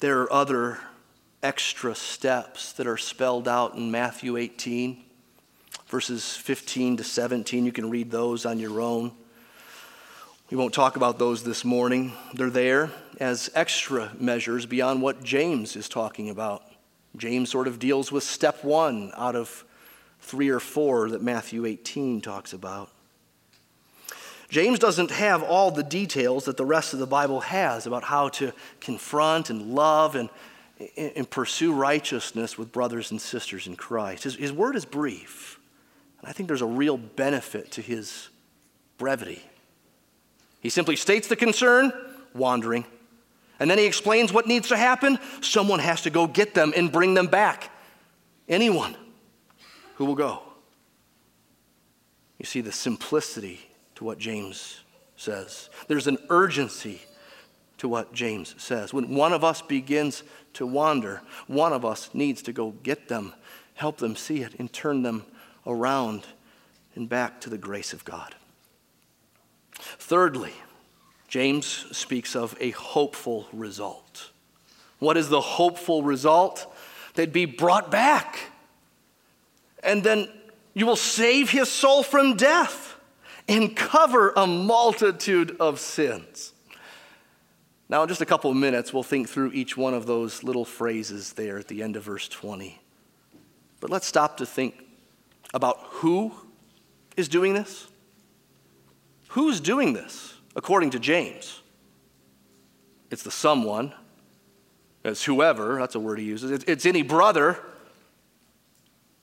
There 0.00 0.20
are 0.20 0.32
other 0.32 0.78
extra 1.42 1.94
steps 1.94 2.72
that 2.74 2.86
are 2.86 2.98
spelled 2.98 3.48
out 3.48 3.74
in 3.74 3.90
Matthew 3.90 4.36
18, 4.36 5.02
verses 5.86 6.36
15 6.36 6.98
to 6.98 7.04
17. 7.04 7.64
You 7.64 7.72
can 7.72 7.88
read 7.88 8.10
those 8.10 8.44
on 8.44 8.58
your 8.58 8.82
own. 8.82 9.12
We 10.50 10.58
won't 10.58 10.74
talk 10.74 10.96
about 10.96 11.18
those 11.18 11.42
this 11.42 11.64
morning. 11.64 12.12
They're 12.34 12.50
there 12.50 12.90
as 13.18 13.50
extra 13.54 14.12
measures 14.18 14.64
beyond 14.64 15.02
what 15.02 15.22
James 15.22 15.76
is 15.76 15.88
talking 15.88 16.30
about. 16.30 16.62
James 17.16 17.50
sort 17.50 17.66
of 17.66 17.78
deals 17.78 18.12
with 18.12 18.22
step 18.22 18.64
one 18.64 19.12
out 19.16 19.34
of 19.34 19.64
three 20.20 20.48
or 20.48 20.60
four 20.60 21.10
that 21.10 21.22
Matthew 21.22 21.66
18 21.66 22.20
talks 22.20 22.52
about. 22.52 22.90
James 24.48 24.78
doesn't 24.78 25.10
have 25.10 25.42
all 25.42 25.70
the 25.70 25.82
details 25.82 26.46
that 26.46 26.56
the 26.56 26.64
rest 26.64 26.94
of 26.94 27.00
the 27.00 27.06
Bible 27.06 27.40
has 27.40 27.86
about 27.86 28.04
how 28.04 28.28
to 28.30 28.52
confront 28.80 29.50
and 29.50 29.74
love 29.74 30.14
and, 30.16 30.30
and 30.96 31.28
pursue 31.28 31.72
righteousness 31.72 32.56
with 32.56 32.72
brothers 32.72 33.10
and 33.10 33.20
sisters 33.20 33.66
in 33.66 33.76
Christ. 33.76 34.24
His, 34.24 34.36
his 34.36 34.52
word 34.52 34.74
is 34.74 34.86
brief, 34.86 35.60
and 36.20 36.28
I 36.28 36.32
think 36.32 36.46
there's 36.46 36.62
a 36.62 36.66
real 36.66 36.96
benefit 36.96 37.72
to 37.72 37.82
his 37.82 38.28
brevity. 38.96 39.42
He 40.60 40.70
simply 40.70 40.96
states 40.96 41.28
the 41.28 41.36
concern 41.36 41.92
wandering. 42.34 42.86
And 43.60 43.70
then 43.70 43.78
he 43.78 43.86
explains 43.86 44.32
what 44.32 44.46
needs 44.46 44.68
to 44.68 44.76
happen. 44.76 45.18
Someone 45.40 45.80
has 45.80 46.02
to 46.02 46.10
go 46.10 46.26
get 46.26 46.54
them 46.54 46.72
and 46.76 46.92
bring 46.92 47.14
them 47.14 47.26
back. 47.26 47.70
Anyone 48.48 48.96
who 49.96 50.04
will 50.04 50.14
go. 50.14 50.42
You 52.38 52.44
see 52.44 52.60
the 52.60 52.72
simplicity 52.72 53.60
to 53.96 54.04
what 54.04 54.18
James 54.18 54.80
says. 55.16 55.70
There's 55.88 56.06
an 56.06 56.18
urgency 56.30 57.02
to 57.78 57.88
what 57.88 58.12
James 58.12 58.54
says. 58.58 58.92
When 58.92 59.14
one 59.14 59.32
of 59.32 59.42
us 59.42 59.60
begins 59.60 60.22
to 60.54 60.66
wander, 60.66 61.22
one 61.46 61.72
of 61.72 61.84
us 61.84 62.10
needs 62.12 62.42
to 62.42 62.52
go 62.52 62.70
get 62.82 63.08
them, 63.08 63.34
help 63.74 63.98
them 63.98 64.14
see 64.14 64.42
it, 64.42 64.54
and 64.58 64.72
turn 64.72 65.02
them 65.02 65.24
around 65.66 66.24
and 66.94 67.08
back 67.08 67.40
to 67.40 67.50
the 67.50 67.58
grace 67.58 67.92
of 67.92 68.04
God. 68.04 68.34
Thirdly, 69.72 70.52
James 71.28 71.66
speaks 71.92 72.34
of 72.34 72.56
a 72.58 72.70
hopeful 72.70 73.46
result. 73.52 74.30
What 74.98 75.16
is 75.16 75.28
the 75.28 75.40
hopeful 75.40 76.02
result? 76.02 76.74
They'd 77.14 77.32
be 77.32 77.44
brought 77.44 77.90
back. 77.90 78.38
And 79.82 80.02
then 80.02 80.28
you 80.74 80.86
will 80.86 80.96
save 80.96 81.50
his 81.50 81.70
soul 81.70 82.02
from 82.02 82.36
death 82.36 82.96
and 83.46 83.76
cover 83.76 84.32
a 84.36 84.46
multitude 84.46 85.56
of 85.60 85.78
sins. 85.78 86.52
Now, 87.88 88.02
in 88.02 88.08
just 88.08 88.20
a 88.20 88.26
couple 88.26 88.50
of 88.50 88.56
minutes, 88.56 88.92
we'll 88.92 89.02
think 89.02 89.28
through 89.28 89.52
each 89.52 89.76
one 89.76 89.94
of 89.94 90.06
those 90.06 90.42
little 90.42 90.64
phrases 90.64 91.32
there 91.34 91.58
at 91.58 91.68
the 91.68 91.82
end 91.82 91.96
of 91.96 92.02
verse 92.02 92.28
20. 92.28 92.78
But 93.80 93.90
let's 93.90 94.06
stop 94.06 94.36
to 94.38 94.46
think 94.46 94.84
about 95.54 95.78
who 95.82 96.32
is 97.16 97.28
doing 97.28 97.54
this. 97.54 97.88
Who's 99.28 99.60
doing 99.60 99.92
this, 99.92 100.37
according 100.58 100.90
to 100.90 100.98
James? 100.98 101.62
It's 103.10 103.22
the 103.22 103.30
someone. 103.30 103.94
It's 105.04 105.24
whoever, 105.24 105.78
that's 105.78 105.94
a 105.94 106.00
word 106.00 106.18
he 106.18 106.24
uses. 106.24 106.64
It's 106.66 106.84
any 106.84 107.02
brother. 107.02 107.58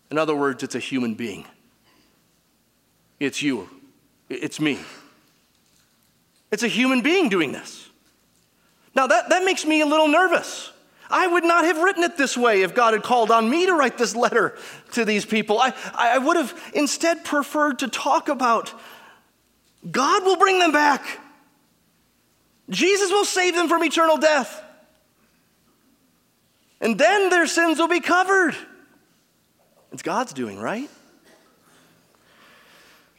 In 0.09 0.17
other 0.17 0.33
words, 0.33 0.63
it's 0.63 0.73
a 0.73 0.79
human 0.79 1.13
being. 1.13 1.45
It's 3.19 3.41
you. 3.41 3.69
It's 4.29 4.59
me. 4.59 4.79
It's 6.51 6.63
a 6.63 6.69
human 6.69 7.01
being 7.01 7.27
doing 7.27 7.51
this. 7.51 7.89
Now, 8.95 9.07
that, 9.07 9.29
that 9.29 9.43
makes 9.43 9.65
me 9.65 9.81
a 9.81 9.85
little 9.85 10.07
nervous. 10.07 10.71
I 11.11 11.27
would 11.27 11.43
not 11.43 11.65
have 11.65 11.77
written 11.77 12.03
it 12.03 12.17
this 12.17 12.37
way 12.37 12.61
if 12.61 12.73
God 12.73 12.93
had 12.93 13.03
called 13.03 13.29
on 13.29 13.49
me 13.49 13.65
to 13.65 13.73
write 13.73 13.97
this 13.97 14.15
letter 14.15 14.57
to 14.93 15.03
these 15.03 15.25
people. 15.25 15.59
I, 15.59 15.73
I 15.93 16.17
would 16.17 16.37
have 16.37 16.71
instead 16.73 17.25
preferred 17.25 17.79
to 17.79 17.89
talk 17.89 18.29
about 18.29 18.73
God 19.89 20.23
will 20.23 20.37
bring 20.37 20.59
them 20.59 20.71
back. 20.71 21.19
Jesus 22.69 23.11
will 23.11 23.25
save 23.25 23.55
them 23.55 23.67
from 23.67 23.83
eternal 23.83 24.17
death. 24.17 24.63
And 26.81 26.97
then 26.97 27.29
their 27.29 27.47
sins 27.47 27.79
will 27.79 27.87
be 27.87 27.99
covered. 27.99 28.55
It's 29.91 30.01
God's 30.01 30.33
doing, 30.33 30.59
right? 30.59 30.89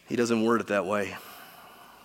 He 0.09 0.17
doesn't 0.17 0.45
word 0.45 0.61
it 0.61 0.67
that 0.69 0.87
way. 0.87 1.17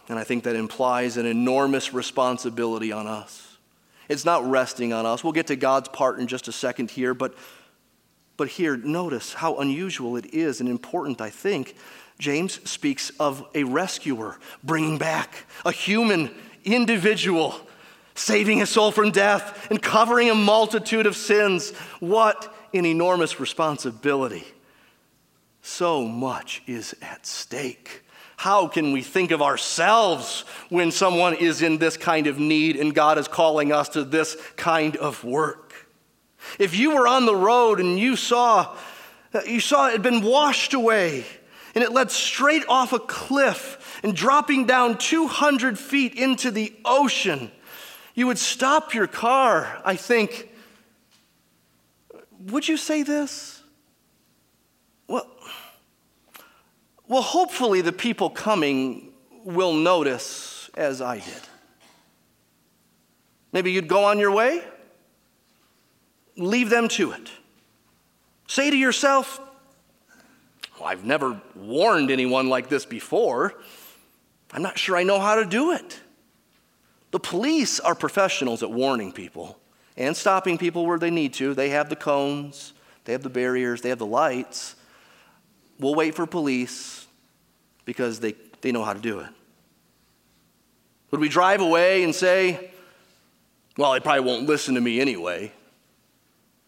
And 0.09 0.17
I 0.17 0.23
think 0.23 0.43
that 0.43 0.55
implies 0.55 1.17
an 1.17 1.25
enormous 1.25 1.93
responsibility 1.93 2.91
on 2.91 3.07
us. 3.07 3.57
It's 4.09 4.25
not 4.25 4.49
resting 4.49 4.91
on 4.91 5.05
us. 5.05 5.23
We'll 5.23 5.33
get 5.33 5.47
to 5.47 5.55
God's 5.55 5.89
part 5.89 6.19
in 6.19 6.27
just 6.27 6.47
a 6.47 6.51
second 6.51 6.91
here, 6.91 7.13
but, 7.13 7.35
but 8.37 8.49
here, 8.49 8.75
notice 8.75 9.33
how 9.33 9.57
unusual 9.57 10.17
it 10.17 10.33
is 10.33 10.59
and 10.59 10.67
important, 10.67 11.21
I 11.21 11.29
think. 11.29 11.75
James 12.19 12.59
speaks 12.69 13.11
of 13.19 13.45
a 13.55 13.63
rescuer 13.63 14.37
bringing 14.63 14.97
back 14.97 15.45
a 15.65 15.71
human 15.71 16.29
individual, 16.63 17.55
saving 18.15 18.61
a 18.61 18.65
soul 18.65 18.91
from 18.91 19.11
death 19.11 19.67
and 19.69 19.81
covering 19.81 20.29
a 20.29 20.35
multitude 20.35 21.05
of 21.05 21.15
sins. 21.15 21.71
What 21.99 22.53
an 22.73 22.85
enormous 22.85 23.39
responsibility! 23.39 24.45
So 25.61 26.05
much 26.05 26.63
is 26.65 26.95
at 27.01 27.25
stake. 27.25 28.03
How 28.37 28.67
can 28.67 28.91
we 28.91 29.03
think 29.03 29.29
of 29.29 29.41
ourselves 29.41 30.45
when 30.69 30.89
someone 30.89 31.35
is 31.35 31.61
in 31.61 31.77
this 31.77 31.95
kind 31.95 32.25
of 32.25 32.39
need 32.39 32.75
and 32.75 32.95
God 32.95 33.19
is 33.19 33.27
calling 33.27 33.71
us 33.71 33.89
to 33.89 34.03
this 34.03 34.35
kind 34.55 34.97
of 34.97 35.23
work? 35.23 35.87
If 36.57 36.75
you 36.75 36.95
were 36.95 37.07
on 37.07 37.27
the 37.27 37.35
road 37.35 37.79
and 37.79 37.99
you 37.99 38.15
saw 38.15 38.75
you 39.45 39.59
saw 39.59 39.87
it 39.87 39.91
had 39.93 40.01
been 40.01 40.21
washed 40.21 40.73
away 40.73 41.23
and 41.75 41.83
it 41.83 41.91
led 41.91 42.11
straight 42.11 42.63
off 42.67 42.93
a 42.93 42.99
cliff 42.99 43.77
and 44.03 44.15
dropping 44.15 44.65
down 44.65 44.97
200 44.97 45.77
feet 45.77 46.15
into 46.15 46.51
the 46.51 46.73
ocean, 46.85 47.51
you 48.15 48.27
would 48.27 48.39
stop 48.39 48.93
your 48.93 49.07
car, 49.07 49.81
I 49.85 49.95
think. 49.95 50.49
Would 52.47 52.67
you 52.67 52.77
say 52.77 53.03
this? 53.03 53.61
Well, 55.07 55.27
well, 57.07 57.21
hopefully 57.21 57.81
the 57.81 57.91
people 57.91 58.29
coming 58.29 59.11
will 59.43 59.73
notice 59.73 60.69
as 60.75 61.01
I 61.01 61.17
did. 61.19 61.41
Maybe 63.51 63.71
you'd 63.71 63.87
go 63.89 64.05
on 64.05 64.17
your 64.17 64.31
way, 64.31 64.63
leave 66.37 66.69
them 66.69 66.87
to 66.89 67.11
it. 67.11 67.29
Say 68.47 68.69
to 68.69 68.77
yourself, 68.77 69.41
well, 70.79 70.87
I've 70.87 71.05
never 71.05 71.41
warned 71.55 72.11
anyone 72.11 72.49
like 72.49 72.69
this 72.69 72.85
before. 72.85 73.55
I'm 74.53 74.61
not 74.61 74.77
sure 74.77 74.97
I 74.97 75.03
know 75.03 75.19
how 75.19 75.35
to 75.35 75.45
do 75.45 75.71
it. 75.71 75.99
The 77.11 77.19
police 77.19 77.79
are 77.79 77.95
professionals 77.95 78.63
at 78.63 78.71
warning 78.71 79.11
people 79.11 79.57
and 79.97 80.15
stopping 80.15 80.57
people 80.57 80.85
where 80.85 80.99
they 80.99 81.09
need 81.09 81.33
to. 81.35 81.53
They 81.53 81.69
have 81.69 81.89
the 81.89 81.95
cones, 81.95 82.73
they 83.05 83.11
have 83.11 83.23
the 83.23 83.29
barriers, 83.29 83.81
they 83.81 83.89
have 83.89 83.99
the 83.99 84.05
lights. 84.05 84.75
We'll 85.79 85.95
wait 85.95 86.15
for 86.15 86.25
police 86.25 87.07
because 87.85 88.19
they, 88.19 88.35
they 88.61 88.71
know 88.71 88.83
how 88.83 88.93
to 88.93 88.99
do 88.99 89.19
it. 89.19 89.29
Would 91.11 91.19
we 91.19 91.27
drive 91.27 91.59
away 91.59 92.03
and 92.03 92.15
say, 92.15 92.71
well, 93.77 93.93
they 93.93 93.99
probably 93.99 94.21
won't 94.21 94.45
listen 94.47 94.75
to 94.75 94.81
me 94.81 95.01
anyway? 95.01 95.51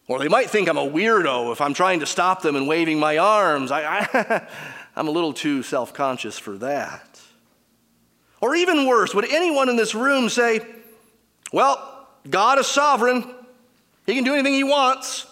Or 0.06 0.18
they 0.18 0.28
might 0.28 0.50
think 0.50 0.68
I'm 0.68 0.76
a 0.76 0.86
weirdo 0.86 1.52
if 1.52 1.60
I'm 1.62 1.72
trying 1.72 2.00
to 2.00 2.06
stop 2.06 2.42
them 2.42 2.56
and 2.56 2.68
waving 2.68 2.98
my 2.98 3.16
arms. 3.16 3.70
I, 3.70 4.06
I, 4.12 4.46
I'm 4.96 5.08
a 5.08 5.10
little 5.10 5.32
too 5.32 5.62
self 5.62 5.94
conscious 5.94 6.38
for 6.38 6.58
that. 6.58 7.13
Or 8.44 8.54
even 8.54 8.84
worse, 8.84 9.14
would 9.14 9.24
anyone 9.24 9.70
in 9.70 9.76
this 9.76 9.94
room 9.94 10.28
say, 10.28 10.60
Well, 11.50 12.06
God 12.28 12.58
is 12.58 12.66
sovereign, 12.66 13.24
He 14.04 14.14
can 14.14 14.22
do 14.22 14.34
anything 14.34 14.52
He 14.52 14.64
wants, 14.64 15.26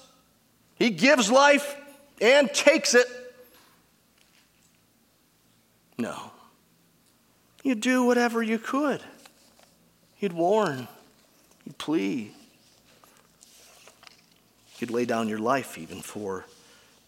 He 0.76 0.88
gives 0.88 1.30
life 1.30 1.76
and 2.22 2.50
takes 2.54 2.94
it? 2.94 3.06
No. 5.98 6.30
You'd 7.62 7.82
do 7.82 8.02
whatever 8.02 8.42
you 8.42 8.58
could. 8.58 9.02
You'd 10.18 10.32
warn, 10.32 10.88
you'd 11.66 11.76
plead, 11.76 12.32
you'd 14.78 14.90
lay 14.90 15.04
down 15.04 15.28
your 15.28 15.38
life 15.38 15.76
even 15.76 16.00
for 16.00 16.46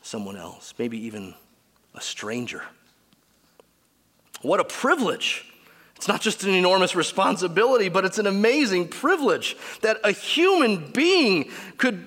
someone 0.02 0.36
else, 0.36 0.74
maybe 0.78 0.98
even 1.06 1.34
a 1.94 2.02
stranger. 2.02 2.62
What 4.42 4.60
a 4.60 4.64
privilege! 4.64 5.46
It's 5.96 6.08
not 6.08 6.20
just 6.20 6.44
an 6.44 6.54
enormous 6.54 6.94
responsibility, 6.94 7.88
but 7.88 8.04
it's 8.04 8.18
an 8.18 8.26
amazing 8.26 8.88
privilege 8.88 9.56
that 9.80 9.98
a 10.04 10.12
human 10.12 10.90
being 10.90 11.50
could 11.78 12.06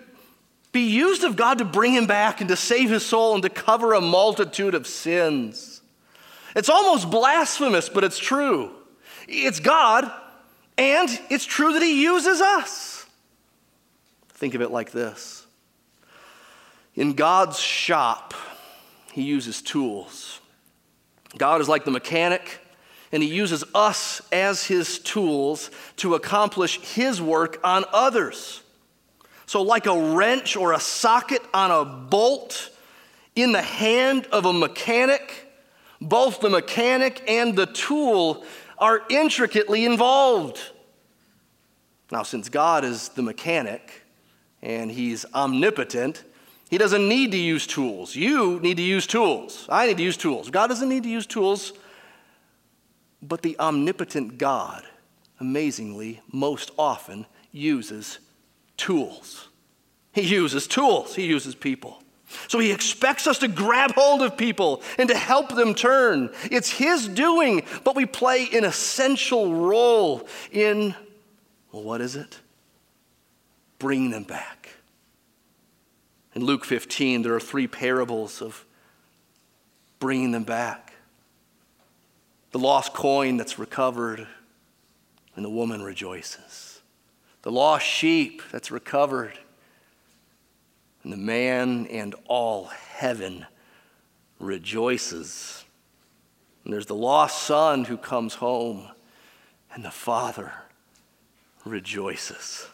be 0.71 0.89
used 0.89 1.23
of 1.23 1.35
God 1.35 1.57
to 1.59 1.65
bring 1.65 1.93
him 1.93 2.05
back 2.05 2.39
and 2.41 2.49
to 2.49 2.55
save 2.55 2.89
his 2.89 3.05
soul 3.05 3.33
and 3.33 3.43
to 3.43 3.49
cover 3.49 3.93
a 3.93 4.01
multitude 4.01 4.75
of 4.75 4.85
sins. 4.85 5.81
It's 6.55 6.69
almost 6.69 7.09
blasphemous, 7.09 7.89
but 7.89 8.03
it's 8.03 8.17
true. 8.17 8.71
It's 9.27 9.59
God, 9.59 10.11
and 10.77 11.09
it's 11.29 11.45
true 11.45 11.73
that 11.73 11.81
He 11.81 12.03
uses 12.03 12.41
us. 12.41 13.05
Think 14.29 14.53
of 14.53 14.61
it 14.61 14.71
like 14.71 14.91
this 14.91 15.45
In 16.95 17.13
God's 17.13 17.59
shop, 17.59 18.33
He 19.11 19.23
uses 19.23 19.61
tools. 19.61 20.39
God 21.37 21.61
is 21.61 21.69
like 21.69 21.85
the 21.85 21.91
mechanic, 21.91 22.59
and 23.11 23.23
He 23.23 23.29
uses 23.29 23.63
us 23.73 24.21
as 24.31 24.65
His 24.65 24.99
tools 24.99 25.71
to 25.97 26.15
accomplish 26.15 26.79
His 26.79 27.21
work 27.21 27.59
on 27.63 27.85
others. 27.93 28.61
So, 29.45 29.61
like 29.61 29.85
a 29.85 30.13
wrench 30.13 30.57
or 30.57 30.73
a 30.73 30.79
socket 30.79 31.41
on 31.53 31.71
a 31.71 31.85
bolt 31.85 32.69
in 33.35 33.53
the 33.53 33.61
hand 33.61 34.27
of 34.31 34.45
a 34.45 34.51
mechanic, 34.51 35.49
both 36.01 36.41
the 36.41 36.49
mechanic 36.49 37.23
and 37.27 37.55
the 37.55 37.65
tool 37.65 38.43
are 38.77 39.01
intricately 39.09 39.85
involved. 39.85 40.59
Now, 42.11 42.23
since 42.23 42.49
God 42.49 42.83
is 42.83 43.09
the 43.09 43.21
mechanic 43.21 44.03
and 44.61 44.91
He's 44.91 45.25
omnipotent, 45.33 46.23
He 46.69 46.77
doesn't 46.77 47.07
need 47.07 47.31
to 47.31 47.37
use 47.37 47.65
tools. 47.65 48.15
You 48.15 48.59
need 48.59 48.77
to 48.77 48.83
use 48.83 49.07
tools. 49.07 49.65
I 49.69 49.87
need 49.87 49.97
to 49.97 50.03
use 50.03 50.17
tools. 50.17 50.49
God 50.49 50.67
doesn't 50.67 50.89
need 50.89 51.03
to 51.03 51.09
use 51.09 51.25
tools, 51.25 51.73
but 53.21 53.41
the 53.41 53.57
omnipotent 53.59 54.37
God, 54.37 54.83
amazingly, 55.39 56.21
most 56.31 56.71
often 56.77 57.25
uses 57.51 58.19
tools. 58.77 59.49
He 60.11 60.21
uses 60.21 60.67
tools, 60.67 61.15
He 61.15 61.25
uses 61.25 61.55
people. 61.55 62.01
So 62.47 62.59
he 62.59 62.71
expects 62.71 63.25
us 63.25 63.39
to 63.39 63.47
grab 63.47 63.93
hold 63.93 64.21
of 64.21 64.37
people 64.37 64.81
and 64.97 65.07
to 65.09 65.15
help 65.15 65.55
them 65.55 65.73
turn. 65.73 66.29
It's 66.51 66.69
his 66.69 67.07
doing, 67.07 67.63
but 67.85 67.95
we 67.95 68.05
play 68.05 68.49
an 68.53 68.65
essential 68.65 69.55
role 69.55 70.27
in, 70.51 70.93
well, 71.71 71.83
what 71.83 72.01
is 72.01 72.17
it? 72.17 72.39
Bringing 73.79 74.09
them 74.09 74.23
back. 74.23 74.69
In 76.35 76.43
Luke 76.43 76.65
15, 76.65 77.21
there 77.21 77.33
are 77.33 77.39
three 77.39 77.67
parables 77.67 78.41
of 78.41 78.65
bringing 79.99 80.31
them 80.31 80.43
back 80.43 80.86
the 82.51 82.59
lost 82.59 82.93
coin 82.93 83.37
that's 83.37 83.59
recovered, 83.59 84.27
and 85.35 85.45
the 85.45 85.49
woman 85.49 85.81
rejoices. 85.83 86.81
The 87.43 87.51
lost 87.51 87.85
sheep 87.85 88.41
that's 88.51 88.71
recovered 88.71 89.37
and 91.07 91.13
the 91.13 91.25
man 91.25 91.87
and 91.87 92.15
all 92.25 92.65
heaven 92.65 93.45
rejoices. 94.41 95.63
And 96.65 96.73
there's 96.73 96.85
the 96.85 96.95
lost 96.95 97.43
son 97.43 97.85
who 97.85 97.95
comes 97.95 98.33
home, 98.33 98.89
and 99.73 99.85
the 99.85 99.89
father 99.89 100.51
rejoices. 101.63 102.67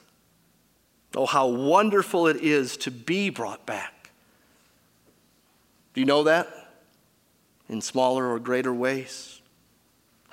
Oh, 1.14 1.28
how 1.28 1.48
wonderful 1.48 2.26
it 2.26 2.38
is 2.38 2.76
to 2.78 2.90
be 2.90 3.30
brought 3.30 3.68
back. 3.68 4.10
Do 5.94 6.02
you 6.02 6.08
know 6.08 6.24
that? 6.24 6.48
In 7.70 7.82
smaller 7.82 8.32
or 8.32 8.40
greater 8.40 8.74
ways. 8.74 9.33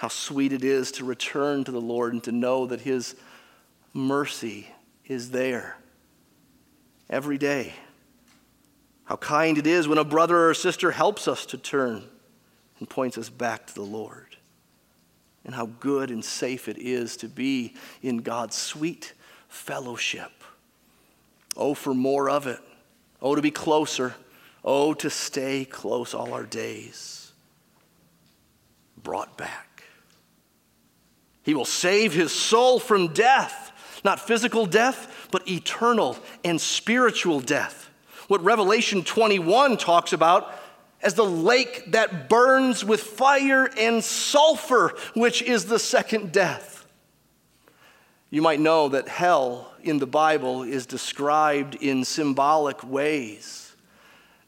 How 0.01 0.09
sweet 0.09 0.55
it 0.55 0.65
is 0.65 0.93
to 0.93 1.05
return 1.05 1.63
to 1.65 1.71
the 1.71 1.79
Lord 1.79 2.15
and 2.15 2.25
to 2.25 2.33
know 2.33 2.65
that 2.65 2.81
His 2.81 3.15
mercy 3.93 4.67
is 5.05 5.31
there 5.31 5.77
every 7.11 7.37
day. 7.37 7.75
How 9.05 9.17
kind 9.17 9.59
it 9.59 9.67
is 9.67 9.87
when 9.87 9.99
a 9.99 10.05
brother 10.05 10.49
or 10.49 10.55
sister 10.55 10.91
helps 10.93 11.29
us 11.29 11.45
to 11.45 11.59
turn 11.59 12.05
and 12.79 12.89
points 12.89 13.19
us 13.19 13.29
back 13.29 13.67
to 13.67 13.75
the 13.75 13.83
Lord. 13.83 14.39
And 15.45 15.55
how 15.55 15.67
good 15.67 16.11
and 16.11 16.25
safe 16.25 16.67
it 16.67 16.79
is 16.79 17.19
to 17.19 17.29
be 17.29 17.75
in 18.01 18.23
God's 18.23 18.57
sweet 18.57 19.13
fellowship. 19.49 20.33
Oh, 21.59 21.75
for 21.75 21.93
more 21.93 22.31
of 22.31 22.47
it. 22.47 22.61
Oh, 23.21 23.35
to 23.35 23.43
be 23.43 23.51
closer. 23.51 24.15
Oh, 24.65 24.95
to 24.95 25.11
stay 25.11 25.67
close 25.67 26.15
all 26.15 26.33
our 26.33 26.47
days. 26.47 27.33
Brought 29.03 29.37
back. 29.37 29.70
He 31.43 31.55
will 31.55 31.65
save 31.65 32.13
his 32.13 32.33
soul 32.33 32.79
from 32.79 33.09
death, 33.09 33.73
not 34.05 34.21
physical 34.21 34.67
death, 34.67 35.29
but 35.31 35.49
eternal 35.49 36.19
and 36.45 36.61
spiritual 36.61 37.41
death 37.41 37.91
what 38.31 38.45
Revelation 38.45 39.03
21 39.03 39.77
talks 39.77 40.13
about 40.13 40.55
as 41.03 41.15
the 41.15 41.25
lake 41.25 41.91
that 41.91 42.29
burns 42.29 42.85
with 42.85 43.01
fire 43.01 43.69
and 43.77 44.05
sulfur, 44.05 44.95
which 45.17 45.43
is 45.43 45.65
the 45.65 45.81
second 45.81 46.31
death. 46.31 46.87
You 48.31 48.41
might 48.41 48.61
know 48.61 48.89
that 48.91 49.09
hell 49.09 49.73
in 49.83 49.99
the 49.99 50.07
Bible 50.07 50.63
is 50.63 50.87
described 50.87 51.75
in 51.75 52.05
symbolic 52.05 52.85
ways, 52.85 53.75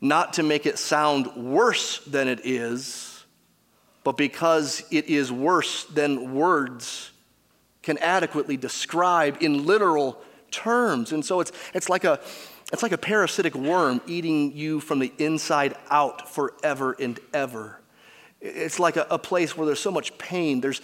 not 0.01 0.35
to 0.35 0.45
make 0.45 0.65
it 0.65 0.79
sound 0.79 1.35
worse 1.35 1.99
than 2.05 2.29
it 2.29 2.43
is, 2.45 3.12
but 4.05 4.17
because 4.17 4.83
it 4.91 5.07
is 5.09 5.31
worse 5.31 5.85
than 5.85 6.35
words 6.35 7.11
can 7.83 7.99
adequately 7.99 8.57
describe 8.57 9.39
in 9.41 9.67
literal 9.67 10.21
terms. 10.51 11.13
And 11.13 11.25
so 11.25 11.41
it's, 11.41 11.53
it's 11.75 11.89
like 11.89 12.05
a 12.05 12.21
it's 12.73 12.83
like 12.83 12.93
a 12.93 12.99
parasitic 12.99 13.55
worm 13.55 14.01
eating 14.07 14.53
you 14.53 14.81
from 14.81 14.99
the 14.99 15.13
inside 15.19 15.77
out 15.91 16.31
forever 16.31 16.97
and 16.99 17.21
ever. 17.35 17.79
It's 18.41 18.81
like 18.81 18.97
a, 18.97 19.07
a, 19.11 19.19
place 19.19 19.55
where 19.55 19.67
there's 19.67 19.79
so 19.79 19.91
much 19.91 20.17
pain. 20.17 20.63
There's 20.63 20.81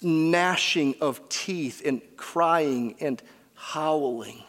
gnashing 0.00 0.94
of 1.00 1.28
teeth 1.28 1.82
and 1.84 2.00
crying 2.16 2.94
and 3.00 3.20
howling. 3.54 4.44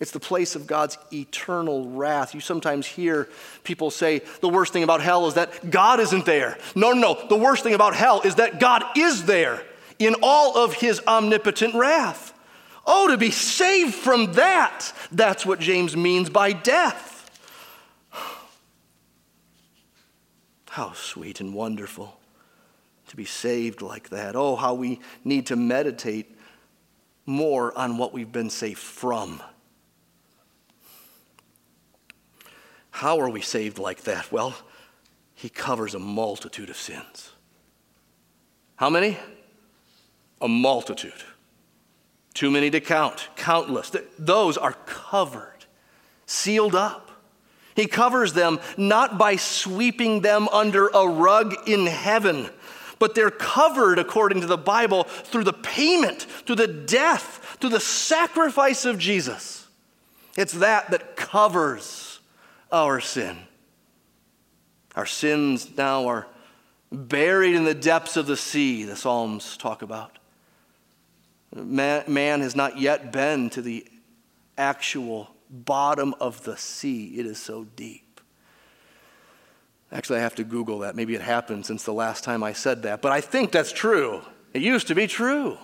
It's 0.00 0.10
the 0.12 0.20
place 0.20 0.56
of 0.56 0.66
God's 0.66 0.96
eternal 1.12 1.90
wrath. 1.90 2.34
You 2.34 2.40
sometimes 2.40 2.86
hear 2.86 3.28
people 3.64 3.90
say 3.90 4.22
the 4.40 4.48
worst 4.48 4.72
thing 4.72 4.82
about 4.82 5.02
hell 5.02 5.26
is 5.26 5.34
that 5.34 5.70
God 5.70 6.00
isn't 6.00 6.24
there. 6.24 6.56
No, 6.74 6.92
no, 6.92 7.12
no. 7.12 7.28
The 7.28 7.36
worst 7.36 7.62
thing 7.62 7.74
about 7.74 7.94
hell 7.94 8.22
is 8.22 8.36
that 8.36 8.58
God 8.58 8.82
is 8.96 9.26
there 9.26 9.62
in 9.98 10.16
all 10.22 10.56
of 10.56 10.72
his 10.72 11.02
omnipotent 11.06 11.74
wrath. 11.74 12.32
Oh, 12.86 13.08
to 13.08 13.18
be 13.18 13.30
saved 13.30 13.94
from 13.94 14.32
that. 14.32 14.90
That's 15.12 15.44
what 15.44 15.60
James 15.60 15.94
means 15.94 16.30
by 16.30 16.54
death. 16.54 17.30
How 20.70 20.94
sweet 20.94 21.40
and 21.40 21.52
wonderful 21.52 22.18
to 23.08 23.16
be 23.16 23.26
saved 23.26 23.82
like 23.82 24.08
that. 24.10 24.34
Oh, 24.34 24.54
how 24.54 24.74
we 24.74 25.00
need 25.24 25.46
to 25.46 25.56
meditate 25.56 26.32
more 27.26 27.76
on 27.76 27.98
what 27.98 28.12
we've 28.12 28.30
been 28.30 28.50
saved 28.50 28.78
from. 28.78 29.42
How 33.00 33.18
are 33.20 33.30
we 33.30 33.40
saved 33.40 33.78
like 33.78 34.02
that? 34.02 34.30
Well, 34.30 34.54
he 35.34 35.48
covers 35.48 35.94
a 35.94 35.98
multitude 35.98 36.68
of 36.68 36.76
sins. 36.76 37.30
How 38.76 38.90
many? 38.90 39.16
A 40.42 40.46
multitude. 40.46 41.24
Too 42.34 42.50
many 42.50 42.68
to 42.68 42.78
count, 42.78 43.30
countless. 43.36 43.90
Those 44.18 44.58
are 44.58 44.74
covered, 44.84 45.64
sealed 46.26 46.74
up. 46.74 47.10
He 47.74 47.86
covers 47.86 48.34
them 48.34 48.60
not 48.76 49.16
by 49.16 49.36
sweeping 49.36 50.20
them 50.20 50.46
under 50.48 50.88
a 50.88 51.08
rug 51.08 51.56
in 51.66 51.86
heaven, 51.86 52.50
but 52.98 53.14
they're 53.14 53.30
covered, 53.30 53.98
according 53.98 54.42
to 54.42 54.46
the 54.46 54.58
Bible, 54.58 55.04
through 55.04 55.44
the 55.44 55.54
payment, 55.54 56.24
through 56.44 56.56
the 56.56 56.68
death, 56.68 57.56
through 57.62 57.70
the 57.70 57.80
sacrifice 57.80 58.84
of 58.84 58.98
Jesus. 58.98 59.66
It's 60.36 60.52
that 60.52 60.90
that 60.90 61.16
covers 61.16 62.09
our 62.72 63.00
sin. 63.00 63.38
Our 64.96 65.06
sins 65.06 65.76
now 65.76 66.06
are 66.08 66.26
buried 66.90 67.54
in 67.54 67.64
the 67.64 67.74
depths 67.74 68.16
of 68.16 68.26
the 68.26 68.36
sea, 68.36 68.84
the 68.84 68.96
Psalms 68.96 69.56
talk 69.56 69.82
about. 69.82 70.18
Man, 71.54 72.04
man, 72.06 72.40
has 72.40 72.54
not 72.54 72.78
yet 72.78 73.12
been 73.12 73.50
to 73.50 73.62
the 73.62 73.86
actual 74.56 75.30
bottom 75.48 76.14
of 76.20 76.44
the 76.44 76.56
sea, 76.56 77.18
it 77.18 77.26
is 77.26 77.38
so 77.38 77.64
deep. 77.76 78.20
Actually, 79.92 80.20
I 80.20 80.22
have 80.22 80.36
to 80.36 80.44
Google 80.44 80.80
that. 80.80 80.94
Maybe 80.94 81.14
it 81.14 81.20
happened 81.20 81.66
since 81.66 81.82
the 81.82 81.92
last 81.92 82.22
time 82.22 82.44
I 82.44 82.52
said 82.52 82.84
that, 82.84 83.02
but 83.02 83.10
I 83.10 83.20
think 83.20 83.50
that's 83.50 83.72
true. 83.72 84.22
It 84.54 84.62
used 84.62 84.86
to 84.88 84.94
be 84.94 85.08
true. 85.08 85.58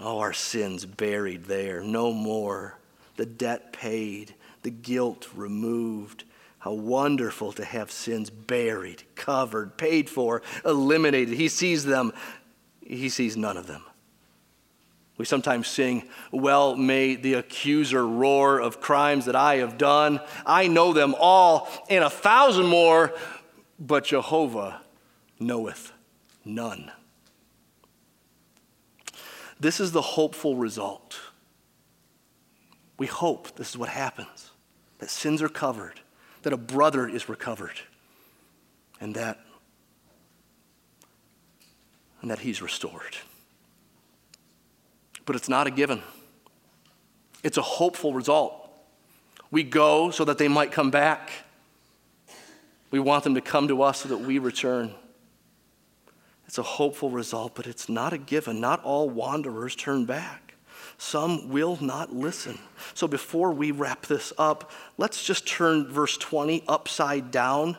Oh, 0.00 0.18
our 0.18 0.32
sins 0.32 0.84
buried 0.84 1.44
there, 1.44 1.80
no 1.82 2.12
more. 2.12 2.78
The 3.16 3.26
debt 3.26 3.72
paid, 3.72 4.34
the 4.62 4.70
guilt 4.70 5.28
removed. 5.34 6.24
How 6.58 6.72
wonderful 6.72 7.50
to 7.54 7.64
have 7.64 7.90
sins 7.90 8.30
buried, 8.30 9.02
covered, 9.16 9.76
paid 9.76 10.08
for, 10.08 10.42
eliminated. 10.64 11.34
He 11.34 11.48
sees 11.48 11.84
them, 11.84 12.12
he 12.80 13.08
sees 13.08 13.36
none 13.36 13.56
of 13.56 13.66
them. 13.66 13.82
We 15.16 15.24
sometimes 15.24 15.66
sing, 15.66 16.08
Well, 16.30 16.76
may 16.76 17.16
the 17.16 17.34
accuser 17.34 18.06
roar 18.06 18.60
of 18.60 18.80
crimes 18.80 19.24
that 19.24 19.34
I 19.34 19.56
have 19.56 19.76
done. 19.76 20.20
I 20.46 20.68
know 20.68 20.92
them 20.92 21.16
all 21.18 21.68
and 21.90 22.04
a 22.04 22.10
thousand 22.10 22.66
more, 22.66 23.12
but 23.80 24.04
Jehovah 24.04 24.82
knoweth 25.40 25.92
none. 26.44 26.92
This 29.58 29.80
is 29.80 29.90
the 29.90 30.00
hopeful 30.00 30.54
result. 30.54 31.18
We 32.98 33.08
hope 33.08 33.56
this 33.56 33.70
is 33.70 33.76
what 33.76 33.88
happens 33.88 34.51
that 35.02 35.10
sins 35.10 35.42
are 35.42 35.48
covered, 35.48 35.98
that 36.42 36.52
a 36.52 36.56
brother 36.56 37.08
is 37.08 37.28
recovered, 37.28 37.80
and 39.00 39.16
that, 39.16 39.40
and 42.20 42.30
that 42.30 42.38
he's 42.38 42.62
restored. 42.62 43.16
But 45.26 45.34
it's 45.34 45.48
not 45.48 45.66
a 45.66 45.72
given, 45.72 46.02
it's 47.42 47.56
a 47.56 47.62
hopeful 47.62 48.14
result. 48.14 48.54
We 49.50 49.64
go 49.64 50.12
so 50.12 50.24
that 50.24 50.38
they 50.38 50.46
might 50.46 50.70
come 50.70 50.92
back. 50.92 51.32
We 52.92 53.00
want 53.00 53.24
them 53.24 53.34
to 53.34 53.40
come 53.40 53.66
to 53.66 53.82
us 53.82 54.02
so 54.02 54.08
that 54.08 54.18
we 54.18 54.38
return. 54.38 54.94
It's 56.46 56.58
a 56.58 56.62
hopeful 56.62 57.10
result, 57.10 57.56
but 57.56 57.66
it's 57.66 57.88
not 57.88 58.12
a 58.12 58.18
given. 58.18 58.60
Not 58.60 58.84
all 58.84 59.10
wanderers 59.10 59.74
turn 59.74 60.04
back. 60.04 60.51
Some 60.98 61.48
will 61.48 61.78
not 61.80 62.14
listen. 62.14 62.58
So 62.94 63.08
before 63.08 63.52
we 63.52 63.70
wrap 63.70 64.06
this 64.06 64.32
up, 64.38 64.70
let's 64.98 65.24
just 65.24 65.46
turn 65.46 65.88
verse 65.88 66.16
20 66.16 66.64
upside 66.68 67.30
down. 67.30 67.76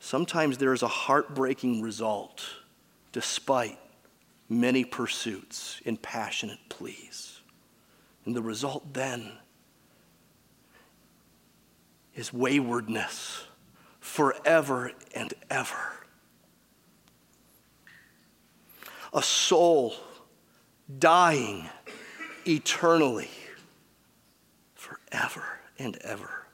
Sometimes 0.00 0.58
there 0.58 0.72
is 0.72 0.82
a 0.82 0.88
heartbreaking 0.88 1.82
result 1.82 2.44
despite 3.12 3.78
many 4.48 4.84
pursuits 4.84 5.80
and 5.86 6.00
passionate 6.00 6.58
pleas. 6.68 7.40
And 8.24 8.34
the 8.34 8.42
result 8.42 8.94
then 8.94 9.32
is 12.14 12.32
waywardness 12.32 13.44
forever 14.00 14.92
and 15.14 15.32
ever. 15.50 16.02
a 19.12 19.22
soul 19.22 19.94
dying 20.98 21.68
eternally 22.46 23.30
forever 24.74 25.44
and 25.78 25.96
ever. 25.98 26.46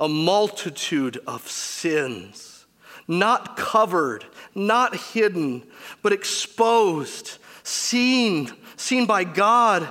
A 0.00 0.08
multitude 0.08 1.18
of 1.26 1.48
sins, 1.48 2.66
not 3.06 3.56
covered, 3.56 4.24
not 4.54 4.96
hidden, 4.96 5.64
but 6.02 6.12
exposed, 6.12 7.38
seen, 7.62 8.50
seen 8.76 9.06
by 9.06 9.24
God, 9.24 9.88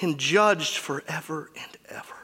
and 0.00 0.18
judged 0.18 0.76
forever 0.76 1.50
and 1.56 1.76
ever. 1.88 2.16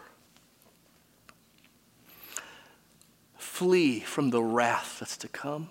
Flee 3.36 4.00
from 4.00 4.30
the 4.30 4.42
wrath 4.42 4.98
that's 5.00 5.16
to 5.18 5.28
come 5.28 5.68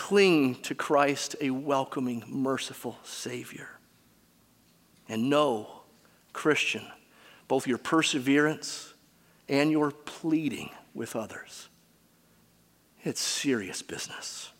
Cling 0.00 0.54
to 0.62 0.74
Christ, 0.74 1.36
a 1.42 1.50
welcoming, 1.50 2.24
merciful 2.26 2.96
Savior. 3.04 3.68
And 5.10 5.28
know, 5.28 5.82
Christian, 6.32 6.86
both 7.48 7.66
your 7.66 7.76
perseverance 7.76 8.94
and 9.46 9.70
your 9.70 9.90
pleading 9.90 10.70
with 10.94 11.14
others. 11.14 11.68
It's 13.04 13.20
serious 13.20 13.82
business. 13.82 14.50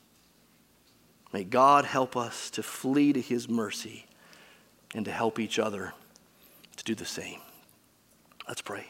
May 1.33 1.45
God 1.45 1.87
help 1.87 2.19
us 2.19 2.51
to 2.51 2.63
flee 2.63 3.15
to 3.15 3.21
His 3.21 3.49
mercy 3.49 4.05
and 4.95 5.07
to 5.07 5.11
help 5.11 5.39
each 5.39 5.59
other 5.59 5.95
to 6.77 6.85
do 6.85 6.95
the 6.95 7.07
same. 7.07 7.41
Let's 8.47 8.61
pray. 8.61 8.90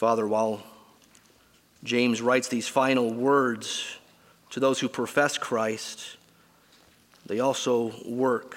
Father, 0.00 0.26
while 0.26 0.62
James 1.84 2.22
writes 2.22 2.48
these 2.48 2.66
final 2.66 3.12
words 3.12 3.98
to 4.48 4.58
those 4.58 4.80
who 4.80 4.88
profess 4.88 5.36
Christ, 5.36 6.16
they 7.26 7.38
also 7.38 7.92
work 8.06 8.56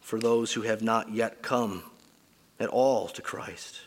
for 0.00 0.18
those 0.18 0.52
who 0.52 0.62
have 0.62 0.82
not 0.82 1.12
yet 1.12 1.42
come 1.42 1.84
at 2.58 2.68
all 2.68 3.06
to 3.06 3.22
Christ. 3.22 3.78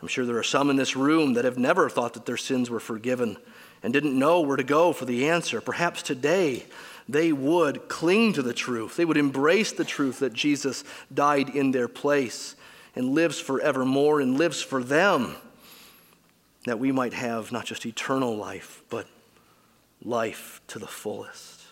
I'm 0.00 0.06
sure 0.06 0.24
there 0.24 0.38
are 0.38 0.44
some 0.44 0.70
in 0.70 0.76
this 0.76 0.94
room 0.94 1.34
that 1.34 1.44
have 1.44 1.58
never 1.58 1.90
thought 1.90 2.14
that 2.14 2.24
their 2.24 2.36
sins 2.36 2.70
were 2.70 2.78
forgiven 2.78 3.36
and 3.82 3.92
didn't 3.92 4.16
know 4.16 4.42
where 4.42 4.56
to 4.56 4.62
go 4.62 4.92
for 4.92 5.06
the 5.06 5.28
answer. 5.28 5.60
Perhaps 5.60 6.04
today 6.04 6.66
they 7.08 7.32
would 7.32 7.88
cling 7.88 8.32
to 8.34 8.42
the 8.42 8.54
truth. 8.54 8.96
They 8.96 9.04
would 9.04 9.16
embrace 9.16 9.72
the 9.72 9.84
truth 9.84 10.20
that 10.20 10.34
Jesus 10.34 10.84
died 11.12 11.48
in 11.48 11.72
their 11.72 11.88
place 11.88 12.54
and 12.94 13.10
lives 13.10 13.38
forevermore 13.38 14.20
and 14.20 14.38
lives 14.38 14.62
for 14.62 14.82
them, 14.82 15.36
that 16.64 16.78
we 16.78 16.92
might 16.92 17.14
have 17.14 17.52
not 17.52 17.64
just 17.64 17.86
eternal 17.86 18.36
life, 18.36 18.82
but 18.90 19.06
life 20.02 20.60
to 20.68 20.78
the 20.78 20.86
fullest. 20.86 21.62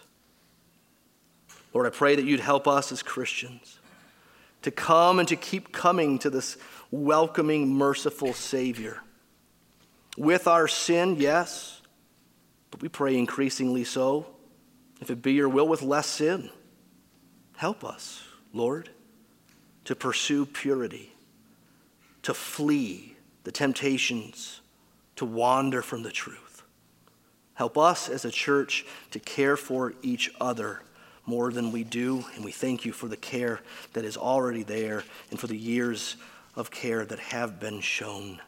Lord, 1.75 1.87
I 1.87 1.91
pray 1.91 2.17
that 2.17 2.25
you'd 2.25 2.41
help 2.41 2.67
us 2.67 2.93
as 2.93 3.03
Christians 3.03 3.79
to 4.63 4.71
come 4.71 5.19
and 5.19 5.29
to 5.29 5.37
keep 5.37 5.73
coming 5.73 6.19
to 6.19 6.31
this 6.31 6.57
welcoming, 6.91 7.73
merciful 7.75 8.33
Savior. 8.33 9.01
With 10.17 10.49
our 10.49 10.67
sin, 10.67 11.17
yes, 11.17 11.81
but 12.71 12.83
we 12.83 12.89
pray 12.89 13.17
increasingly 13.17 13.85
so. 13.85 14.27
If 15.01 15.11
it 15.11 15.23
be 15.23 15.35
your 15.35 15.49
will, 15.49 15.69
with 15.69 15.83
less 15.83 16.09
sin. 16.09 16.51
Help 17.57 17.85
us, 17.85 18.25
Lord 18.53 18.91
to 19.89 19.97
pursue 19.97 20.45
purity, 20.45 21.15
to 22.21 22.35
flee 22.35 23.17
the 23.45 23.51
temptations 23.51 24.61
to 25.17 25.25
wander 25.25 25.81
from 25.81 26.03
the 26.03 26.11
truth. 26.11 26.63
Help 27.55 27.79
us 27.79 28.11
as 28.11 28.27
a 28.27 28.31
church 28.31 28.85
to 29.11 29.19
care 29.19 29.57
for 29.57 29.95
each 30.03 30.31
other 30.43 30.83
more 31.25 31.51
than 31.51 31.73
we 31.73 31.85
do, 31.85 32.23
and 32.35 32.45
we 32.45 32.53
thank 32.53 32.85
you 32.85 32.93
for 32.93 33.09
the 33.09 33.17
care 33.17 33.61
that 33.95 34.05
is 34.05 34.19
already 34.19 34.63
there 34.63 35.05
and 35.31 35.41
for 35.41 35.47
the 35.47 35.57
years 35.57 36.17
of 36.55 36.71
care 36.71 37.07
that 37.07 37.19
have 37.19 37.59
been 37.59 37.81
shown. 37.81 38.43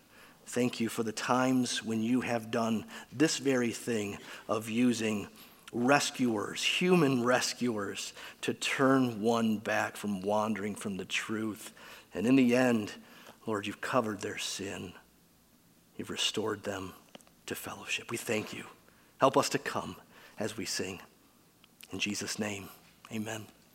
Thank 0.44 0.78
you 0.78 0.90
for 0.90 1.04
the 1.04 1.10
times 1.10 1.82
when 1.82 2.02
you 2.02 2.20
have 2.20 2.50
done 2.50 2.84
this 3.14 3.38
very 3.38 3.70
thing 3.70 4.18
of 4.46 4.68
using 4.68 5.26
rescuers, 5.72 6.62
human 6.62 7.24
rescuers, 7.24 8.12
to 8.42 8.54
turn 8.54 9.20
one 9.20 9.58
back 9.58 9.96
from 9.96 10.22
wandering 10.22 10.74
from 10.74 10.96
the 10.96 11.04
truth. 11.04 11.72
And 12.14 12.26
in 12.26 12.36
the 12.36 12.56
end, 12.56 12.92
Lord, 13.46 13.66
you've 13.66 13.80
covered 13.80 14.20
their 14.20 14.38
sin. 14.38 14.92
You've 15.96 16.10
restored 16.10 16.64
them 16.64 16.92
to 17.46 17.54
fellowship. 17.54 18.10
We 18.10 18.16
thank 18.16 18.52
you. 18.52 18.64
Help 19.18 19.36
us 19.36 19.48
to 19.50 19.58
come 19.58 19.96
as 20.38 20.56
we 20.56 20.64
sing. 20.64 21.00
In 21.92 21.98
Jesus' 21.98 22.38
name, 22.38 22.68
amen. 23.12 23.46